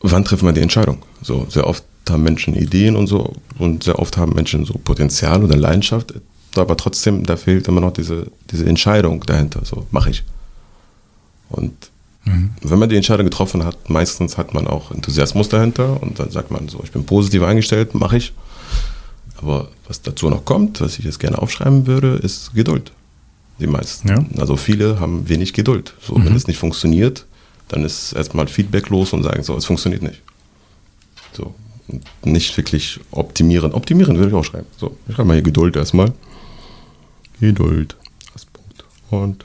Wann 0.00 0.24
trifft 0.24 0.42
man 0.42 0.54
die 0.54 0.60
Entscheidung? 0.60 0.98
So 1.22 1.46
sehr 1.48 1.66
oft 1.66 1.84
haben 2.08 2.22
Menschen 2.22 2.54
Ideen 2.54 2.96
und 2.96 3.06
so 3.06 3.34
und 3.58 3.84
sehr 3.84 3.98
oft 3.98 4.16
haben 4.16 4.34
Menschen 4.34 4.64
so 4.64 4.74
Potenzial 4.74 5.42
oder 5.42 5.56
Leidenschaft, 5.56 6.14
aber 6.56 6.76
trotzdem 6.76 7.24
da 7.24 7.36
fehlt 7.36 7.68
immer 7.68 7.80
noch 7.80 7.92
diese 7.92 8.26
diese 8.50 8.66
Entscheidung 8.66 9.20
dahinter. 9.20 9.64
So 9.64 9.86
mache 9.90 10.10
ich. 10.10 10.24
Und 11.48 11.72
Mhm. 12.24 12.50
Wenn 12.62 12.78
man 12.78 12.88
die 12.88 12.96
Entscheidung 12.96 13.26
getroffen 13.26 13.64
hat, 13.64 13.90
meistens 13.90 14.38
hat 14.38 14.54
man 14.54 14.66
auch 14.66 14.90
Enthusiasmus 14.90 15.48
dahinter 15.48 16.02
und 16.02 16.18
dann 16.18 16.30
sagt 16.30 16.50
man 16.50 16.68
so, 16.68 16.80
ich 16.82 16.92
bin 16.92 17.04
positiv 17.04 17.42
eingestellt, 17.42 17.94
mache 17.94 18.16
ich. 18.16 18.32
Aber 19.36 19.68
was 19.86 20.00
dazu 20.00 20.30
noch 20.30 20.44
kommt, 20.44 20.80
was 20.80 20.98
ich 20.98 21.04
jetzt 21.04 21.18
gerne 21.18 21.38
aufschreiben 21.38 21.86
würde, 21.86 22.14
ist 22.14 22.54
Geduld. 22.54 22.92
Die 23.60 23.66
meisten. 23.66 24.08
Ja. 24.08 24.24
Also 24.38 24.56
viele 24.56 24.98
haben 25.00 25.28
wenig 25.28 25.52
Geduld. 25.52 25.94
So, 26.00 26.16
mhm. 26.16 26.26
wenn 26.26 26.34
es 26.36 26.46
nicht 26.46 26.58
funktioniert, 26.58 27.26
dann 27.68 27.84
ist 27.84 28.12
erstmal 28.12 28.48
Feedback 28.48 28.88
los 28.88 29.12
und 29.12 29.22
sagen 29.22 29.42
so, 29.42 29.56
es 29.56 29.64
funktioniert 29.64 30.02
nicht. 30.02 30.22
So. 31.32 31.54
Und 31.88 32.32
nicht 32.32 32.56
wirklich 32.56 33.00
optimieren. 33.10 33.72
Optimieren 33.72 34.16
würde 34.16 34.28
ich 34.28 34.34
auch 34.34 34.44
schreiben. 34.44 34.66
So, 34.76 34.96
ich 35.06 35.14
schreibe 35.14 35.28
mal 35.28 35.34
hier 35.34 35.42
Geduld 35.42 35.76
erstmal. 35.76 36.12
Geduld. 37.38 37.96
Und 39.10 39.44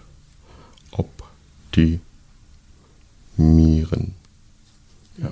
optimieren. 0.92 2.09
Mieren. 3.40 4.14
Ja. 5.18 5.30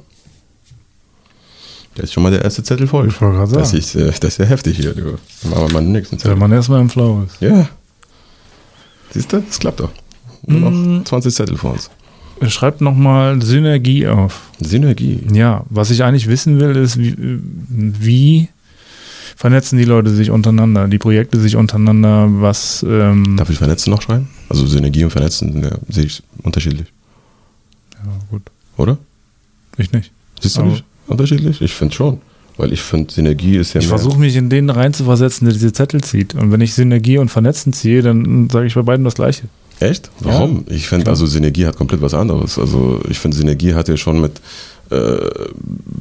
Da 1.95 2.03
ist 2.03 2.13
schon 2.13 2.23
mal 2.23 2.31
der 2.31 2.41
erste 2.41 2.63
Zettel 2.63 2.87
voll. 2.87 3.09
Ich 3.09 3.21
wollte 3.21 3.37
gerade 3.37 3.51
sagen. 3.51 3.61
Das 3.61 3.73
ist, 3.73 3.95
äh, 3.95 4.11
das 4.19 4.33
ist 4.33 4.37
ja 4.37 4.45
heftig 4.45 4.77
hier. 4.77 4.93
Du. 4.93 5.17
Dann 5.41 5.51
machen 5.51 5.67
wir 5.67 5.73
mal 5.73 5.81
den 5.81 5.91
nächsten 5.91 6.17
Zettel. 6.17 6.31
Wenn 6.31 6.39
man 6.39 6.51
erstmal 6.51 6.79
im 6.79 6.89
Flow 6.89 7.23
ist. 7.23 7.41
Ja. 7.41 7.67
Siehst 9.11 9.33
du, 9.33 9.41
das 9.41 9.59
klappt 9.59 9.81
doch. 9.81 9.91
Nur 10.45 10.71
mm. 10.71 10.97
noch 10.97 11.03
20 11.03 11.33
Zettel 11.33 11.57
vor 11.57 11.73
uns. 11.73 11.89
Schreibt 12.47 12.81
nochmal 12.81 13.41
Synergie 13.41 14.07
auf. 14.07 14.41
Synergie. 14.59 15.21
Ja, 15.33 15.65
was 15.69 15.89
ich 15.89 16.03
eigentlich 16.03 16.27
wissen 16.27 16.59
will, 16.59 16.75
ist, 16.75 16.97
wie, 16.97 17.15
wie 17.17 18.47
vernetzen 19.35 19.77
die 19.77 19.85
Leute 19.85 20.11
sich 20.11 20.29
untereinander, 20.29 20.87
die 20.87 20.99
Projekte 20.99 21.39
sich 21.39 21.55
untereinander, 21.55 22.27
was. 22.29 22.85
Ähm 22.87 23.35
Darf 23.37 23.49
ich 23.49 23.57
vernetzen 23.57 23.91
noch 23.91 24.01
schreiben? 24.01 24.29
Also 24.49 24.65
Synergie 24.65 25.03
und 25.03 25.09
Vernetzen 25.09 25.63
ja, 25.63 25.77
sehe 25.89 26.05
ich 26.05 26.23
unterschiedlich. 26.43 26.87
Ja, 28.07 28.19
gut. 28.31 28.43
Oder? 28.77 28.97
Ich 29.77 29.91
nicht. 29.91 30.11
Siehst 30.39 30.57
du 30.57 30.61
Aber 30.61 30.71
nicht 30.71 30.83
unterschiedlich? 31.07 31.61
Ich 31.61 31.73
finde 31.73 31.93
schon. 31.93 32.21
Weil 32.57 32.73
ich 32.73 32.81
finde, 32.81 33.13
Synergie 33.13 33.57
ist 33.57 33.73
ja. 33.73 33.81
Ich 33.81 33.87
versuche 33.87 34.17
mich 34.19 34.35
in 34.35 34.49
den 34.49 34.69
reinzuversetzen, 34.69 35.45
der 35.45 35.53
diese 35.53 35.71
Zettel 35.73 36.01
zieht. 36.01 36.33
Und 36.33 36.51
wenn 36.51 36.61
ich 36.61 36.73
Synergie 36.73 37.19
und 37.19 37.29
Vernetzen 37.29 37.71
ziehe, 37.71 38.01
dann 38.01 38.49
sage 38.49 38.65
ich 38.65 38.73
bei 38.73 38.81
beiden 38.81 39.05
das 39.05 39.13
Gleiche. 39.13 39.43
Echt? 39.79 40.09
Warum? 40.21 40.65
Ja, 40.67 40.75
ich 40.75 40.87
finde, 40.87 41.07
also 41.07 41.27
Synergie 41.27 41.67
hat 41.67 41.75
komplett 41.75 42.01
was 42.01 42.15
anderes. 42.15 42.57
Also 42.57 42.99
ich 43.09 43.19
finde, 43.19 43.37
Synergie 43.37 43.75
hat 43.75 43.87
ja 43.87 43.95
schon 43.95 44.19
mit, 44.19 44.41
äh, 44.89 45.17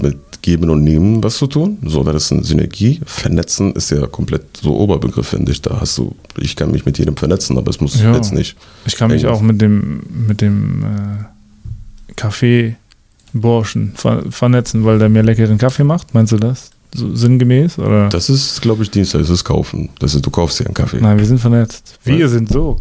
mit 0.00 0.16
Geben 0.40 0.70
und 0.70 0.82
Nehmen 0.82 1.22
was 1.22 1.36
zu 1.36 1.46
tun. 1.46 1.76
So, 1.84 2.02
das 2.02 2.24
ist 2.24 2.32
eine 2.32 2.44
Synergie. 2.44 3.00
Vernetzen 3.04 3.74
ist 3.74 3.90
ja 3.90 4.06
komplett 4.06 4.44
so 4.62 4.78
Oberbegriff, 4.78 5.28
finde 5.28 5.52
ich. 5.52 5.60
Da 5.60 5.78
hast 5.78 5.98
du, 5.98 6.16
ich 6.38 6.56
kann 6.56 6.70
mich 6.70 6.86
mit 6.86 6.96
jedem 6.98 7.18
vernetzen, 7.18 7.58
aber 7.58 7.68
es 7.68 7.82
muss 7.82 8.00
ja. 8.00 8.14
jetzt 8.14 8.32
nicht. 8.32 8.56
Ich 8.86 8.96
kann 8.96 9.10
mich 9.10 9.26
auch 9.26 9.42
mit 9.42 9.60
dem, 9.60 10.00
mit 10.26 10.40
dem 10.40 10.84
äh 10.84 11.35
Kaffeeburschen 12.14 13.92
ver 13.94 14.24
vernetzen, 14.30 14.84
weil 14.84 14.98
der 14.98 15.08
mir 15.08 15.22
leckeren 15.22 15.58
Kaffee 15.58 15.84
macht? 15.84 16.14
Meinst 16.14 16.32
du 16.32 16.36
das? 16.36 16.70
So 16.94 17.14
sinngemäß? 17.14 17.78
Oder? 17.78 18.08
Das 18.08 18.30
ist, 18.30 18.62
glaube 18.62 18.82
ich, 18.82 18.94
ist 18.94 19.44
Kaufen. 19.44 19.90
Das 19.98 20.14
ist, 20.14 20.24
du 20.24 20.30
kaufst 20.30 20.60
dir 20.60 20.66
einen 20.66 20.74
Kaffee. 20.74 21.00
Nein, 21.00 21.18
wir 21.18 21.26
sind 21.26 21.38
vernetzt. 21.38 21.98
Wir 22.04 22.16
ja. 22.16 22.28
sind 22.28 22.48
so. 22.48 22.78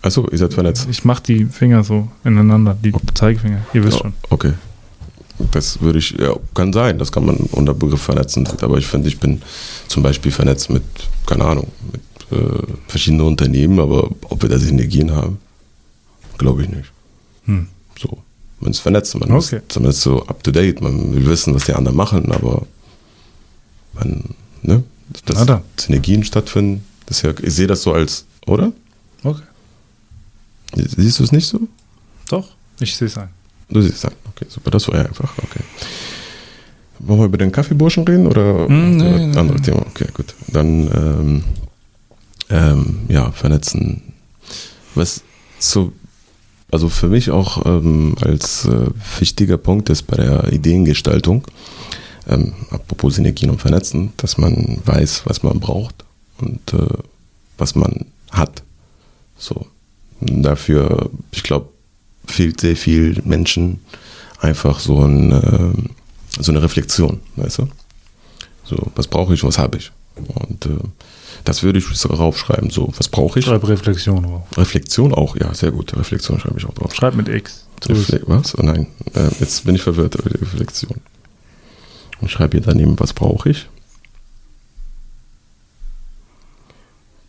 Achso, 0.00 0.26
ihr 0.30 0.38
seid 0.38 0.54
vernetzt. 0.54 0.88
Ich 0.90 1.04
mache 1.04 1.22
die 1.22 1.44
Finger 1.44 1.84
so 1.84 2.08
ineinander, 2.24 2.76
die 2.82 2.92
okay. 2.92 3.06
Zeigefinger. 3.14 3.58
Ihr 3.72 3.84
wisst 3.84 3.98
schon. 3.98 4.14
Okay. 4.30 4.52
Das 5.50 5.80
würde 5.80 5.98
ich, 5.98 6.10
ja, 6.12 6.34
kann 6.54 6.72
sein, 6.72 6.98
das 6.98 7.10
kann 7.10 7.24
man 7.24 7.36
unter 7.36 7.74
Begriff 7.74 8.02
vernetzen. 8.02 8.48
Aber 8.60 8.78
ich 8.78 8.86
finde, 8.86 9.08
ich 9.08 9.18
bin 9.18 9.42
zum 9.88 10.02
Beispiel 10.02 10.32
vernetzt 10.32 10.70
mit, 10.70 10.82
keine 11.26 11.44
Ahnung, 11.44 11.68
mit 11.90 12.02
äh, 12.38 12.62
verschiedenen 12.86 13.26
Unternehmen, 13.26 13.78
aber 13.80 14.08
ob 14.28 14.42
wir 14.42 14.48
da 14.48 14.58
Synergien 14.58 15.10
haben, 15.12 15.38
glaube 16.38 16.62
ich 16.62 16.68
nicht. 16.68 16.92
Hm. 17.44 17.68
So 17.98 18.18
man 18.62 18.70
ist 18.70 18.78
vernetzt, 18.78 19.14
man 19.16 19.30
okay. 19.30 19.56
ist 19.56 19.72
zumindest 19.72 20.02
so 20.02 20.24
up 20.26 20.42
to 20.42 20.50
date, 20.50 20.80
man 20.80 21.14
will 21.14 21.26
wissen, 21.26 21.54
was 21.54 21.64
die 21.64 21.74
anderen 21.74 21.96
machen, 21.96 22.30
aber 22.32 22.66
man, 23.94 24.34
ne, 24.62 24.84
dass 25.26 25.44
da. 25.44 25.62
Synergien 25.76 26.24
stattfinden, 26.24 26.84
das 27.06 27.22
ja, 27.22 27.32
ich 27.42 27.54
sehe 27.54 27.66
das 27.66 27.82
so 27.82 27.92
als, 27.92 28.24
oder? 28.46 28.72
Okay. 29.24 29.42
Siehst 30.74 31.18
du 31.18 31.24
es 31.24 31.32
nicht 31.32 31.46
so? 31.46 31.60
Doch, 32.28 32.48
ich 32.80 32.96
sehe 32.96 33.08
es 33.08 33.18
ein. 33.18 33.28
Du 33.68 33.82
siehst 33.82 33.96
es 33.96 34.04
ein, 34.04 34.12
okay, 34.30 34.46
super, 34.48 34.70
das 34.70 34.86
war 34.88 34.96
ja 34.96 35.06
einfach, 35.06 35.36
okay. 35.38 35.60
Wollen 37.00 37.18
wir 37.18 37.26
über 37.26 37.38
den 37.38 37.50
Kaffeeburschen 37.50 38.04
reden 38.04 38.28
oder 38.28 38.68
mm, 38.68 38.96
nee, 38.96 39.26
nee, 39.26 39.36
anderes 39.36 39.62
Thema? 39.62 39.84
Okay, 39.88 40.06
gut. 40.14 40.34
Dann, 40.46 40.88
ähm, 40.94 41.44
ähm, 42.48 43.00
ja, 43.08 43.32
vernetzen. 43.32 44.02
Was 44.94 45.22
so 45.58 45.92
also 46.72 46.88
für 46.88 47.08
mich 47.08 47.30
auch 47.30 47.64
ähm, 47.66 48.16
als 48.22 48.64
äh, 48.64 48.86
wichtiger 49.20 49.58
Punkt 49.58 49.90
ist 49.90 50.04
bei 50.04 50.16
der 50.16 50.52
Ideengestaltung, 50.52 51.44
ähm, 52.26 52.54
apropos 52.70 53.16
Synergien 53.16 53.50
und 53.50 53.60
Vernetzen, 53.60 54.12
dass 54.16 54.38
man 54.38 54.80
weiß, 54.84 55.22
was 55.26 55.42
man 55.42 55.60
braucht 55.60 56.04
und 56.38 56.72
äh, 56.72 56.86
was 57.58 57.74
man 57.74 58.06
hat. 58.30 58.62
So. 59.36 59.66
Und 60.20 60.42
dafür, 60.42 61.10
ich 61.30 61.42
glaube, 61.42 61.68
fehlt 62.26 62.60
sehr 62.60 62.76
viel 62.76 63.20
Menschen 63.24 63.80
einfach 64.40 64.80
so, 64.80 65.04
ein, 65.04 65.30
äh, 65.30 66.42
so 66.42 66.52
eine 66.52 66.62
Reflexion, 66.62 67.20
weißt 67.36 67.58
du? 67.58 67.68
So, 68.64 68.90
was 68.94 69.08
brauche 69.08 69.34
ich, 69.34 69.44
was 69.44 69.58
habe 69.58 69.76
ich? 69.76 69.92
Und 70.16 70.66
äh, 70.66 70.78
das 71.44 71.62
würde 71.62 71.78
ich 71.78 72.04
raufschreiben. 72.04 72.70
So, 72.70 72.92
was 72.96 73.08
brauche 73.08 73.38
ich? 73.38 73.44
Schreib 73.46 73.66
Reflexion 73.66 74.22
drauf. 74.22 74.46
Reflexion 74.56 75.14
auch, 75.14 75.36
ja, 75.36 75.52
sehr 75.54 75.72
gut. 75.72 75.96
Reflexion 75.96 76.38
schreibe 76.38 76.58
ich 76.58 76.66
auch 76.66 76.74
drauf. 76.74 76.94
Schreib 76.94 77.14
mit 77.14 77.28
X. 77.28 77.66
Refle 77.88 78.22
was? 78.26 78.56
Oh 78.56 78.62
nein, 78.62 78.86
äh, 79.14 79.28
jetzt 79.40 79.64
bin 79.64 79.74
ich 79.74 79.82
verwirrt 79.82 80.14
über 80.14 80.30
die 80.30 80.38
Reflexion. 80.38 81.00
Und 82.20 82.30
schreibe 82.30 82.56
hier 82.56 82.66
daneben, 82.66 82.98
was 83.00 83.12
brauche 83.12 83.50
ich? 83.50 83.68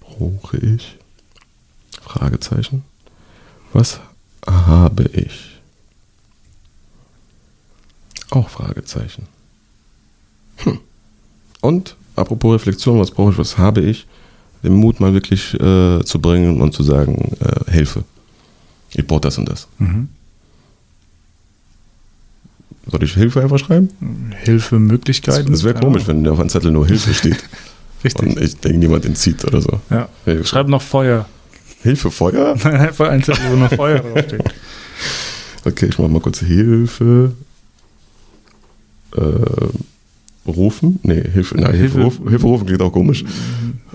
Brauche 0.02 0.58
ich? 0.58 0.98
Fragezeichen. 2.02 2.84
Was 3.72 4.00
habe 4.46 5.06
ich? 5.06 5.60
Auch 8.30 8.50
Fragezeichen. 8.50 9.28
Hm. 10.58 10.80
Und 11.62 11.96
apropos 12.16 12.54
Reflexion, 12.54 13.00
was 13.00 13.12
brauche 13.12 13.32
ich, 13.32 13.38
was 13.38 13.58
habe 13.58 13.82
ich, 13.82 14.06
den 14.64 14.74
Mut 14.74 15.00
mal 15.00 15.14
wirklich 15.14 15.54
äh, 15.56 16.04
zu 16.04 16.20
bringen 16.20 16.62
und 16.62 16.74
zu 16.74 16.84
sagen, 16.84 17.36
äh, 17.40 17.72
Hilfe. 17.72 18.04
Ich 18.92 19.06
brauche 19.06 19.22
das 19.22 19.38
und 19.38 19.50
das. 19.50 19.68
Mhm. 19.80 20.10
Soll 22.90 23.04
ich 23.04 23.14
Hilfe 23.14 23.42
einfach 23.42 23.60
schreiben? 23.60 23.90
Hilfe, 24.44 24.78
Möglichkeiten. 24.78 25.52
Das, 25.52 25.62
das 25.62 25.64
wäre 25.64 25.80
komisch, 25.80 26.08
wenn 26.08 26.28
auf 26.28 26.40
einem 26.40 26.50
Zettel 26.50 26.72
nur 26.72 26.86
Hilfe 26.86 27.14
steht. 27.14 27.44
Richtig. 28.04 28.28
Und 28.28 28.42
ich 28.42 28.58
denke, 28.58 28.78
niemand 28.78 29.06
entzieht 29.06 29.44
oder 29.46 29.62
so. 29.62 29.80
Ja. 29.90 30.10
Hilfe. 30.26 30.46
Schreib 30.46 30.68
noch 30.68 30.82
Feuer. 30.82 31.26
Hilfe, 31.82 32.12
Feuer? 32.12 32.56
Einfach 32.64 33.10
ein 33.10 33.24
Zettel, 33.24 33.52
wo 33.52 33.56
noch 33.56 33.74
Feuer 33.74 34.00
draufsteht. 34.14 34.44
Okay, 35.66 35.88
ich 35.88 35.98
mache 35.98 36.10
mal 36.10 36.20
kurz 36.20 36.40
Hilfe. 36.40 37.34
Äh, 39.16 39.22
rufen? 40.46 41.00
Nee, 41.04 41.22
Hilfe, 41.22 41.56
nein, 41.56 41.74
Hilfe, 41.74 41.80
Hilfe, 41.80 42.02
rufen, 42.04 42.30
Hilfe 42.30 42.46
rufen 42.46 42.66
klingt 42.66 42.82
auch 42.82 42.92
komisch. 42.92 43.24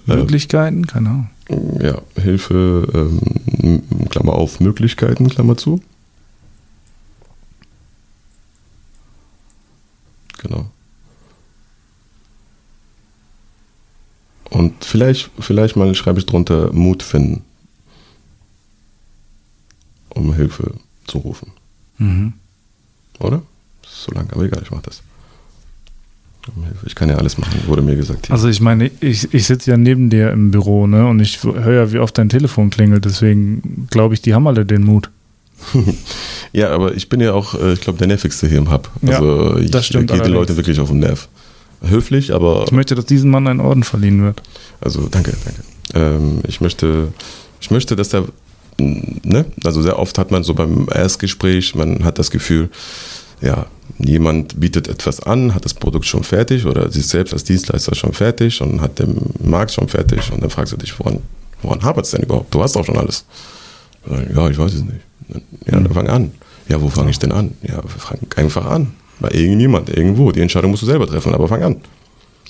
Möglichkeiten, 0.07 0.87
keine 0.87 1.09
Ahnung. 1.09 1.31
Ja, 1.81 2.01
Hilfe, 2.21 2.89
ähm, 3.63 3.83
Klammer 4.11 4.35
auf, 4.35 4.61
Möglichkeiten, 4.61 5.29
Klammer 5.29 5.57
zu. 5.57 5.81
Genau. 10.39 10.71
Und 14.51 14.85
vielleicht, 14.85 15.31
vielleicht 15.39 15.77
mal 15.77 15.95
schreibe 15.95 16.19
ich 16.19 16.27
drunter 16.27 16.73
Mut 16.73 17.03
finden, 17.03 17.45
um 20.11 20.33
Hilfe 20.35 20.75
zu 21.07 21.19
rufen. 21.19 21.53
Mhm. 21.99 22.33
Oder? 23.19 23.43
So 23.87 24.13
lang, 24.13 24.31
aber 24.33 24.45
egal, 24.45 24.63
ich 24.63 24.71
mache 24.71 24.83
das. 24.83 25.03
Ich 26.87 26.95
kann 26.95 27.09
ja 27.09 27.17
alles 27.17 27.39
machen, 27.39 27.61
wurde 27.67 27.83
mir 27.83 27.97
gesagt. 27.97 28.27
Hier. 28.27 28.35
Also 28.35 28.49
ich 28.49 28.61
meine, 28.61 28.91
ich, 29.01 29.33
ich 29.33 29.47
sitze 29.47 29.71
ja 29.71 29.77
neben 29.77 30.11
dir 30.11 30.31
im 30.31 30.51
Büro, 30.51 30.87
ne? 30.87 31.07
Und 31.07 31.21
ich 31.21 31.43
höre 31.43 31.75
ja, 31.75 31.93
wie 31.93 31.99
oft 31.99 32.17
dein 32.19 32.29
Telefon 32.29 32.71
klingelt, 32.71 33.05
deswegen 33.05 33.89
glaube 33.91 34.15
ich, 34.15 34.23
die 34.23 34.35
haben 34.35 34.47
alle 34.47 34.65
den 34.65 34.85
Mut. 34.85 35.11
ja, 36.53 36.71
aber 36.71 36.95
ich 36.95 37.09
bin 37.09 37.21
ja 37.21 37.33
auch, 37.33 37.55
äh, 37.55 37.73
ich 37.73 37.81
glaube, 37.81 37.99
der 37.99 38.07
nervigste 38.07 38.47
hier 38.49 38.59
im 38.59 38.71
Hub. 38.71 38.91
Also 39.07 39.59
ja, 39.59 39.69
das 39.69 39.87
ich 39.87 39.91
gehe 39.91 40.05
den 40.05 40.33
Leuten 40.33 40.57
wirklich 40.57 40.79
auf 40.81 40.89
den 40.89 41.01
Nerv. 41.01 41.29
Höflich, 41.83 42.33
aber. 42.33 42.65
Ich 42.67 42.73
möchte, 42.73 42.95
dass 42.95 43.07
diesem 43.07 43.31
Mann 43.31 43.47
ein 43.47 43.61
Orden 43.61 43.83
verliehen 43.85 44.23
wird. 44.23 44.43
Also 44.81 45.09
danke, 45.09 45.35
danke. 45.45 45.63
Ähm, 45.95 46.41
ich 46.47 46.61
möchte, 46.61 47.09
ich 47.61 47.71
möchte, 47.71 47.97
dass 47.97 48.09
der, 48.09 48.25
ne? 48.79 49.45
Also 49.65 49.83
sehr 49.83 49.99
oft 49.99 50.19
hat 50.19 50.31
man 50.31 50.43
so 50.43 50.55
beim 50.55 50.89
Erstgespräch, 50.93 51.75
man 51.75 52.05
hat 52.05 52.19
das 52.19 52.31
Gefühl, 52.31 52.71
ja, 53.41 53.67
jemand 53.99 54.59
bietet 54.61 54.89
etwas 54.89 55.21
an, 55.21 55.55
hat 55.55 55.65
das 55.65 55.75
Produkt 55.75 56.07
schon 56.07 56.25
fertig 56.25 56.67
oder 56.67 56.91
sich 56.91 57.07
selbst 57.07 57.33
als 57.33 57.45
Dienstleister 57.45 57.95
schon 57.95 58.13
fertig 58.13 58.61
und 58.61 58.81
hat 58.81 58.99
den 58.99 59.17
Markt 59.43 59.73
schon 59.73 59.89
fertig 59.89 60.31
und 60.33 60.43
dann 60.43 60.51
fragst 60.51 60.73
du 60.73 60.77
dich, 60.77 60.99
woran, 60.99 61.21
woran 61.63 61.83
hapert 61.83 62.05
es 62.05 62.13
denn 62.13 62.23
überhaupt? 62.23 62.55
Du 62.55 62.63
hast 62.63 62.77
doch 62.77 62.85
schon 62.85 62.97
alles. 62.97 63.25
Ja, 64.35 64.49
ich 64.49 64.59
weiß 64.59 64.75
es 64.75 64.83
nicht. 64.83 65.01
Ja, 65.67 65.73
dann 65.73 65.93
fang 65.93 66.09
an. 66.09 66.33
Ja, 66.69 66.81
wo 66.81 66.89
fange 66.89 67.11
ich 67.11 67.19
denn 67.19 67.33
an? 67.33 67.53
Ja, 67.63 67.83
fang 67.83 68.19
einfach 68.37 68.67
an. 68.67 68.93
Bei 69.21 69.31
irgendjemand, 69.31 69.89
irgendwo. 69.89 70.33
Die 70.33 70.41
Entscheidung 70.41 70.71
musst 70.71 70.83
du 70.83 70.87
selber 70.87 71.07
treffen, 71.07 71.35
aber 71.35 71.49
fang 71.49 71.63
an. 71.63 71.77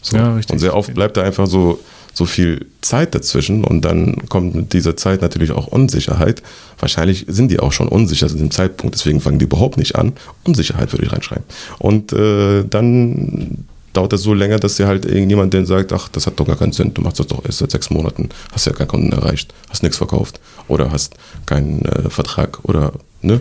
So. 0.03 0.17
Ja, 0.17 0.35
richtig. 0.35 0.53
Und 0.53 0.59
sehr 0.59 0.77
oft 0.77 0.93
bleibt 0.95 1.17
da 1.17 1.23
einfach 1.23 1.47
so, 1.47 1.81
so 2.19 2.27
viel 2.27 2.67
Zeit 2.83 3.15
dazwischen 3.15 3.65
und 3.65 3.85
dann 3.85 4.29
kommt 4.29 4.55
mit 4.55 4.73
dieser 4.73 4.97
Zeit 4.97 5.23
natürlich 5.23 5.53
auch 5.53 5.69
Unsicherheit. 5.69 6.43
Wahrscheinlich 6.79 7.25
sind 7.29 7.51
die 7.51 7.61
auch 7.61 7.73
schon 7.73 7.89
unsicher 7.89 8.29
zu 8.29 8.37
dem 8.37 8.51
Zeitpunkt, 8.51 8.97
deswegen 8.97 9.21
fangen 9.21 9.39
die 9.39 9.45
überhaupt 9.45 9.79
nicht 9.79 9.95
an. 9.97 10.13
Unsicherheit 10.45 10.93
würde 10.93 11.07
ich 11.07 11.13
reinschreiben. 11.13 11.45
Und 11.79 12.13
äh, 12.13 12.65
dann 12.65 13.65
dauert 13.93 14.13
das 14.13 14.23
so 14.23 14.35
länger, 14.35 14.59
dass 14.59 14.77
dir 14.77 14.89
halt 14.89 15.07
irgendjemand 15.07 15.55
dann 15.55 15.65
sagt, 15.65 15.93
ach, 15.93 16.09
das 16.09 16.27
hat 16.27 16.39
doch 16.41 16.47
gar 16.47 16.57
keinen 16.57 16.73
Sinn, 16.73 16.93
du 16.93 17.03
machst 17.03 17.21
das 17.21 17.29
doch 17.29 17.45
erst 17.45 17.59
seit 17.59 17.71
sechs 17.71 17.89
Monaten, 17.89 18.29
hast 18.53 18.67
ja 18.67 18.73
keinen 18.73 18.89
Kunden 18.89 19.13
erreicht, 19.13 19.55
hast 19.71 19.85
nichts 19.85 19.97
verkauft 19.97 20.41
oder 20.67 20.91
hast 20.91 21.15
keinen 21.47 21.83
äh, 21.85 22.11
Vertrag 22.11 22.59
oder, 22.65 22.93
ne? 23.23 23.41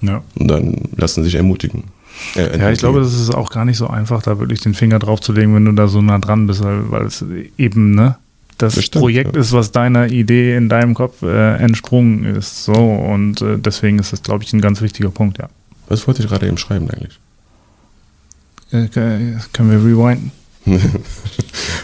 Ja. 0.00 0.22
Und 0.38 0.48
dann 0.48 0.88
lassen 0.96 1.24
sich 1.24 1.34
ermutigen. 1.34 1.84
Äh, 2.36 2.58
ja, 2.58 2.70
ich 2.70 2.78
glaube, 2.78 3.00
das 3.00 3.14
ist 3.14 3.30
auch 3.34 3.50
gar 3.50 3.64
nicht 3.64 3.76
so 3.76 3.86
einfach, 3.86 4.22
da 4.22 4.38
wirklich 4.38 4.60
den 4.60 4.74
Finger 4.74 4.98
drauf 4.98 5.20
zu 5.20 5.32
legen, 5.32 5.54
wenn 5.54 5.64
du 5.64 5.72
da 5.72 5.88
so 5.88 6.00
nah 6.02 6.18
dran 6.18 6.46
bist, 6.46 6.62
weil, 6.64 7.06
es 7.06 7.24
eben, 7.58 7.94
ne? 7.94 8.16
Das 8.58 8.76
Bestimmt, 8.76 9.02
Projekt 9.02 9.34
ja. 9.34 9.40
ist, 9.40 9.52
was 9.52 9.72
deiner 9.72 10.08
Idee 10.08 10.56
in 10.56 10.68
deinem 10.68 10.94
Kopf 10.94 11.22
äh, 11.22 11.56
entsprungen 11.56 12.24
ist. 12.24 12.64
So, 12.64 12.74
und 12.74 13.42
äh, 13.42 13.58
deswegen 13.58 13.98
ist 13.98 14.12
das, 14.12 14.22
glaube 14.22 14.44
ich, 14.44 14.52
ein 14.52 14.60
ganz 14.60 14.80
wichtiger 14.80 15.10
Punkt, 15.10 15.38
ja. 15.38 15.48
Was 15.88 16.06
wollte 16.06 16.22
ich 16.22 16.28
gerade 16.28 16.46
eben 16.46 16.58
schreiben 16.58 16.88
eigentlich? 16.90 17.18
Äh, 18.70 18.88
können 18.88 19.70
wir 19.70 19.78
rewinden? 19.78 20.30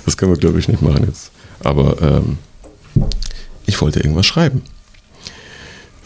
das 0.05 0.16
können 0.16 0.32
wir, 0.32 0.39
glaube 0.39 0.59
ich, 0.59 0.68
nicht 0.68 0.82
machen 0.82 1.05
jetzt. 1.07 1.32
Aber 1.64 2.01
ähm, 2.01 2.39
ich 3.66 3.80
wollte 3.80 4.01
irgendwas 4.01 4.26
schreiben. 4.26 4.62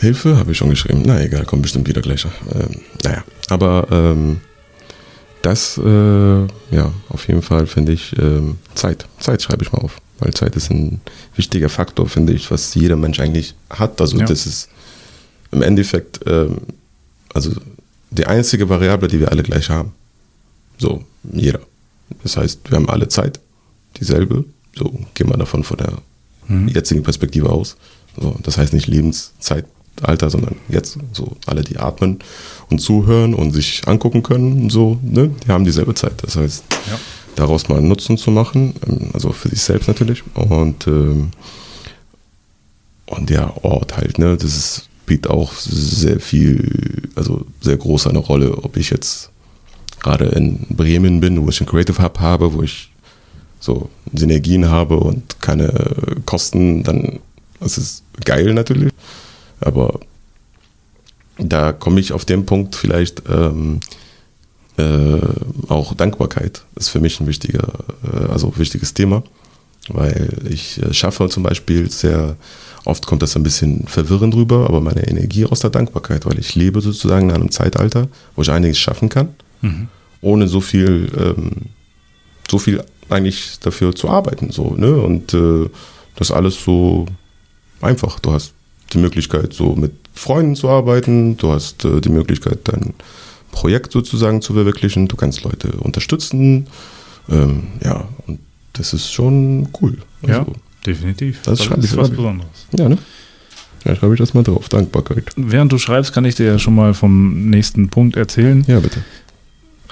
Hilfe 0.03 0.37
habe 0.37 0.51
ich 0.51 0.59
schon 0.59 0.69
geschrieben. 0.69 1.05
Na 1.07 1.23
egal, 1.23 1.45
kommt 1.45 1.63
bestimmt 1.63 1.87
wieder 1.87 2.03
gleich. 2.03 2.27
Ähm, 2.53 2.81
naja, 3.05 3.23
aber 3.49 3.87
ähm, 3.93 4.41
das, 5.43 5.79
äh, 5.79 6.41
ja, 6.75 6.93
auf 7.09 7.29
jeden 7.29 7.41
Fall 7.41 7.69
finde 7.69 7.93
ich 7.93 8.13
ähm, 8.19 8.59
Zeit. 8.75 9.07
Zeit 9.21 9.43
schreibe 9.43 9.63
ich 9.63 9.71
mal 9.71 9.79
auf. 9.79 10.01
Weil 10.19 10.35
Zeit 10.35 10.57
ist 10.57 10.73
ein 10.73 11.01
wichtiger 11.37 11.69
Faktor, 11.69 12.09
finde 12.09 12.33
ich, 12.33 12.51
was 12.51 12.75
jeder 12.75 12.97
Mensch 12.97 13.21
eigentlich 13.21 13.55
hat. 13.71 14.01
Also 14.01 14.19
ja. 14.19 14.27
das 14.27 14.45
ist 14.45 14.69
im 15.53 15.63
Endeffekt, 15.63 16.19
ähm, 16.27 16.59
also 17.33 17.53
die 18.11 18.27
einzige 18.27 18.69
Variable, 18.69 19.07
die 19.07 19.21
wir 19.21 19.31
alle 19.31 19.45
gleich 19.45 19.71
haben. 19.71 19.93
So, 20.79 21.05
jeder. 21.33 21.61
Das 22.25 22.37
heißt, 22.37 22.69
wir 22.69 22.77
haben 22.77 22.91
alle 22.91 23.07
Zeit, 23.07 23.39
dieselbe. 24.01 24.45
So, 24.77 24.91
gehen 25.15 25.29
wir 25.29 25.37
davon 25.37 25.63
von 25.63 25.77
der 25.77 25.93
mhm. 26.49 26.67
jetzigen 26.67 27.05
Perspektive 27.05 27.51
aus. 27.51 27.77
So, 28.21 28.37
das 28.43 28.59
heißt 28.59 28.73
nicht 28.73 28.89
Lebenszeitalter, 29.93 30.31
sondern 30.31 30.57
jetzt 30.69 30.99
so 31.13 31.37
alle, 31.47 31.63
die 31.63 31.79
atmen 31.79 32.19
und 32.71 32.81
zuhören 32.81 33.35
und 33.35 33.53
sich 33.53 33.83
angucken 33.87 34.23
können, 34.23 34.71
so, 34.71 34.99
ne, 35.03 35.31
die 35.45 35.51
haben 35.51 35.65
dieselbe 35.65 35.95
Zeit. 35.95 36.23
Das 36.23 36.37
heißt, 36.37 36.65
ja. 36.91 36.99
daraus 37.37 37.69
mal 37.69 37.79
einen 37.79 37.89
Nutzen 37.89 38.17
zu 38.17 38.31
machen, 38.31 38.75
ähm, 38.89 39.11
also 39.13 39.33
für 39.33 39.49
sich 39.49 39.61
selbst 39.61 39.89
natürlich. 39.89 40.23
Und, 40.35 40.87
ähm, 40.87 41.31
und 43.07 43.31
der 43.31 43.65
Ort 43.65 43.97
halt, 43.97 44.19
ne, 44.19 44.37
das 44.37 44.57
ist, 44.57 44.89
spielt 45.05 45.29
auch 45.29 45.53
sehr 45.55 46.21
viel, 46.21 47.11
also 47.17 47.45
sehr 47.61 47.77
groß 47.77 48.07
eine 48.07 48.21
Rolle, 48.21 48.57
ob 48.63 48.77
ich 48.77 48.91
jetzt 48.91 49.31
gerade 50.01 50.27
in 50.27 50.67
Bremen 50.71 51.21
bin, 51.21 51.43
wo 51.43 51.49
ich 51.49 51.61
einen 51.61 51.69
Creative 51.69 52.03
Hub 52.03 52.21
habe, 52.21 52.55
wo 52.55 52.63
ich 52.63 52.91
so 53.61 53.91
Synergien 54.13 54.71
habe 54.71 54.97
und 54.97 55.41
keine 55.41 55.73
Kosten, 56.25 56.83
dann 56.83 57.21
ist 57.61 57.79
es 57.79 58.03
geil 58.25 58.55
natürlich. 58.55 58.93
Aber 59.63 60.01
da 61.39 61.73
komme 61.73 62.01
ich 62.01 62.13
auf 62.13 62.25
den 62.25 62.47
Punkt 62.47 62.77
vielleicht 62.77 63.23
ähm, 63.29 63.81
äh, 64.77 65.19
auch 65.69 65.95
Dankbarkeit 65.95 66.63
ist 66.77 66.89
für 66.89 67.01
mich 67.01 67.21
ein 67.21 67.27
wichtiger, 67.27 67.69
äh, 68.05 68.31
also 68.31 68.53
wichtiges 68.57 68.95
Thema, 68.95 69.23
weil 69.89 70.29
ich 70.49 70.83
äh, 70.83 70.93
schaffe 70.93 71.29
zum 71.29 71.43
Beispiel 71.43 71.91
sehr 71.91 72.37
oft 72.85 73.07
kommt 73.07 73.23
das 73.23 73.37
ein 73.37 73.43
bisschen 73.43 73.87
verwirrend 73.87 74.35
rüber, 74.35 74.67
aber 74.69 74.81
meine 74.81 75.07
Energie 75.07 75.45
aus 75.45 75.61
der 75.61 75.71
Dankbarkeit, 75.71 76.27
weil 76.27 76.39
ich 76.39 76.55
lebe 76.55 76.81
sozusagen 76.81 77.31
in 77.31 77.37
einem 77.37 77.51
Zeitalter, 77.51 78.09
wo 78.35 78.43
ich 78.43 78.51
einiges 78.51 78.79
schaffen 78.79 79.09
kann 79.09 79.29
mhm. 79.63 79.89
ohne 80.21 80.49
so 80.49 80.61
viel, 80.61 81.11
ähm, 81.17 81.51
so 82.51 82.59
viel 82.59 82.85
eigentlich 83.09 83.59
dafür 83.61 83.95
zu 83.95 84.11
arbeiten. 84.11 84.51
So, 84.51 84.75
ne? 84.75 84.95
Und 84.97 85.33
äh, 85.33 85.69
das 86.17 86.31
alles 86.31 86.63
so 86.63 87.07
einfach. 87.81 88.21
Du 88.21 88.33
hast 88.33 88.53
die 88.93 88.99
Möglichkeit, 88.99 89.53
so 89.53 89.75
mit 89.75 89.93
Freunden 90.15 90.57
zu 90.57 90.69
arbeiten, 90.69 91.37
du 91.37 91.53
hast 91.53 91.85
äh, 91.85 92.01
die 92.01 92.11
Möglichkeit, 92.11 92.61
dein 92.65 92.95
Projekt 93.51 93.93
sozusagen 93.93 94.43
zu 94.43 94.55
verwirklichen, 94.55 95.09
du 95.09 95.17
kannst 95.17 95.45
Leute 95.45 95.73
unterstützen. 95.73 96.67
Ähm, 97.29 97.69
ja, 97.85 98.09
und 98.27 98.41
das 98.73 98.93
ist 98.93 99.13
schon 99.13 99.69
cool. 99.81 99.99
Also, 100.23 100.35
ja, 100.35 100.47
definitiv. 100.87 101.41
Das, 101.43 101.59
das 101.69 101.79
ist 101.79 101.97
was 101.97 102.11
Besonderes. 102.11 102.67
Ja, 102.77 102.89
ne? 102.89 102.99
Ja, 103.85 103.97
schreibe 103.97 104.15
ich 104.15 104.21
das 104.21 104.33
mal 104.33 104.45
drauf. 104.45 104.69
Dankbarkeit. 104.69 105.25
Während 105.37 105.73
du 105.73 105.79
schreibst, 105.79 106.13
kann 106.13 106.25
ich 106.25 106.37
dir 106.37 106.47
ja 106.47 106.59
schon 106.59 106.75
mal 106.75 106.95
vom 106.95 107.51
nächsten 107.51 107.89
Punkt 107.89 108.17
erzählen. 108.17 108.65
Ja, 108.69 108.81
bitte 108.81 109.03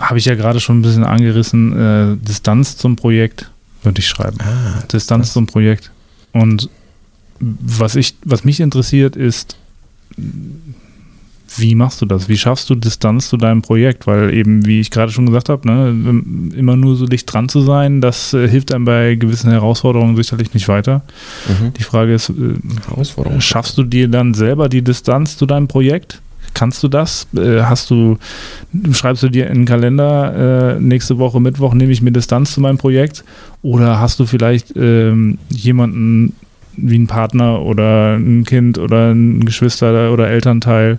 habe 0.01 0.18
ich 0.18 0.24
ja 0.24 0.34
gerade 0.34 0.61
schon 0.61 0.78
ein 0.78 0.82
bisschen 0.82 1.05
angerissen, 1.05 1.72
äh, 1.76 2.16
Distanz 2.26 2.76
zum 2.76 2.97
Projekt 2.97 3.51
würde 3.82 4.01
ich 4.01 4.09
schreiben. 4.09 4.38
Ah, 4.41 4.82
Distanz 4.93 5.32
zum 5.32 5.47
Projekt. 5.47 5.91
Und 6.32 6.68
was 7.41 7.97
ich, 7.97 8.14
was 8.24 8.45
mich 8.45 8.61
interessiert, 8.61 9.16
ist, 9.16 9.57
wie 11.57 11.74
machst 11.74 12.01
du 12.01 12.07
das? 12.07 12.28
Wie 12.28 12.38
schaffst 12.38 12.70
du 12.70 12.74
Distanz 12.74 13.28
zu 13.28 13.36
deinem 13.36 13.62
Projekt? 13.62 14.07
Weil 14.07 14.32
eben, 14.32 14.66
wie 14.66 14.80
ich 14.80 14.91
gerade 14.91 15.11
schon 15.11 15.26
gesagt 15.26 15.49
habe, 15.49 15.66
ne, 15.66 16.22
immer 16.57 16.76
nur 16.76 16.97
so 16.97 17.07
dicht 17.07 17.32
dran 17.32 17.49
zu 17.49 17.61
sein, 17.61 18.01
das 18.01 18.32
äh, 18.34 18.49
hilft 18.49 18.72
einem 18.72 18.84
bei 18.84 19.16
gewissen 19.16 19.51
Herausforderungen 19.51 20.16
sicherlich 20.16 20.55
nicht 20.55 20.68
weiter. 20.68 21.03
Mhm. 21.49 21.72
Die 21.74 21.82
Frage 21.82 22.14
ist, 22.14 22.30
äh, 22.30 23.41
schaffst 23.41 23.76
du 23.78 23.82
dir 23.82 24.09
dann 24.09 24.34
selber 24.34 24.68
die 24.68 24.82
Distanz 24.82 25.36
zu 25.36 25.47
deinem 25.47 25.66
Projekt? 25.66 26.20
Kannst 26.55 26.82
du 26.82 26.88
das? 26.88 27.26
Äh, 27.36 27.62
hast 27.62 27.91
du, 27.91 28.18
schreibst 28.93 29.22
du 29.22 29.28
dir 29.28 29.49
in 29.49 29.61
den 29.61 29.64
Kalender, 29.64 30.76
äh, 30.76 30.80
nächste 30.80 31.18
Woche 31.18 31.41
Mittwoch 31.41 31.74
nehme 31.74 31.93
ich 31.93 32.03
mir 32.03 32.12
Distanz 32.12 32.53
zu 32.53 32.61
meinem 32.61 32.78
Projekt? 32.78 33.24
Oder 33.62 34.01
hast 34.01 34.20
du 34.20 34.26
vielleicht 34.26 34.74
ähm, 34.76 35.38
jemanden 35.49 36.34
wie 36.76 36.98
ein 36.98 37.06
Partner 37.06 37.62
oder 37.62 38.16
ein 38.16 38.44
Kind 38.44 38.78
oder 38.78 39.12
ein 39.12 39.44
Geschwister 39.44 40.12
oder 40.12 40.28
Elternteil, 40.28 40.98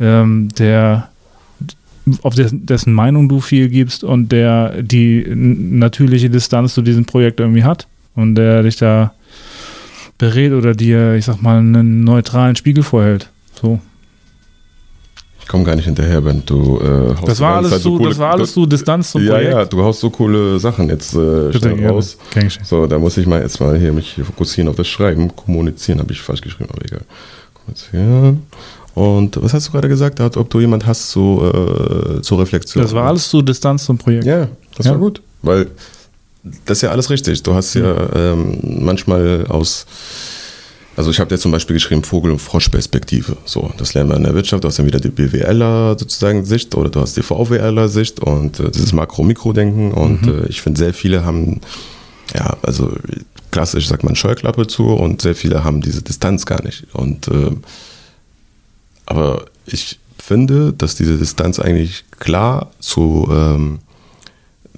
ähm, 0.00 0.48
der 0.58 1.08
auf 2.22 2.34
dessen 2.36 2.92
Meinung 2.92 3.28
du 3.28 3.40
viel 3.40 3.68
gibst 3.68 4.04
und 4.04 4.30
der 4.30 4.80
die 4.82 5.24
natürliche 5.34 6.30
Distanz 6.30 6.74
zu 6.74 6.82
diesem 6.82 7.04
Projekt 7.04 7.40
irgendwie 7.40 7.64
hat 7.64 7.88
und 8.14 8.36
der 8.36 8.62
dich 8.62 8.76
da 8.76 9.12
berät 10.18 10.52
oder 10.52 10.74
dir, 10.74 11.14
ich 11.14 11.24
sag 11.24 11.42
mal, 11.42 11.58
einen 11.58 12.04
neutralen 12.04 12.56
Spiegel 12.56 12.84
vorhält. 12.84 13.28
So. 13.60 13.80
Ich 15.46 15.48
komme 15.48 15.62
gar 15.62 15.76
nicht 15.76 15.84
hinterher, 15.84 16.24
wenn 16.24 16.44
du 16.44 16.80
äh, 16.80 17.14
das 17.24 17.38
war 17.38 17.58
alles 17.58 17.80
so, 17.80 17.98
coole, 17.98 18.08
das 18.08 18.18
war 18.18 18.32
alles 18.32 18.52
so 18.52 18.66
Distanz 18.66 19.12
zum 19.12 19.22
ja, 19.22 19.34
Projekt. 19.34 19.52
Ja, 19.52 19.64
du 19.64 19.80
haust 19.80 20.00
so 20.00 20.10
coole 20.10 20.58
Sachen 20.58 20.88
jetzt 20.88 21.14
äh, 21.14 21.52
schnell 21.52 21.86
raus. 21.86 22.18
So, 22.64 22.88
da 22.88 22.98
muss 22.98 23.16
ich 23.16 23.28
mal 23.28 23.40
jetzt 23.40 23.60
mal 23.60 23.78
hier 23.78 23.92
mich 23.92 24.20
fokussieren 24.24 24.68
auf 24.68 24.74
das 24.74 24.88
Schreiben. 24.88 25.36
Kommunizieren 25.36 26.00
habe 26.00 26.10
ich 26.10 26.20
falsch 26.20 26.40
geschrieben, 26.40 26.68
aber 26.72 26.84
egal. 26.84 27.02
Kommunizieren. 27.54 28.42
Und 28.94 29.40
was 29.40 29.54
hast 29.54 29.68
du 29.68 29.70
gerade 29.70 29.88
gesagt, 29.88 30.20
ob 30.20 30.50
du 30.50 30.58
jemand 30.58 30.84
hast 30.84 31.12
so, 31.12 31.48
äh, 31.48 32.22
zur 32.22 32.40
Reflexion? 32.40 32.82
Das 32.82 32.92
war 32.92 33.06
alles 33.06 33.30
so 33.30 33.40
Distanz 33.40 33.84
zum 33.84 33.98
Projekt. 33.98 34.24
Ja, 34.24 34.48
das 34.76 34.86
ja. 34.86 34.92
war 34.94 34.98
gut, 34.98 35.22
weil 35.42 35.68
das 36.64 36.78
ist 36.78 36.82
ja 36.82 36.90
alles 36.90 37.08
richtig. 37.08 37.40
Du 37.44 37.54
hast 37.54 37.72
ja 37.74 37.94
ähm, 38.16 38.58
manchmal 38.80 39.46
aus 39.46 39.86
also 40.96 41.10
ich 41.10 41.20
habe 41.20 41.30
jetzt 41.34 41.42
zum 41.42 41.52
Beispiel 41.52 41.74
geschrieben 41.74 42.02
Vogel- 42.02 42.32
und 42.32 42.38
Froschperspektive. 42.38 43.36
So, 43.44 43.70
das 43.76 43.92
lernen 43.92 44.10
wir 44.10 44.16
in 44.16 44.24
der 44.24 44.34
Wirtschaft. 44.34 44.64
Du 44.64 44.68
hast 44.68 44.78
dann 44.78 44.86
wieder 44.86 44.98
die 44.98 45.10
BWLer 45.10 45.96
sozusagen 45.98 46.46
Sicht 46.46 46.74
oder 46.74 46.88
du 46.88 47.00
hast 47.00 47.16
die 47.18 47.22
VWLer 47.22 47.88
Sicht 47.88 48.20
und 48.20 48.60
äh, 48.60 48.70
dieses 48.70 48.94
Makro-Mikro-Denken. 48.94 49.92
Und 49.92 50.22
mhm. 50.22 50.44
äh, 50.44 50.46
ich 50.46 50.62
finde, 50.62 50.78
sehr 50.78 50.94
viele 50.94 51.24
haben, 51.26 51.60
ja, 52.34 52.56
also 52.62 52.90
klassisch 53.50 53.88
sagt 53.88 54.04
man 54.04 54.16
Scheuklappe 54.16 54.66
zu 54.66 54.86
und 54.86 55.20
sehr 55.20 55.34
viele 55.34 55.64
haben 55.64 55.82
diese 55.82 56.00
Distanz 56.00 56.46
gar 56.46 56.62
nicht. 56.64 56.86
Und 56.94 57.28
äh, 57.28 57.50
aber 59.04 59.44
ich 59.66 59.98
finde, 60.18 60.72
dass 60.72 60.96
diese 60.96 61.18
Distanz 61.18 61.58
eigentlich 61.58 62.04
klar 62.18 62.70
zu, 62.80 63.28
ähm, 63.30 63.80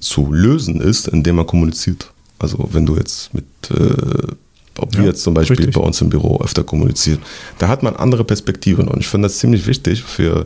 zu 0.01 0.33
lösen 0.33 0.81
ist, 0.81 1.07
indem 1.07 1.37
man 1.37 1.47
kommuniziert. 1.47 2.11
Also 2.39 2.69
wenn 2.73 2.85
du 2.85 2.97
jetzt 2.97 3.33
mit 3.33 3.45
äh, 3.71 4.33
ob 4.81 4.93
ja, 4.95 5.01
wir 5.01 5.07
jetzt 5.07 5.23
zum 5.23 5.33
Beispiel 5.33 5.57
richtig. 5.57 5.75
bei 5.75 5.81
uns 5.81 6.01
im 6.01 6.09
Büro 6.09 6.39
öfter 6.41 6.63
kommunizieren. 6.63 7.19
Da 7.57 7.67
hat 7.67 7.83
man 7.83 7.95
andere 7.95 8.23
Perspektiven 8.23 8.87
und 8.87 8.99
ich 8.99 9.07
finde 9.07 9.27
das 9.27 9.37
ziemlich 9.37 9.67
wichtig 9.67 10.03
für 10.03 10.45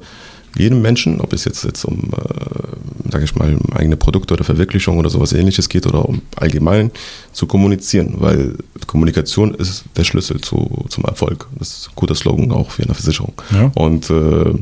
jeden 0.56 0.82
Menschen, 0.82 1.20
ob 1.20 1.34
es 1.34 1.46
jetzt, 1.46 1.64
jetzt 1.64 1.84
um, 1.86 2.12
äh, 2.12 3.12
sage 3.12 3.26
ich 3.26 3.36
mal, 3.36 3.56
um 3.56 3.74
eigene 3.76 3.98
Produkte 3.98 4.36
oder 4.36 4.44
Verwirklichung 4.44 4.98
oder 4.98 5.10
sowas 5.10 5.34
ähnliches 5.34 5.68
geht 5.68 5.88
oder 5.88 6.08
um 6.08 6.22
allgemein 6.36 6.92
zu 7.32 7.48
kommunizieren, 7.48 8.16
weil 8.18 8.56
Kommunikation 8.86 9.56
ist 9.56 9.86
der 9.96 10.04
Schlüssel 10.04 10.42
zu, 10.42 10.86
zum 10.90 11.06
Erfolg. 11.06 11.48
Das 11.58 11.70
ist 11.70 11.88
ein 11.90 11.96
guter 11.96 12.16
Slogan 12.16 12.52
auch 12.52 12.72
für 12.72 12.84
eine 12.84 12.94
Versicherung. 12.94 13.34
Ja. 13.52 13.72
Und 13.74 14.10
äh, 14.10 14.54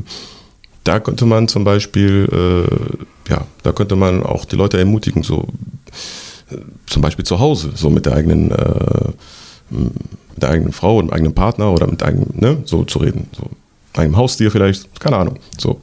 da 0.84 0.98
könnte 0.98 1.26
man 1.26 1.48
zum 1.48 1.64
Beispiel, 1.64 2.28
äh, 2.32 3.30
ja, 3.30 3.46
da 3.62 3.72
könnte 3.72 3.96
man 3.96 4.22
auch 4.22 4.44
die 4.44 4.56
Leute 4.56 4.78
ermutigen, 4.78 5.22
so 5.22 5.46
äh, 6.50 6.56
zum 6.86 7.02
Beispiel 7.02 7.24
zu 7.24 7.38
Hause, 7.38 7.72
so 7.74 7.90
mit 7.90 8.06
der 8.06 8.14
eigenen 8.14 8.50
äh, 8.50 9.12
mit 9.72 10.42
der 10.42 10.50
eigenen 10.50 10.72
Frau 10.72 10.96
oder 10.96 11.06
mit 11.06 11.14
eigenen 11.14 11.34
Partner 11.34 11.72
oder 11.72 11.86
mit 11.86 12.02
eigenem, 12.02 12.28
ne, 12.34 12.58
so 12.64 12.84
zu 12.84 12.98
reden. 12.98 13.28
So 13.32 13.50
einem 13.94 14.16
Haustier 14.16 14.50
vielleicht, 14.50 15.00
keine 15.00 15.16
Ahnung. 15.16 15.38
So. 15.58 15.80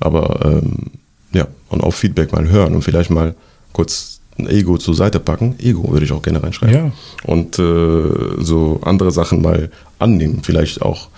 Aber 0.00 0.40
ähm, 0.44 0.90
ja, 1.32 1.46
und 1.68 1.82
auch 1.82 1.94
Feedback 1.94 2.32
mal 2.32 2.48
hören 2.48 2.74
und 2.74 2.82
vielleicht 2.82 3.10
mal 3.10 3.34
kurz 3.72 4.20
ein 4.38 4.48
Ego 4.48 4.78
zur 4.78 4.94
Seite 4.94 5.20
packen. 5.20 5.56
Ego 5.58 5.90
würde 5.92 6.04
ich 6.04 6.12
auch 6.12 6.22
gerne 6.22 6.42
reinschreiben. 6.42 6.74
Ja. 6.74 6.92
Und 7.24 7.58
äh, 7.58 8.42
so 8.42 8.80
andere 8.82 9.10
Sachen 9.10 9.42
mal 9.42 9.70
annehmen, 9.98 10.40
vielleicht 10.42 10.82
auch 10.82 11.08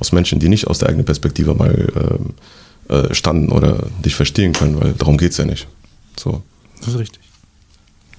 aus 0.00 0.12
Menschen, 0.12 0.40
die 0.40 0.48
nicht 0.48 0.66
aus 0.66 0.78
der 0.78 0.88
eigenen 0.88 1.04
Perspektive 1.04 1.54
mal 1.54 1.88
ähm, 1.96 2.34
äh, 2.88 3.14
standen 3.14 3.50
oder 3.50 3.86
dich 4.04 4.14
verstehen 4.14 4.52
können, 4.52 4.80
weil 4.80 4.92
darum 4.92 5.16
geht 5.16 5.32
es 5.32 5.38
ja 5.38 5.44
nicht. 5.44 5.68
So. 6.16 6.42
Das 6.80 6.88
ist 6.88 6.98
richtig. 6.98 7.23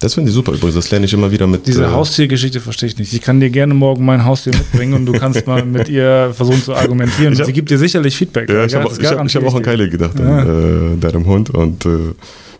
Das 0.05 0.13
finde 0.13 0.29
ich 0.29 0.35
super 0.35 0.51
übrigens, 0.51 0.75
das 0.75 0.91
lerne 0.91 1.07
ich 1.07 1.13
immer 1.13 1.31
wieder 1.31 1.47
mit. 1.47 1.65
Diese 1.65 1.85
äh, 1.85 1.87
Haustiergeschichte 1.87 2.61
verstehe 2.61 2.89
ich 2.89 2.99
nicht. 2.99 3.11
Ich 3.11 3.21
kann 3.21 3.39
dir 3.39 3.49
gerne 3.49 3.73
morgen 3.73 4.05
mein 4.05 4.23
Haustier 4.23 4.53
mitbringen 4.53 4.93
und 4.93 5.07
du 5.07 5.13
kannst 5.13 5.47
mal 5.47 5.65
mit 5.65 5.89
ihr 5.89 6.31
versuchen 6.31 6.61
zu 6.61 6.75
argumentieren. 6.75 7.35
Hab, 7.35 7.47
sie 7.47 7.53
gibt 7.53 7.71
dir 7.71 7.79
sicherlich 7.79 8.15
Feedback. 8.15 8.47
Ja, 8.47 8.65
ich 8.65 8.75
habe 8.75 8.85
hab, 8.85 9.01
hab 9.01 9.43
auch 9.43 9.55
an 9.55 9.63
Kylie 9.63 9.89
gedacht, 9.89 10.19
ja. 10.19 10.41
an 10.41 10.93
äh, 10.93 10.97
deinem 10.99 11.25
Hund. 11.25 11.49
Und 11.49 11.87
äh, 11.87 11.89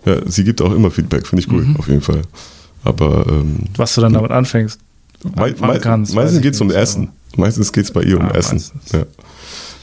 ja, 0.08 0.22
sie 0.26 0.44
gibt 0.44 0.60
auch 0.60 0.74
immer 0.74 0.90
Feedback, 0.90 1.28
finde 1.28 1.44
ich 1.44 1.52
cool, 1.52 1.66
mhm. 1.66 1.76
auf 1.76 1.88
jeden 1.88 2.02
Fall. 2.02 2.24
Aber 2.84 3.28
ähm, 3.30 3.58
was 3.76 3.94
du 3.94 4.02
dann 4.02 4.14
damit 4.14 4.32
anfängst, 4.32 4.80
me 5.36 5.54
me 5.62 5.80
kannst, 5.80 6.16
meistens 6.16 6.42
geht 6.42 6.56
es 6.56 6.62
um 6.62 6.72
Essen. 6.72 7.10
Meistens 7.38 7.72
geht 7.72 7.84
es 7.84 7.92
bei 7.92 8.02
ihr 8.02 8.20
um 8.20 8.26
ah, 8.26 8.32
Essen. 8.32 8.60
Ja. 8.92 9.06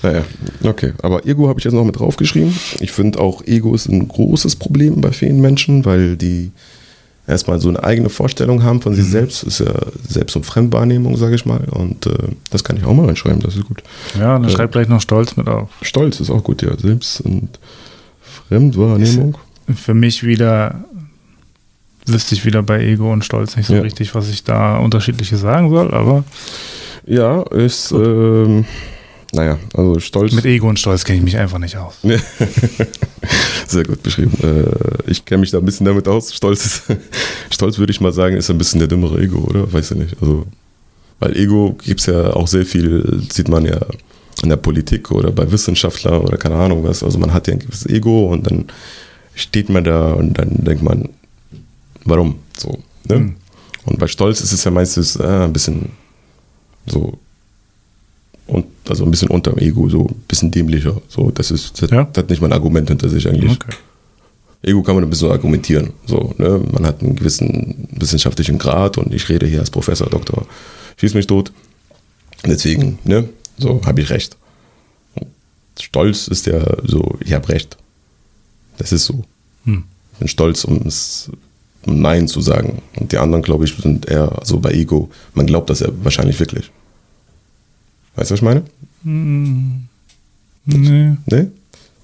Naja, 0.02 0.24
okay. 0.64 0.94
Aber 1.00 1.24
Ego 1.26 1.46
habe 1.48 1.60
ich 1.60 1.64
jetzt 1.64 1.74
noch 1.74 1.84
mit 1.84 1.96
draufgeschrieben. 1.96 2.52
Ich 2.80 2.90
finde 2.90 3.20
auch, 3.20 3.46
Ego 3.46 3.72
ist 3.72 3.88
ein 3.88 4.08
großes 4.08 4.56
Problem 4.56 5.00
bei 5.00 5.12
vielen 5.12 5.40
Menschen, 5.40 5.84
weil 5.84 6.16
die 6.16 6.50
erstmal 7.32 7.60
so 7.60 7.68
eine 7.68 7.82
eigene 7.82 8.08
Vorstellung 8.08 8.62
haben 8.62 8.80
von 8.80 8.94
sich 8.94 9.06
mhm. 9.06 9.10
selbst. 9.10 9.42
Ist 9.42 9.60
ja 9.60 9.72
Selbst- 10.08 10.36
und 10.36 10.46
Fremdwahrnehmung, 10.46 11.16
sage 11.16 11.34
ich 11.34 11.44
mal. 11.44 11.64
Und 11.70 12.06
äh, 12.06 12.12
das 12.50 12.62
kann 12.62 12.76
ich 12.76 12.84
auch 12.84 12.94
mal 12.94 13.06
reinschreiben, 13.06 13.40
das 13.40 13.56
ist 13.56 13.64
gut. 13.66 13.82
Ja, 14.18 14.38
dann 14.38 14.44
äh, 14.44 14.50
schreib 14.50 14.72
gleich 14.72 14.88
noch 14.88 15.00
Stolz 15.00 15.36
mit 15.36 15.48
auf. 15.48 15.70
Stolz 15.82 16.20
ist 16.20 16.30
auch 16.30 16.44
gut, 16.44 16.62
ja. 16.62 16.76
Selbst- 16.78 17.20
und 17.22 17.58
Fremdwahrnehmung. 18.48 19.36
Ist 19.66 19.80
für 19.80 19.94
mich 19.94 20.24
wieder, 20.24 20.84
wüsste 22.06 22.34
ich 22.34 22.44
wieder 22.44 22.62
bei 22.62 22.84
Ego 22.84 23.12
und 23.12 23.24
Stolz 23.24 23.56
nicht 23.56 23.66
so 23.66 23.74
ja. 23.74 23.80
richtig, 23.80 24.14
was 24.14 24.28
ich 24.28 24.44
da 24.44 24.78
unterschiedliches 24.78 25.40
sagen 25.40 25.70
soll, 25.70 25.92
aber. 25.92 26.24
Ja, 27.06 27.42
ist. 27.42 27.92
Ähm, 27.92 28.64
naja, 29.32 29.58
also 29.74 29.98
Stolz. 29.98 30.32
Mit 30.32 30.44
Ego 30.44 30.68
und 30.68 30.78
Stolz 30.78 31.04
kenne 31.04 31.18
ich 31.18 31.24
mich 31.24 31.38
einfach 31.38 31.58
nicht 31.58 31.76
aus. 31.76 31.94
Sehr 33.66 33.84
gut 33.84 34.02
beschrieben. 34.02 34.32
Äh, 34.42 35.10
ich 35.10 35.24
kenne 35.24 35.40
mich 35.40 35.50
da 35.50 35.58
ein 35.58 35.64
bisschen 35.64 35.86
damit 35.86 36.06
aus. 36.06 36.34
Stolz 36.34 36.66
ist, 36.66 36.82
Stolz 37.50 37.78
würde 37.78 37.92
ich 37.92 38.00
mal 38.00 38.12
sagen, 38.12 38.36
ist 38.36 38.50
ein 38.50 38.58
bisschen 38.58 38.78
der 38.78 38.88
dümmere 38.88 39.18
Ego, 39.20 39.38
oder? 39.38 39.72
Weiß 39.72 39.92
ich 39.92 39.96
nicht. 39.96 40.16
Also, 40.20 40.46
weil 41.18 41.34
Ego 41.36 41.76
gibt 41.82 42.00
es 42.00 42.06
ja 42.06 42.34
auch 42.34 42.46
sehr 42.46 42.66
viel, 42.66 43.22
sieht 43.30 43.48
man 43.48 43.64
ja 43.64 43.80
in 44.42 44.50
der 44.50 44.56
Politik 44.56 45.10
oder 45.10 45.30
bei 45.30 45.50
Wissenschaftlern 45.50 46.20
oder 46.20 46.36
keine 46.36 46.56
Ahnung 46.56 46.84
was. 46.84 47.02
Also 47.02 47.18
man 47.18 47.32
hat 47.32 47.46
ja 47.46 47.54
ein 47.54 47.60
gewisses 47.60 47.86
Ego 47.86 48.26
und 48.26 48.46
dann 48.46 48.66
steht 49.34 49.70
man 49.70 49.84
da 49.84 50.12
und 50.12 50.34
dann 50.34 50.64
denkt 50.64 50.82
man, 50.82 51.08
warum? 52.04 52.36
So. 52.58 52.78
Ne? 53.08 53.18
Mhm. 53.18 53.36
Und 53.86 53.98
bei 53.98 54.08
Stolz 54.08 54.40
ist 54.40 54.52
es 54.52 54.64
ja 54.64 54.70
meistens 54.70 55.16
äh, 55.16 55.44
ein 55.44 55.52
bisschen 55.52 55.90
so 56.86 57.18
und 58.52 58.66
also 58.88 59.04
ein 59.04 59.10
bisschen 59.10 59.28
unterm 59.28 59.58
Ego, 59.58 59.88
so 59.88 60.06
ein 60.06 60.24
bisschen 60.28 60.50
dämlicher. 60.50 61.00
So, 61.08 61.30
das 61.30 61.50
ist, 61.50 61.80
das, 61.80 61.90
ja? 61.90 62.04
das 62.04 62.22
hat 62.22 62.30
nicht 62.30 62.42
mal 62.42 62.48
ein 62.48 62.52
Argument 62.52 62.88
hinter 62.88 63.08
sich 63.08 63.26
eigentlich. 63.26 63.52
Okay. 63.52 63.74
Ego 64.62 64.82
kann 64.82 64.94
man 64.94 65.04
ein 65.04 65.10
bisschen 65.10 65.30
argumentieren. 65.30 65.90
So, 66.06 66.34
ne? 66.38 66.60
Man 66.70 66.86
hat 66.86 67.00
einen 67.00 67.16
gewissen 67.16 67.88
wissenschaftlichen 67.92 68.58
Grad 68.58 68.98
und 68.98 69.12
ich 69.14 69.28
rede 69.28 69.46
hier 69.46 69.60
als 69.60 69.70
Professor, 69.70 70.08
Doktor, 70.08 70.46
schieß 70.98 71.14
mich 71.14 71.26
tot. 71.26 71.50
Deswegen, 72.44 72.98
ne, 73.04 73.28
so 73.56 73.80
habe 73.84 74.00
ich 74.02 74.10
recht. 74.10 74.36
Stolz 75.80 76.28
ist 76.28 76.46
ja 76.46 76.62
so, 76.84 77.16
ich 77.24 77.32
habe 77.32 77.48
recht. 77.48 77.76
Das 78.76 78.92
ist 78.92 79.06
so. 79.06 79.24
Hm. 79.64 79.84
Ich 80.12 80.18
bin 80.18 80.28
stolz, 80.28 80.64
um 80.64 80.86
es 80.86 81.30
um 81.86 82.00
Nein 82.00 82.28
zu 82.28 82.40
sagen. 82.40 82.82
Und 83.00 83.12
die 83.12 83.18
anderen, 83.18 83.42
glaube 83.42 83.64
ich, 83.64 83.74
sind 83.74 84.08
eher 84.08 84.40
so 84.44 84.60
bei 84.60 84.72
Ego. 84.72 85.10
Man 85.34 85.46
glaubt 85.46 85.70
das 85.70 85.80
ja 85.80 85.88
wahrscheinlich 86.02 86.38
wirklich. 86.38 86.70
Weißt 88.14 88.30
du, 88.30 88.34
was 88.34 88.38
ich 88.38 88.42
meine? 88.42 88.62
Mm, 89.04 89.88
nee. 90.66 91.16
Nee? 91.26 91.46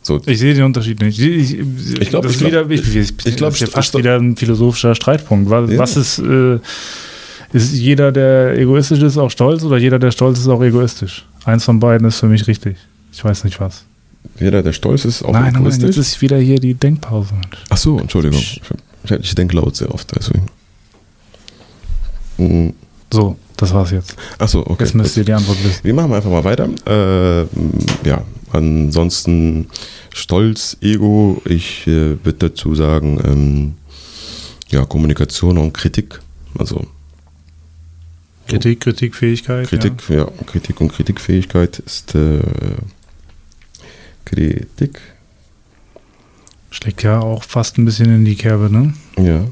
So. 0.02 0.20
Ich 0.24 0.38
sehe 0.38 0.54
den 0.54 0.64
Unterschied 0.64 1.00
nicht. 1.02 1.18
Ich, 1.18 1.59
ich, 1.59 2.00
ich 2.00 2.09
glaube, 2.09 2.28
das, 2.28 2.38
glaub, 2.38 2.70
ich, 2.70 2.96
ich, 2.96 3.12
ich 3.26 3.36
glaub, 3.36 3.50
das 3.50 3.61
ist 3.61 3.61
ja 3.61 3.66
fast 3.66 3.96
wieder 3.96 4.16
ein 4.16 4.36
philosophischer 4.36 4.94
Streitpunkt. 4.94 5.50
Was, 5.50 5.70
ja. 5.70 5.78
was 5.78 5.96
ist, 5.96 6.18
äh, 6.20 6.59
ist 7.52 7.74
jeder, 7.74 8.11
der 8.11 8.56
egoistisch 8.59 9.02
ist, 9.02 9.18
auch 9.18 9.30
stolz 9.30 9.62
oder 9.64 9.76
jeder, 9.76 9.98
der 9.98 10.11
stolz 10.11 10.38
ist, 10.38 10.48
auch 10.48 10.62
egoistisch? 10.62 11.26
Eins 11.44 11.64
von 11.64 11.78
beiden 11.78 12.06
ist 12.06 12.20
für 12.20 12.26
mich 12.26 12.46
richtig. 12.46 12.76
Ich 13.12 13.22
weiß 13.22 13.44
nicht 13.44 13.61
was. 13.61 13.84
Jeder, 14.40 14.62
der 14.62 14.72
stolz 14.72 15.04
ist, 15.04 15.22
auch 15.22 15.32
nein, 15.32 15.54
egoistisch? 15.54 15.82
Nein, 15.82 15.88
jetzt 15.88 15.98
ist 15.98 16.22
wieder 16.22 16.38
hier 16.38 16.59
die 16.59 16.74
Denkpause. 16.74 17.34
Ach 17.68 17.76
so, 17.76 17.98
Entschuldigung. 17.98 18.38
Ich, 18.38 18.62
ich 19.11 19.34
denke 19.34 19.56
laut 19.56 19.76
sehr 19.76 19.92
oft, 19.92 20.11
deswegen. 20.16 20.46
Mhm. 22.38 22.72
So, 23.12 23.36
das 23.59 23.74
war's 23.74 23.90
jetzt. 23.90 24.16
Achso, 24.38 24.61
okay. 24.61 24.84
Jetzt 24.84 24.94
müsst 24.94 25.16
ihr 25.16 25.24
die 25.24 25.32
Antwort 25.32 25.62
wissen. 25.64 25.80
Wir 25.82 25.92
machen 25.92 26.12
einfach 26.12 26.30
mal 26.30 26.44
weiter. 26.44 26.68
Äh, 26.86 27.42
ja, 28.09 28.24
ansonsten 28.52 29.66
Stolz, 30.14 30.76
Ego. 30.80 31.42
Ich 31.44 31.86
äh, 31.86 32.24
würde 32.24 32.50
dazu 32.50 32.76
sagen, 32.76 33.20
ähm, 33.24 33.74
ja, 34.68 34.84
Kommunikation 34.84 35.59
und 35.59 35.74
Kritik. 35.74 36.20
Also 36.56 36.86
Kritik, 38.46 38.80
Kritikfähigkeit. 38.80 39.68
Kritik, 39.68 39.92
ja. 40.09 40.16
ja. 40.18 40.28
Kritik 40.46 40.80
und 40.80 40.92
Kritikfähigkeit 40.92 41.80
ist 41.80 42.14
äh, 42.14 42.40
Kritik. 44.24 45.00
Schlägt 46.70 47.02
ja 47.02 47.20
auch 47.20 47.42
fast 47.42 47.76
ein 47.76 47.84
bisschen 47.84 48.14
in 48.14 48.24
die 48.24 48.36
Kerbe, 48.36 48.70
ne? 48.70 48.94
Ja. 49.18 49.44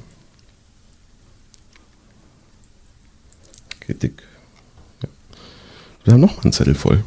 Kritik. 3.97 4.23
Ja. 5.03 5.09
Wir 6.05 6.13
haben 6.13 6.21
noch 6.21 6.37
mal 6.37 6.43
einen 6.43 6.53
Zettel 6.53 6.75
voll. 6.75 7.03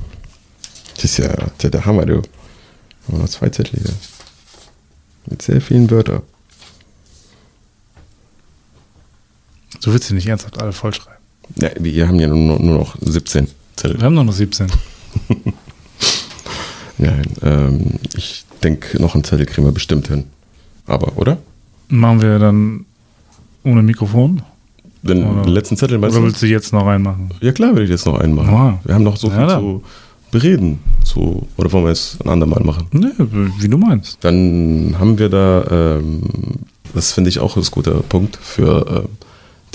Das 0.96 1.06
ist 1.06 1.18
ja, 1.18 1.28
das 1.28 1.64
ist 1.64 1.74
der 1.74 1.86
Hammer, 1.86 2.06
du. 2.06 2.16
Wir 2.16 3.14
haben 3.14 3.22
noch 3.22 3.30
zwei 3.30 3.50
Zettel 3.50 3.80
hier. 3.80 3.94
Mit 5.28 5.42
sehr 5.42 5.62
vielen 5.62 5.90
Wörtern. 5.92 6.24
So 9.80 9.94
willst 9.94 10.10
du 10.10 10.16
nicht 10.16 10.28
ernsthaft 10.28 10.60
alle 10.60 10.74
vollschreiben. 10.74 11.20
Ja, 11.58 11.70
wir 11.80 12.08
haben 12.08 12.20
ja 12.20 12.28
nur, 12.28 12.60
nur 12.60 12.80
noch 12.80 12.98
17 13.00 13.48
Zettel. 13.76 13.98
Wir 13.98 14.06
haben 14.06 14.16
nur 14.16 14.24
noch 14.24 14.34
17. 14.34 14.68
Nein, 16.98 17.24
ähm, 17.44 18.00
ich 18.16 18.46
denke, 18.64 19.00
noch 19.00 19.14
einen 19.14 19.24
Zettel 19.24 19.46
kriegen 19.46 19.66
wir 19.66 19.72
bestimmt 19.72 20.08
hin. 20.08 20.26
Aber, 20.86 21.18
oder? 21.18 21.38
Machen 21.88 22.22
wir 22.22 22.40
dann 22.40 22.86
ohne 23.64 23.84
Mikrofon? 23.84 24.42
Den, 25.02 25.26
oder, 25.26 25.50
letzten 25.50 25.78
Zettel 25.78 25.98
meinst 25.98 26.18
Oder 26.18 26.26
willst 26.26 26.42
du 26.42 26.48
jetzt 26.48 26.74
noch 26.74 26.86
reinmachen? 26.86 27.30
Ja, 27.42 27.52
klar 27.52 27.76
will 27.76 27.84
ich 27.84 27.90
jetzt 27.90 28.06
noch 28.06 28.20
einen 28.20 28.36
machen. 28.36 28.54
Ah. 28.54 28.80
Wir 28.84 28.96
haben 28.96 29.04
noch 29.04 29.18
so 29.18 29.30
viel 29.30 29.40
ja, 29.40 29.60
zu 29.60 29.84
bereden. 30.32 30.80
Zu, 31.04 31.48
oder 31.58 31.72
wollen 31.72 31.86
wir 31.86 31.92
es 31.92 32.18
ein 32.24 32.30
andermal 32.30 32.62
machen? 32.64 32.88
Nee, 32.92 33.14
wie 33.60 33.68
du 33.68 33.78
meinst. 33.78 34.18
Dann 34.22 34.96
haben 35.00 35.18
wir 35.18 35.30
da, 35.30 35.98
ähm, 36.00 36.22
das 36.94 37.14
finde 37.14 37.30
ich 37.30 37.40
auch 37.40 37.56
ein 37.56 37.64
guter 37.72 38.02
Punkt 38.02 38.38
für 38.42 39.06
äh, 39.06 39.26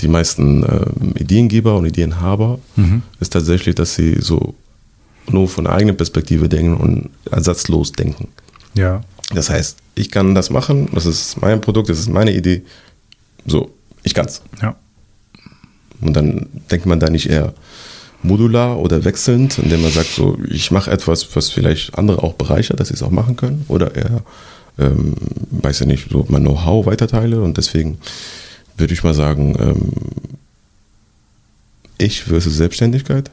die 0.01 0.07
meisten 0.07 0.63
ähm, 0.63 1.13
Ideengeber 1.17 1.77
und 1.77 1.85
Ideenhaber, 1.85 2.59
mhm. 2.75 3.01
ist 3.19 3.33
tatsächlich, 3.33 3.75
dass 3.75 3.95
sie 3.95 4.17
so 4.19 4.53
nur 5.29 5.47
von 5.47 5.63
der 5.63 5.73
eigenen 5.73 5.97
Perspektive 5.97 6.49
denken 6.49 6.75
und 6.75 7.09
ersatzlos 7.31 7.91
denken. 7.91 8.27
Ja. 8.75 9.01
Das 9.33 9.49
heißt, 9.49 9.77
ich 9.95 10.11
kann 10.11 10.35
das 10.35 10.49
machen, 10.49 10.89
das 10.93 11.05
ist 11.05 11.41
mein 11.41 11.61
Produkt, 11.61 11.89
das 11.89 11.99
ist 11.99 12.09
meine 12.09 12.33
Idee. 12.33 12.63
So, 13.45 13.71
ich 14.03 14.13
kann's. 14.13 14.41
Ja. 14.61 14.75
Und 16.01 16.13
dann 16.13 16.47
denkt 16.71 16.85
man 16.85 16.99
da 16.99 17.09
nicht 17.09 17.29
eher 17.29 17.53
modular 18.21 18.79
oder 18.79 19.05
wechselnd, 19.05 19.59
indem 19.59 19.81
man 19.81 19.91
sagt, 19.91 20.11
so, 20.11 20.37
ich 20.49 20.71
mache 20.71 20.91
etwas, 20.91 21.35
was 21.35 21.49
vielleicht 21.49 21.97
andere 21.97 22.23
auch 22.23 22.33
bereichert, 22.33 22.79
dass 22.79 22.89
sie 22.89 22.95
es 22.95 23.03
auch 23.03 23.11
machen 23.11 23.35
können. 23.35 23.65
Oder 23.67 23.95
eher, 23.95 24.23
ähm, 24.79 25.15
weiß 25.51 25.81
ich 25.81 25.87
nicht, 25.87 26.09
so 26.09 26.25
mein 26.29 26.43
Know-how 26.43 26.85
weiterteile. 26.85 27.41
Und 27.41 27.57
deswegen 27.57 27.99
würde 28.77 28.93
ich 28.93 29.03
mal 29.03 29.13
sagen, 29.13 29.55
ähm, 29.59 29.91
ich 31.97 32.23
versus 32.23 32.55
Selbstständigkeit. 32.55 33.31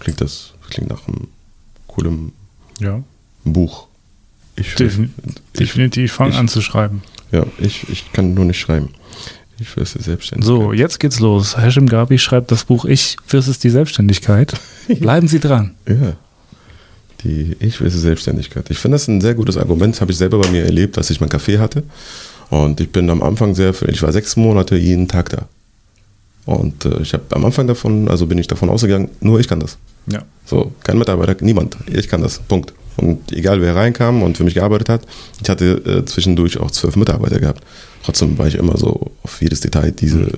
Klingt 0.00 0.20
das, 0.20 0.54
klingt 0.70 0.90
nach 0.90 1.06
einem 1.06 1.28
coolen 1.86 2.32
ja. 2.78 3.02
Buch. 3.44 3.86
Ich, 4.56 4.74
Defin 4.74 5.14
ich, 5.26 5.58
definitiv 5.58 6.12
fang 6.12 6.32
an 6.32 6.48
zu 6.48 6.60
schreiben. 6.60 7.02
Ja, 7.32 7.46
ich, 7.58 7.88
ich 7.88 8.12
kann 8.12 8.34
nur 8.34 8.44
nicht 8.44 8.58
schreiben. 8.58 8.90
Ich 9.60 9.68
versus 9.68 10.04
Selbstständigkeit. 10.04 10.46
So, 10.46 10.72
jetzt 10.72 11.00
geht's 11.00 11.20
los. 11.20 11.56
Hashim 11.56 11.86
Gabi 11.86 12.18
schreibt 12.18 12.50
das 12.50 12.64
Buch 12.64 12.86
Ich 12.86 13.16
versus 13.26 13.58
die 13.58 13.70
Selbstständigkeit. 13.70 14.54
Bleiben 15.00 15.28
Sie 15.28 15.38
dran. 15.38 15.74
Ja. 15.86 16.14
Die 17.22 17.56
Ich 17.60 17.76
versus 17.76 18.00
Selbstständigkeit. 18.00 18.70
Ich 18.70 18.78
finde 18.78 18.94
das 18.94 19.06
ein 19.08 19.20
sehr 19.20 19.34
gutes 19.34 19.58
Argument. 19.58 20.00
Habe 20.00 20.12
ich 20.12 20.18
selber 20.18 20.38
bei 20.38 20.48
mir 20.48 20.64
erlebt, 20.64 20.96
als 20.96 21.10
ich 21.10 21.20
mein 21.20 21.28
Café 21.28 21.58
hatte. 21.58 21.82
Und 22.48 22.80
ich 22.80 22.90
bin 22.90 23.10
am 23.10 23.22
Anfang 23.22 23.54
sehr, 23.54 23.74
ich 23.88 24.02
war 24.02 24.12
sechs 24.12 24.36
Monate 24.36 24.76
jeden 24.76 25.08
Tag 25.08 25.28
da. 25.28 25.46
Und 26.46 26.86
äh, 26.86 27.02
ich 27.02 27.12
habe 27.12 27.24
am 27.30 27.44
Anfang 27.44 27.66
davon, 27.66 28.08
also 28.08 28.26
bin 28.26 28.38
ich 28.38 28.48
davon 28.48 28.70
ausgegangen, 28.70 29.10
nur 29.20 29.38
ich 29.40 29.46
kann 29.46 29.60
das. 29.60 29.76
Ja. 30.06 30.22
So, 30.46 30.72
kein 30.82 30.98
Mitarbeiter, 30.98 31.36
niemand. 31.44 31.76
Ich 31.86 32.08
kann 32.08 32.22
das. 32.22 32.38
Punkt. 32.40 32.72
Und 32.96 33.32
egal 33.32 33.60
wer 33.60 33.74
reinkam 33.74 34.22
und 34.22 34.36
für 34.36 34.44
mich 34.44 34.54
gearbeitet 34.54 34.88
hat, 34.88 35.02
ich 35.42 35.48
hatte 35.48 35.64
äh, 35.86 36.04
zwischendurch 36.04 36.58
auch 36.58 36.70
zwölf 36.70 36.96
Mitarbeiter 36.96 37.38
gehabt. 37.38 37.64
Trotzdem 38.02 38.36
war 38.38 38.46
ich 38.46 38.56
immer 38.56 38.76
so 38.76 39.12
auf 39.22 39.40
jedes 39.40 39.60
Detail, 39.60 39.92
diese, 39.92 40.18
mhm. 40.18 40.30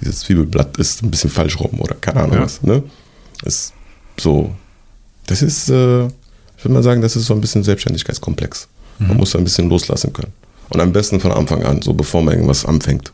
dieses 0.00 0.20
Zwiebelblatt 0.20 0.76
ist 0.78 1.02
ein 1.02 1.10
bisschen 1.10 1.30
falsch 1.30 1.58
rum 1.60 1.80
oder 1.80 1.94
keine 1.94 2.20
Ahnung 2.20 2.36
ja. 2.36 2.42
was. 2.42 2.62
Ne? 2.62 2.82
Ist 3.44 3.72
so, 4.18 4.54
das 5.26 5.42
ist, 5.42 5.68
äh, 5.68 6.06
ich 6.06 6.64
würde 6.64 6.74
mal 6.74 6.82
sagen, 6.82 7.02
das 7.02 7.16
ist 7.16 7.26
so 7.26 7.34
ein 7.34 7.40
bisschen 7.40 7.62
Selbstständigkeitskomplex. 7.62 8.68
Mhm. 8.98 9.08
Man 9.08 9.16
muss 9.18 9.34
ein 9.36 9.44
bisschen 9.44 9.68
loslassen 9.68 10.12
können. 10.12 10.32
Und 10.70 10.80
am 10.80 10.92
besten 10.92 11.20
von 11.20 11.32
Anfang 11.32 11.62
an, 11.62 11.82
so 11.82 11.92
bevor 11.92 12.22
man 12.22 12.34
irgendwas 12.34 12.64
anfängt. 12.64 13.12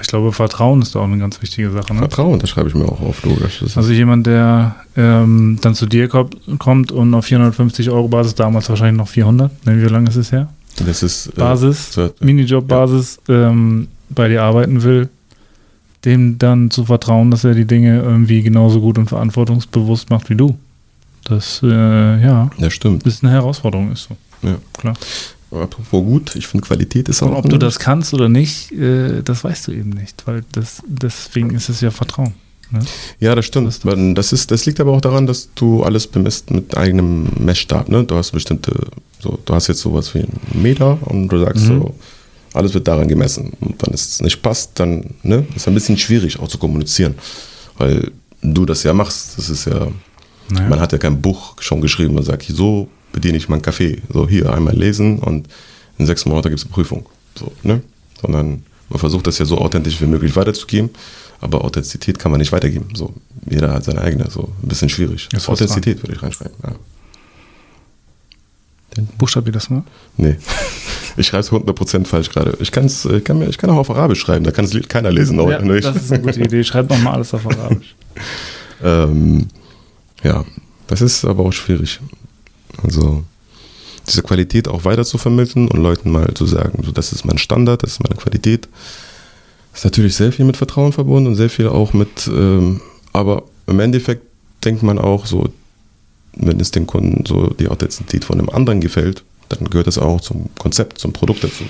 Ich 0.00 0.06
glaube, 0.08 0.32
Vertrauen 0.32 0.82
ist 0.82 0.94
da 0.94 1.00
auch 1.00 1.04
eine 1.04 1.18
ganz 1.18 1.42
wichtige 1.42 1.70
Sache. 1.70 1.92
Ne? 1.92 2.00
Vertrauen, 2.00 2.38
das 2.38 2.50
schreibe 2.50 2.68
ich 2.68 2.74
mir 2.74 2.84
auch 2.84 3.00
auf, 3.00 3.24
logisch. 3.24 3.62
Also 3.74 3.92
jemand, 3.92 4.26
der 4.26 4.76
ähm, 4.96 5.58
dann 5.60 5.74
zu 5.74 5.86
dir 5.86 6.08
kommt 6.08 6.92
und 6.92 7.14
auf 7.14 7.24
450 7.24 7.90
Euro 7.90 8.08
Basis, 8.08 8.34
damals 8.34 8.68
wahrscheinlich 8.68 8.98
noch 8.98 9.08
400, 9.08 9.66
ne, 9.66 9.82
wie 9.82 9.86
lange 9.86 10.08
ist 10.08 10.16
es 10.16 10.30
her? 10.30 10.48
Das 10.86 11.02
ist 11.02 11.28
äh, 11.28 11.32
Basis, 11.36 11.96
äh, 11.96 12.10
Minijob-Basis 12.20 13.20
ja. 13.26 13.48
ähm, 13.48 13.88
bei 14.10 14.28
dir 14.28 14.42
arbeiten 14.42 14.82
will, 14.82 15.08
dem 16.04 16.38
dann 16.38 16.70
zu 16.70 16.84
vertrauen, 16.84 17.30
dass 17.30 17.44
er 17.44 17.54
die 17.54 17.66
Dinge 17.66 18.00
irgendwie 18.00 18.42
genauso 18.42 18.80
gut 18.80 18.98
und 18.98 19.08
verantwortungsbewusst 19.08 20.10
macht 20.10 20.30
wie 20.30 20.36
du. 20.36 20.56
Das, 21.24 21.60
äh, 21.62 21.66
ja, 22.22 22.50
ja 22.56 22.70
stimmt. 22.70 23.04
ist 23.04 23.24
eine 23.24 23.32
Herausforderung, 23.32 23.92
ist 23.92 24.08
so. 24.08 24.16
Ja, 24.48 24.56
klar. 24.72 24.94
Apropos 25.50 26.04
gut, 26.04 26.36
ich 26.36 26.46
finde 26.46 26.66
Qualität 26.66 27.08
ist 27.08 27.22
auch. 27.22 27.28
Und 27.28 27.36
ob 27.36 27.48
du 27.48 27.56
das 27.56 27.78
kannst 27.78 28.12
oder 28.12 28.28
nicht, 28.28 28.70
äh, 28.72 29.22
das 29.22 29.44
weißt 29.44 29.68
du 29.68 29.72
eben 29.72 29.90
nicht, 29.90 30.26
weil 30.26 30.44
das, 30.52 30.82
deswegen 30.86 31.54
ist 31.54 31.68
es 31.68 31.80
ja 31.80 31.90
Vertrauen. 31.90 32.34
Ne? 32.70 32.80
Ja, 33.18 33.34
das 33.34 33.46
stimmt. 33.46 33.66
Das, 33.66 33.80
das, 34.14 34.32
ist, 34.32 34.50
das 34.50 34.66
liegt 34.66 34.78
aber 34.78 34.92
auch 34.92 35.00
daran, 35.00 35.26
dass 35.26 35.48
du 35.54 35.82
alles 35.84 36.06
bemisst 36.06 36.50
mit 36.50 36.76
eigenem 36.76 37.30
Messstab. 37.38 37.88
Ne? 37.88 38.04
Du 38.04 38.14
hast 38.16 38.32
bestimmte, 38.32 38.72
so, 39.20 39.38
du 39.42 39.54
hast 39.54 39.68
jetzt 39.68 39.80
sowas 39.80 40.14
wie 40.14 40.18
einen 40.18 40.40
Meter 40.52 40.98
und 41.06 41.28
du 41.28 41.38
sagst 41.38 41.64
mhm. 41.64 41.80
so, 41.80 41.94
alles 42.52 42.74
wird 42.74 42.86
daran 42.86 43.08
gemessen. 43.08 43.52
Und 43.60 43.76
wenn 43.82 43.94
es 43.94 44.20
nicht 44.20 44.42
passt, 44.42 44.78
dann 44.78 45.14
ne, 45.22 45.46
ist 45.54 45.66
ein 45.66 45.74
bisschen 45.74 45.96
schwierig 45.96 46.38
auch 46.40 46.48
zu 46.48 46.58
kommunizieren. 46.58 47.14
Weil 47.78 48.10
du 48.42 48.66
das 48.66 48.82
ja 48.82 48.92
machst. 48.92 49.38
Das 49.38 49.48
ist 49.48 49.64
ja, 49.64 49.88
naja. 50.50 50.68
man 50.68 50.80
hat 50.80 50.92
ja 50.92 50.98
kein 50.98 51.20
Buch 51.20 51.54
schon 51.60 51.80
geschrieben 51.80 52.16
und 52.16 52.24
sagt, 52.24 52.44
so 52.44 52.88
bediene 53.12 53.36
ich 53.36 53.48
meinen 53.48 53.62
Kaffee. 53.62 54.02
So 54.12 54.28
hier 54.28 54.52
einmal 54.52 54.74
lesen 54.76 55.18
und 55.18 55.48
in 55.98 56.06
sechs 56.06 56.26
Monaten 56.26 56.48
gibt 56.48 56.60
es 56.60 56.66
eine 56.66 56.72
Prüfung. 56.72 57.06
So, 57.36 57.52
ne? 57.62 57.82
Sondern 58.20 58.62
man 58.88 58.98
versucht 58.98 59.26
das 59.26 59.38
ja 59.38 59.44
so 59.44 59.58
authentisch 59.58 60.00
wie 60.00 60.06
möglich 60.06 60.34
weiterzugeben, 60.36 60.90
aber 61.40 61.64
Authentizität 61.64 62.18
kann 62.18 62.30
man 62.30 62.38
nicht 62.38 62.52
weitergeben. 62.52 62.88
So, 62.94 63.14
jeder 63.48 63.72
hat 63.72 63.84
seine 63.84 64.00
eigene, 64.00 64.30
so 64.30 64.52
ein 64.62 64.68
bisschen 64.68 64.88
schwierig. 64.88 65.28
Authentizität 65.46 66.02
würde 66.02 66.14
ich 66.14 66.22
reinschreiben. 66.22 66.54
Ja. 66.62 66.72
Buchstabier 69.16 69.52
das 69.52 69.70
mal? 69.70 69.82
Nee. 70.16 70.36
Ich 71.16 71.26
schreibe 71.26 71.40
es 71.40 71.50
100% 71.50 72.06
falsch 72.06 72.30
gerade. 72.30 72.56
Ich, 72.60 72.70
kann's, 72.70 73.04
ich, 73.04 73.24
kann 73.24 73.42
ich 73.42 73.58
kann 73.58 73.70
auch 73.70 73.78
auf 73.78 73.90
Arabisch 73.90 74.20
schreiben, 74.20 74.44
da 74.44 74.52
kann 74.52 74.66
es 74.66 74.88
keiner 74.88 75.10
lesen. 75.10 75.36
Ja, 75.40 75.58
das 75.58 75.96
ist 75.96 76.12
eine 76.12 76.22
gute 76.22 76.40
Idee. 76.40 76.62
Schreib 76.62 76.88
nochmal 76.88 77.14
alles 77.14 77.34
auf 77.34 77.44
Arabisch. 77.58 77.96
ähm, 78.84 79.48
ja, 80.22 80.44
das 80.86 81.00
ist 81.00 81.24
aber 81.24 81.42
auch 81.44 81.50
schwierig. 81.52 81.98
Also 82.82 83.24
diese 84.06 84.22
Qualität 84.22 84.68
auch 84.68 84.84
weiter 84.84 85.04
zu 85.04 85.18
vermitteln 85.18 85.68
und 85.68 85.80
Leuten 85.80 86.10
mal 86.10 86.32
zu 86.34 86.46
sagen, 86.46 86.82
so 86.84 86.92
das 86.92 87.12
ist 87.12 87.24
mein 87.24 87.38
Standard, 87.38 87.82
das 87.82 87.92
ist 87.92 88.02
meine 88.02 88.16
Qualität, 88.20 88.68
ist 89.74 89.84
natürlich 89.84 90.16
sehr 90.16 90.32
viel 90.32 90.44
mit 90.44 90.56
Vertrauen 90.56 90.92
verbunden 90.92 91.28
und 91.28 91.34
sehr 91.36 91.50
viel 91.50 91.68
auch 91.68 91.92
mit, 91.92 92.26
ähm, 92.28 92.80
aber 93.12 93.44
im 93.66 93.80
Endeffekt 93.80 94.22
denkt 94.64 94.82
man 94.82 94.98
auch 94.98 95.26
so, 95.26 95.48
wenn 96.34 96.60
es 96.60 96.70
den 96.70 96.86
Kunden 96.86 97.24
so 97.26 97.48
die 97.48 97.68
Authentizität 97.68 98.24
von 98.24 98.38
einem 98.38 98.48
anderen 98.50 98.80
gefällt, 98.80 99.24
dann 99.48 99.68
gehört 99.68 99.86
das 99.86 99.98
auch 99.98 100.20
zum 100.20 100.50
Konzept, 100.58 100.98
zum 100.98 101.12
Produkt 101.12 101.44
dazu. 101.44 101.64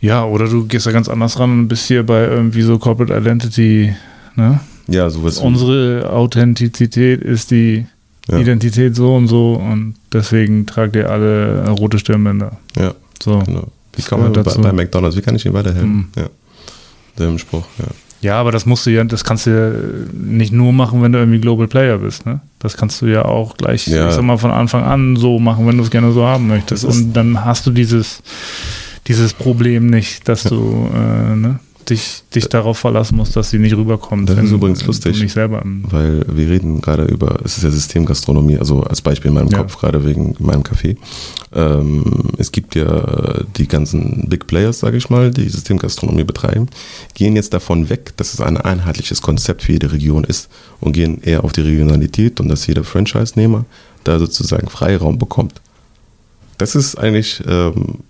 Ja, 0.00 0.24
oder 0.24 0.48
du 0.48 0.66
gehst 0.66 0.86
da 0.86 0.92
ganz 0.92 1.08
anders 1.08 1.38
ran 1.38 1.50
und 1.50 1.68
bist 1.68 1.86
hier 1.86 2.04
bei 2.04 2.24
irgendwie 2.24 2.62
so 2.62 2.78
Corporate 2.78 3.14
Identity, 3.16 3.94
ne? 4.36 4.60
Ja, 4.86 5.08
sowas. 5.08 5.38
Unsere 5.38 6.10
Authentizität 6.10 7.22
ist 7.22 7.50
die 7.50 7.86
ja. 8.28 8.38
Identität 8.38 8.96
so 8.96 9.14
und 9.14 9.28
so 9.28 9.54
und 9.54 9.94
deswegen 10.12 10.66
tragt 10.66 10.96
ihr 10.96 11.10
alle 11.10 11.68
rote 11.70 11.98
Stirnbänder. 11.98 12.56
Ja. 12.76 12.94
So. 13.22 13.40
Genau. 13.40 13.68
Wie 13.96 14.02
kann 14.02 14.20
man 14.20 14.32
dazu? 14.32 14.60
Bei, 14.60 14.70
bei, 14.70 14.72
McDonalds, 14.72 15.16
wie 15.16 15.22
kann 15.22 15.36
ich 15.36 15.44
Ihnen 15.44 15.54
weiterhelfen? 15.54 15.96
Mhm. 15.96 16.06
Ja. 16.16 16.28
Dem 17.18 17.38
Spruch, 17.38 17.64
ja. 17.78 17.86
Ja, 18.20 18.40
aber 18.40 18.52
das 18.52 18.64
musst 18.64 18.86
du 18.86 18.90
ja, 18.90 19.04
das 19.04 19.22
kannst 19.22 19.44
du 19.44 19.50
ja 19.50 19.70
nicht 20.14 20.50
nur 20.50 20.72
machen, 20.72 21.02
wenn 21.02 21.12
du 21.12 21.18
irgendwie 21.18 21.40
Global 21.40 21.68
Player 21.68 21.98
bist, 21.98 22.24
ne? 22.24 22.40
Das 22.58 22.74
kannst 22.74 23.02
du 23.02 23.06
ja 23.06 23.26
auch 23.26 23.58
gleich, 23.58 23.86
ja. 23.86 24.08
ich 24.08 24.14
sag 24.14 24.22
mal, 24.22 24.38
von 24.38 24.50
Anfang 24.50 24.82
an 24.82 25.16
so 25.16 25.38
machen, 25.38 25.66
wenn 25.66 25.76
du 25.76 25.82
es 25.82 25.90
gerne 25.90 26.10
so 26.12 26.24
haben 26.24 26.48
möchtest. 26.48 26.86
Und 26.86 27.12
dann 27.12 27.44
hast 27.44 27.66
du 27.66 27.70
dieses, 27.70 28.22
dieses 29.08 29.34
Problem 29.34 29.88
nicht, 29.88 30.26
dass 30.26 30.44
du, 30.44 30.88
äh, 30.94 31.36
ne? 31.36 31.58
Dich, 31.90 32.22
dich 32.34 32.48
darauf 32.48 32.78
verlassen 32.78 33.16
musst, 33.16 33.36
dass 33.36 33.50
sie 33.50 33.58
nicht 33.58 33.76
rüberkommt. 33.76 34.28
Das 34.28 34.38
ist 34.38 34.52
übrigens 34.52 34.84
lustig, 34.84 35.20
nicht 35.20 35.32
selber 35.32 35.62
weil 35.94 36.24
wir 36.28 36.48
reden 36.48 36.80
gerade 36.80 37.04
über, 37.04 37.38
es 37.44 37.56
ist 37.56 37.62
ja 37.62 37.70
Systemgastronomie, 37.70 38.58
also 38.58 38.82
als 38.82 39.00
Beispiel 39.00 39.28
in 39.28 39.34
meinem 39.34 39.48
ja. 39.48 39.58
Kopf 39.58 39.78
gerade 39.78 40.04
wegen 40.04 40.34
meinem 40.38 40.62
Café. 40.62 40.96
Ähm, 41.54 42.30
es 42.38 42.52
gibt 42.52 42.74
ja 42.74 43.42
die 43.56 43.68
ganzen 43.68 44.28
Big 44.28 44.46
Players, 44.46 44.80
sage 44.80 44.96
ich 44.96 45.10
mal, 45.10 45.30
die 45.30 45.48
Systemgastronomie 45.48 46.24
betreiben, 46.24 46.68
gehen 47.14 47.36
jetzt 47.36 47.54
davon 47.54 47.88
weg, 47.88 48.12
dass 48.16 48.34
es 48.34 48.40
ein 48.40 48.56
einheitliches 48.56 49.22
Konzept 49.22 49.62
für 49.62 49.72
jede 49.72 49.92
Region 49.92 50.24
ist 50.24 50.48
und 50.80 50.92
gehen 50.92 51.22
eher 51.22 51.44
auf 51.44 51.52
die 51.52 51.62
Regionalität 51.62 52.40
und 52.40 52.48
dass 52.48 52.66
jeder 52.66 52.84
Franchise-Nehmer 52.84 53.64
da 54.02 54.18
sozusagen 54.18 54.68
Freiraum 54.68 55.18
bekommt. 55.18 55.60
Das 56.58 56.74
ist 56.74 56.96
eigentlich 56.96 57.42
ähm, 57.46 58.00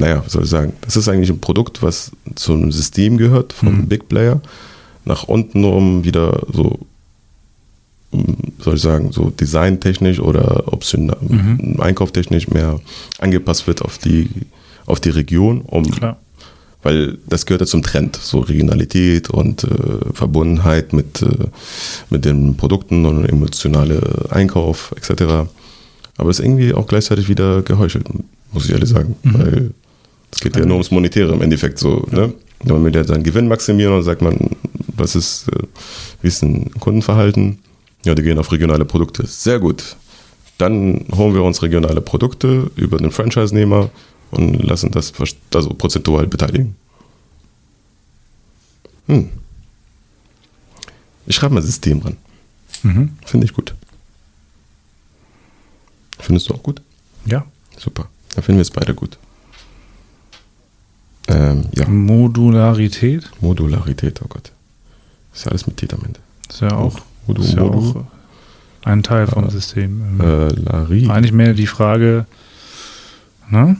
naja, 0.00 0.22
was 0.24 0.32
soll 0.32 0.44
ich 0.44 0.50
sagen, 0.50 0.72
das 0.80 0.96
ist 0.96 1.08
eigentlich 1.08 1.30
ein 1.30 1.40
Produkt, 1.40 1.82
was 1.82 2.10
zu 2.34 2.54
einem 2.54 2.72
System 2.72 3.18
gehört 3.18 3.52
vom 3.52 3.82
mhm. 3.82 3.88
Big 3.88 4.08
Player, 4.08 4.40
nach 5.04 5.24
unten 5.24 5.64
um 5.64 6.04
wieder 6.04 6.42
so, 6.52 6.80
soll 8.58 8.74
ich 8.74 8.82
sagen, 8.82 9.12
so 9.12 9.30
designtechnisch 9.30 10.18
oder 10.18 10.72
optional, 10.72 11.18
mhm. 11.20 11.76
einkauftechnisch 11.78 12.48
mehr 12.48 12.80
angepasst 13.18 13.66
wird 13.66 13.82
auf 13.82 13.98
die, 13.98 14.28
auf 14.86 15.00
die 15.00 15.10
Region, 15.10 15.60
um 15.60 15.88
Klar. 15.90 16.16
Weil 16.82 17.18
das 17.28 17.44
gehört 17.44 17.60
ja 17.60 17.66
zum 17.66 17.82
Trend, 17.82 18.16
so 18.16 18.40
Regionalität 18.40 19.28
und 19.28 19.64
äh, 19.64 19.68
Verbundenheit 20.14 20.94
mit, 20.94 21.20
äh, 21.20 21.28
mit 22.08 22.24
den 22.24 22.56
Produkten 22.56 23.04
und 23.04 23.26
emotionale 23.26 24.00
Einkauf 24.30 24.94
etc. 24.96 25.50
Aber 26.16 26.30
es 26.30 26.38
ist 26.38 26.44
irgendwie 26.46 26.72
auch 26.72 26.86
gleichzeitig 26.86 27.28
wieder 27.28 27.60
geheuchelt, 27.60 28.06
muss 28.52 28.64
ich 28.64 28.70
ehrlich 28.70 28.88
sagen. 28.88 29.14
Mhm. 29.22 29.34
Weil 29.34 29.70
es 30.32 30.40
geht 30.40 30.56
ja 30.56 30.64
nur 30.64 30.76
ums 30.76 30.90
Monetäre 30.90 31.32
im 31.32 31.42
Endeffekt 31.42 31.78
so. 31.78 32.06
Ne? 32.10 32.32
Man 32.64 32.84
will 32.84 32.94
ja 32.94 33.04
seinen 33.04 33.24
Gewinn 33.24 33.48
maximieren 33.48 33.94
und 33.94 34.02
sagt 34.02 34.22
man, 34.22 34.50
was 34.96 35.16
ist, 35.16 35.48
äh, 35.48 35.62
wie 36.22 36.28
ist 36.28 36.42
ein 36.42 36.70
Kundenverhalten? 36.78 37.58
Ja, 38.04 38.14
die 38.14 38.22
gehen 38.22 38.38
auf 38.38 38.52
regionale 38.52 38.84
Produkte. 38.84 39.26
Sehr 39.26 39.58
gut. 39.58 39.96
Dann 40.58 41.06
holen 41.14 41.34
wir 41.34 41.42
uns 41.42 41.62
regionale 41.62 42.00
Produkte 42.00 42.70
über 42.76 42.98
den 42.98 43.10
Franchise-Nehmer 43.10 43.90
und 44.30 44.62
lassen 44.62 44.90
das 44.90 45.12
also 45.54 45.70
prozentual 45.70 46.26
beteiligen. 46.26 46.76
Hm. 49.06 49.28
Ich 51.26 51.36
schreibe 51.36 51.54
mal 51.54 51.62
System 51.62 52.00
ran. 52.00 52.16
Mhm. 52.82 53.16
Finde 53.24 53.46
ich 53.46 53.52
gut. 53.52 53.74
Findest 56.18 56.48
du 56.48 56.54
auch 56.54 56.62
gut? 56.62 56.82
Ja. 57.26 57.46
Super. 57.76 58.08
Dann 58.34 58.44
finden 58.44 58.58
wir 58.58 58.62
es 58.62 58.70
beide 58.70 58.94
gut. 58.94 59.18
Ähm, 61.28 61.66
ja. 61.74 61.88
Modularität? 61.88 63.30
Modularität, 63.40 64.20
oh 64.22 64.28
Gott. 64.28 64.52
Ist 65.34 65.44
ja 65.44 65.50
alles 65.50 65.66
mit 65.66 65.76
T 65.76 65.86
am 65.92 66.04
Ende. 66.04 66.20
Ist 66.48 66.60
ja 66.60 66.72
auch, 66.72 66.98
Modu, 67.26 67.42
ist 67.42 67.54
ja 67.54 67.62
Modu. 67.62 68.00
auch 68.00 68.04
ein 68.84 69.02
Teil 69.02 69.26
vom 69.26 69.46
äh, 69.46 69.50
System. 69.50 70.20
Äh, 70.20 70.48
Lari. 70.48 71.08
Eigentlich 71.08 71.32
mehr 71.32 71.54
die 71.54 71.66
Frage, 71.66 72.26
ne? 73.48 73.76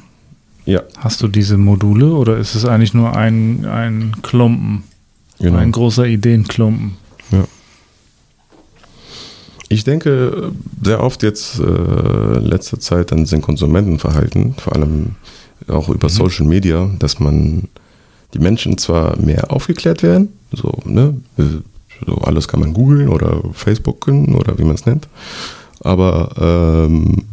Ja. 0.66 0.82
Hast 0.98 1.22
du 1.22 1.28
diese 1.28 1.56
Module 1.56 2.12
oder 2.12 2.36
ist 2.36 2.54
es 2.54 2.64
eigentlich 2.64 2.94
nur 2.94 3.16
ein, 3.16 3.64
ein 3.64 4.16
Klumpen? 4.22 4.84
Genau. 5.38 5.58
Ein 5.58 5.72
großer 5.72 6.06
Ideenklumpen? 6.06 6.96
Ja. 7.32 7.44
Ich 9.68 9.84
denke 9.84 10.52
sehr 10.82 11.02
oft 11.02 11.22
jetzt 11.22 11.58
äh, 11.58 12.38
letzter 12.38 12.78
Zeit 12.78 13.12
an 13.12 13.24
den 13.24 13.40
Konsumentenverhalten, 13.40 14.54
vor 14.54 14.74
allem 14.74 15.16
auch 15.68 15.88
über 15.88 16.08
mhm. 16.08 16.12
Social 16.12 16.46
Media, 16.46 16.90
dass 16.98 17.20
man 17.20 17.68
die 18.34 18.38
Menschen 18.38 18.78
zwar 18.78 19.18
mehr 19.18 19.52
aufgeklärt 19.52 20.02
werden, 20.02 20.32
so, 20.52 20.78
ne, 20.84 21.14
so 22.06 22.14
alles 22.16 22.48
kann 22.48 22.60
man 22.60 22.72
googeln 22.72 23.08
oder 23.08 23.42
Facebooken 23.52 24.34
oder 24.34 24.58
wie 24.58 24.64
man 24.64 24.74
es 24.74 24.86
nennt, 24.86 25.08
aber 25.80 26.86
ähm, 26.88 27.24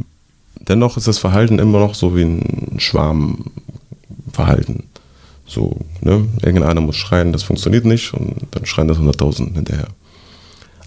dennoch 0.68 0.98
ist 0.98 1.08
das 1.08 1.20
Verhalten 1.20 1.60
immer 1.60 1.80
noch 1.80 1.96
so 1.96 2.16
wie 2.16 2.24
ein 2.24 2.80
Schwarmverhalten. 2.80 4.84
So, 5.46 5.78
ne, 6.02 6.28
irgendeiner 6.42 6.82
muss 6.82 6.98
schreien, 6.98 7.32
das 7.32 7.44
funktioniert 7.44 7.86
nicht 7.86 8.14
und 8.14 8.36
dann 8.52 8.66
schreien 8.66 8.90
das 8.90 8.98
100.000 8.98 9.54
hinterher. 9.54 9.88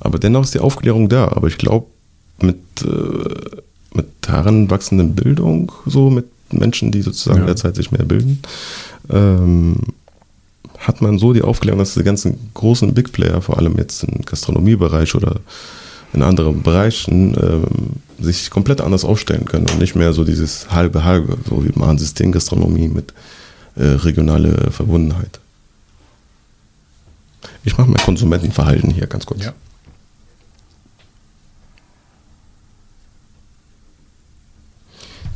Aber 0.00 0.18
dennoch 0.18 0.44
ist 0.44 0.54
die 0.54 0.60
Aufklärung 0.60 1.08
da, 1.08 1.28
aber 1.28 1.48
ich 1.48 1.58
glaube, 1.58 1.86
mit, 2.42 2.58
äh, 2.82 3.60
mit 3.94 4.06
heranwachsenden 4.26 5.14
Bildung, 5.14 5.72
so 5.86 6.10
mit 6.10 6.26
Menschen, 6.52 6.90
die 6.92 7.02
sozusagen 7.02 7.40
ja. 7.40 7.46
derzeit 7.46 7.76
sich 7.76 7.90
mehr 7.90 8.04
bilden, 8.04 8.40
ähm, 9.10 9.76
hat 10.78 11.02
man 11.02 11.18
so 11.18 11.32
die 11.32 11.42
Aufklärung, 11.42 11.78
dass 11.78 11.94
die 11.94 12.02
ganzen 12.02 12.50
großen 12.54 12.94
Big 12.94 13.12
Player, 13.12 13.42
vor 13.42 13.58
allem 13.58 13.76
jetzt 13.76 14.02
im 14.04 14.24
Gastronomiebereich 14.24 15.14
oder 15.14 15.36
in 16.12 16.22
anderen 16.22 16.62
Bereichen, 16.62 17.36
ähm, 17.40 18.24
sich 18.24 18.50
komplett 18.50 18.80
anders 18.80 19.04
aufstellen 19.04 19.44
können 19.44 19.68
und 19.68 19.78
nicht 19.78 19.94
mehr 19.94 20.12
so 20.12 20.24
dieses 20.24 20.70
halbe 20.70 21.04
halbe, 21.04 21.38
so 21.48 21.64
wie 21.64 21.78
man 21.78 21.98
Systemgastronomie 21.98 22.88
mit 22.88 23.12
äh, 23.76 23.84
regionale 23.84 24.70
Verbundenheit. 24.70 25.38
Ich 27.62 27.76
mache 27.76 27.90
mal 27.90 27.98
Konsumentenverhalten 27.98 28.90
hier 28.90 29.06
ganz 29.06 29.26
kurz. 29.26 29.44
Ja. 29.44 29.52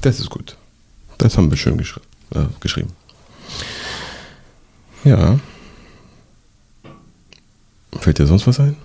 Das 0.01 0.21
ist 0.21 0.31
gut. 0.31 0.57
Das 1.25 1.39
haben 1.39 1.51
wir 1.51 1.57
schön 1.57 1.79
geschri 1.79 2.03
äh, 2.35 2.45
geschrieben. 2.61 2.91
Ja. 5.05 5.41
Fällt 7.99 8.19
dir 8.19 8.27
sonst 8.27 8.47
was 8.47 8.61
ein? 8.61 8.77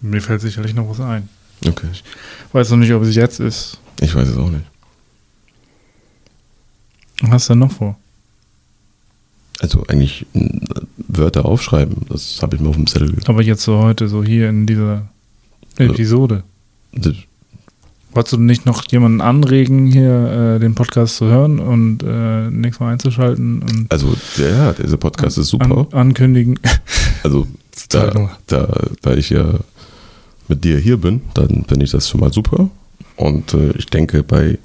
Mir 0.00 0.22
fällt 0.22 0.40
sicherlich 0.40 0.72
noch 0.72 0.88
was 0.88 1.00
ein. 1.00 1.28
Okay. 1.66 1.88
Ich 1.92 2.02
weiß 2.54 2.70
noch 2.70 2.78
nicht, 2.78 2.94
ob 2.94 3.02
es 3.02 3.14
jetzt 3.14 3.38
ist. 3.38 3.78
Ich 4.00 4.14
weiß 4.14 4.26
es 4.26 4.38
auch 4.38 4.48
nicht. 4.48 4.64
Was 7.20 7.30
hast 7.32 7.48
du 7.50 7.52
denn 7.52 7.58
noch 7.58 7.72
vor? 7.72 7.98
Also 9.60 9.84
eigentlich 9.88 10.24
Wörter 10.96 11.44
aufschreiben, 11.44 12.06
das 12.08 12.40
habe 12.40 12.56
ich 12.56 12.62
mir 12.62 12.70
auf 12.70 12.76
dem 12.76 12.86
Zettel. 12.86 13.14
Aber 13.26 13.42
jetzt 13.42 13.64
so 13.64 13.82
heute, 13.82 14.08
so 14.08 14.24
hier 14.24 14.48
in 14.48 14.66
dieser 14.66 15.10
Episode. 15.76 16.42
Das 16.92 17.14
Wolltest 18.16 18.32
du 18.32 18.38
nicht 18.38 18.64
noch 18.64 18.90
jemanden 18.90 19.20
anregen, 19.20 19.86
hier 19.86 20.56
äh, 20.56 20.58
den 20.58 20.74
Podcast 20.74 21.16
zu 21.16 21.26
hören 21.26 21.58
und 21.58 22.02
äh, 22.02 22.50
nächstes 22.50 22.80
Mal 22.80 22.92
einzuschalten? 22.94 23.86
also, 23.90 24.14
ja, 24.38 24.72
dieser 24.72 24.96
Podcast 24.96 25.36
an, 25.36 25.42
ist 25.42 25.48
super. 25.50 25.86
An, 25.92 25.98
ankündigen. 26.00 26.58
Also, 27.22 27.46
da, 27.88 28.30
da, 28.46 28.68
da 29.02 29.14
ich 29.14 29.30
ja 29.30 29.54
mit 30.46 30.64
dir 30.64 30.78
hier 30.78 30.96
bin, 30.96 31.22
dann 31.34 31.64
finde 31.66 31.84
ich 31.84 31.90
das 31.90 32.08
schon 32.08 32.20
mal 32.20 32.32
super. 32.32 32.70
Und 33.16 33.52
äh, 33.52 33.72
ich 33.72 33.86
denke, 33.86 34.22
bei 34.22 34.58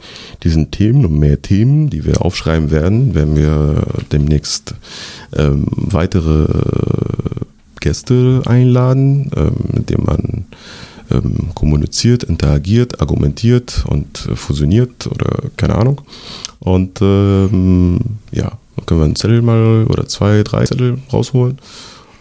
diesen 0.43 0.69
Themen 0.69 1.05
und 1.05 1.19
mehr 1.19 1.41
Themen, 1.41 1.89
die 1.89 2.05
wir 2.05 2.21
aufschreiben 2.23 2.69
werden, 2.69 3.15
werden 3.15 3.35
wir 3.35 3.83
demnächst 4.11 4.75
ähm, 5.35 5.65
weitere 5.71 6.47
Gäste 7.79 8.43
einladen, 8.45 9.31
ähm, 9.35 9.55
mit 9.73 9.89
denen 9.89 10.05
man 10.05 10.45
ähm, 11.11 11.49
kommuniziert, 11.53 12.23
interagiert, 12.23 13.01
argumentiert 13.01 13.83
und 13.87 14.27
äh, 14.29 14.35
fusioniert 14.35 15.07
oder 15.07 15.49
keine 15.57 15.75
Ahnung. 15.75 16.01
Und 16.59 17.01
ähm, 17.01 17.99
ja, 18.31 18.51
dann 18.75 18.85
können 18.85 18.99
wir 19.01 19.05
einen 19.05 19.15
Zettel 19.15 19.41
mal 19.41 19.85
oder 19.89 20.07
zwei, 20.07 20.43
drei 20.43 20.65
Zettel 20.65 20.99
rausholen 21.11 21.57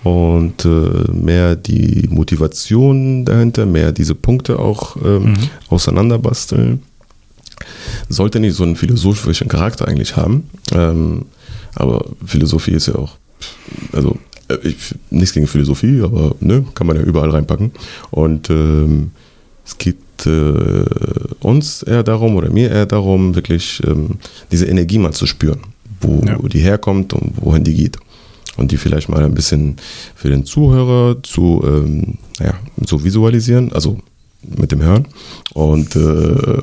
und 0.03 0.65
äh, 0.65 1.13
mehr 1.13 1.57
die 1.57 2.09
Motivation 2.11 3.25
dahinter, 3.25 3.67
mehr 3.67 3.93
diese 3.93 4.15
Punkte 4.15 4.59
auch 4.59 4.97
ähm, 4.97 5.33
mhm. 5.33 5.37
auseinanderbasteln. 5.69 6.83
Sollte 8.09 8.41
nicht 8.41 8.57
so 8.57 8.63
einen 8.63 8.77
philosophischen 8.77 9.49
Charakter 9.49 9.87
eigentlich 9.87 10.17
haben, 10.17 10.49
ähm, 10.73 11.27
aber 11.75 12.05
Philosophie 12.25 12.73
ist 12.73 12.87
ja 12.87 12.95
auch, 12.95 13.17
also 13.93 14.17
ich, 14.63 14.95
nichts 15.11 15.35
gegen 15.35 15.47
Philosophie, 15.47 16.01
aber 16.03 16.35
ne, 16.41 16.65
kann 16.75 16.87
man 16.87 16.97
ja 16.97 17.03
überall 17.03 17.31
reinpacken. 17.31 17.73
Und 18.11 18.51
ähm, 18.51 19.11
es 19.65 19.79
geht 19.79 19.97
äh, 20.27 20.85
uns 21.41 21.83
eher 21.83 22.03
darum 22.03 22.37
oder 22.37 22.51
mir 22.51 22.71
eher 22.71 22.87
darum, 22.87 23.35
wirklich 23.35 23.81
ähm, 23.87 24.19
diese 24.51 24.67
Energie 24.67 24.99
mal 24.99 25.13
zu 25.13 25.27
spüren, 25.27 25.61
wo 26.01 26.23
ja. 26.27 26.39
die 26.39 26.61
herkommt 26.61 27.13
und 27.13 27.35
wohin 27.37 27.65
die 27.65 27.75
geht. 27.75 27.99
Und 28.57 28.73
die 28.73 28.77
vielleicht 28.77 29.09
mal 29.09 29.25
ein 29.25 29.35
bisschen 29.35 29.77
für 30.15 30.29
den 30.29 30.45
Zuhörer 30.45 31.23
zu, 31.23 31.63
ähm, 31.65 32.19
naja, 32.39 32.55
zu 32.85 33.03
visualisieren, 33.03 33.73
also 33.73 33.99
mit 34.43 34.73
dem 34.73 34.83
Hören. 34.83 35.07
Und 35.55 35.97
äh, 35.97 36.63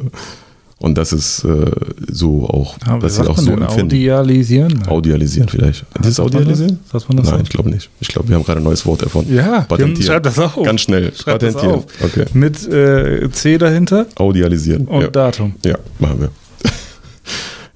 und 0.80 0.96
das 0.96 1.12
ist 1.12 1.44
äh, 1.44 1.72
so 2.08 2.48
auch, 2.48 2.78
Aber 2.86 3.00
dass 3.00 3.16
sie 3.16 3.28
auch 3.28 3.38
so 3.38 3.52
empfinden. 3.52 3.64
Audialisieren? 3.84 4.88
Audialisieren 4.88 5.50
vielleicht. 5.50 5.82
Ja, 5.82 6.02
Dieses 6.04 6.20
Audialisieren? 6.20 6.80
Das? 6.92 7.08
Man 7.08 7.18
das 7.18 7.32
Nein, 7.32 7.42
ich 7.42 7.50
glaube 7.50 7.72
nicht. 7.72 7.90
Ich 8.00 8.10
glaube, 8.10 8.30
wir 8.30 8.36
haben 8.36 8.44
gerade 8.44 8.60
ein 8.60 8.64
neues 8.64 8.86
Wort 8.86 9.02
erfunden. 9.02 9.34
Ja, 9.34 9.62
Patentieren. 9.62 10.04
schreib 10.04 10.24
das 10.24 10.38
auf. 10.38 10.62
Ganz 10.62 10.82
schnell. 10.82 11.12
Schreib 11.16 11.40
Patentieren. 11.40 11.84
Das 11.84 12.04
auf. 12.04 12.04
Okay. 12.04 12.26
Mit 12.34 12.68
äh, 12.68 13.28
C 13.32 13.58
dahinter. 13.58 14.06
Audialisieren. 14.16 14.86
Und 14.86 15.02
ja. 15.02 15.08
Datum. 15.08 15.56
Ja, 15.66 15.80
machen 15.98 16.22
wir. 16.22 16.30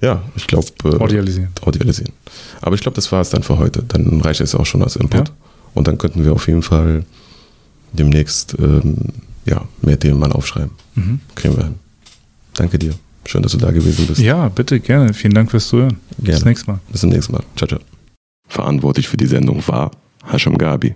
ja, 0.00 0.22
ich 0.36 0.46
glaube. 0.46 0.66
Äh, 0.84 0.96
audialisieren. 0.96 1.48
Audialisieren. 1.60 2.12
Aber 2.60 2.76
ich 2.76 2.82
glaube, 2.82 2.94
das 2.94 3.10
war 3.10 3.20
es 3.20 3.30
dann 3.30 3.42
für 3.42 3.58
heute. 3.58 3.82
Dann 3.82 4.20
reicht 4.20 4.40
es 4.40 4.54
auch 4.54 4.66
schon 4.66 4.80
als 4.80 4.94
Input. 4.94 5.28
Ja. 5.28 5.34
Und 5.74 5.88
dann 5.88 5.98
könnten 5.98 6.24
wir 6.24 6.32
auf 6.32 6.46
jeden 6.46 6.62
Fall 6.62 7.04
demnächst 7.92 8.54
ähm, 8.60 8.96
ja, 9.44 9.62
mehr 9.80 9.98
Themen 9.98 10.20
mal 10.20 10.30
aufschreiben. 10.30 10.70
Mhm. 10.94 11.18
Kriegen 11.34 11.56
wir 11.56 11.64
hin. 11.64 11.74
Danke 12.54 12.78
dir. 12.78 12.94
Schön, 13.24 13.42
dass 13.42 13.52
du 13.52 13.58
da 13.58 13.70
gewesen 13.70 14.06
bist. 14.06 14.20
Ja, 14.20 14.48
bitte, 14.48 14.80
gerne. 14.80 15.14
Vielen 15.14 15.34
Dank 15.34 15.50
fürs 15.50 15.68
Zuhören. 15.68 15.98
Gerne. 16.18 16.32
Bis 16.32 16.38
zum 16.40 16.48
nächsten 16.48 16.70
Mal. 16.70 16.80
Bis 16.90 17.00
zum 17.00 17.10
nächsten 17.10 17.32
Mal. 17.32 17.42
Ciao, 17.56 17.68
ciao. 17.68 17.80
Verantwortlich 18.48 19.08
für 19.08 19.16
die 19.16 19.26
Sendung 19.26 19.66
war 19.66 19.92
Hasham 20.30 20.58
Gabi. 20.58 20.94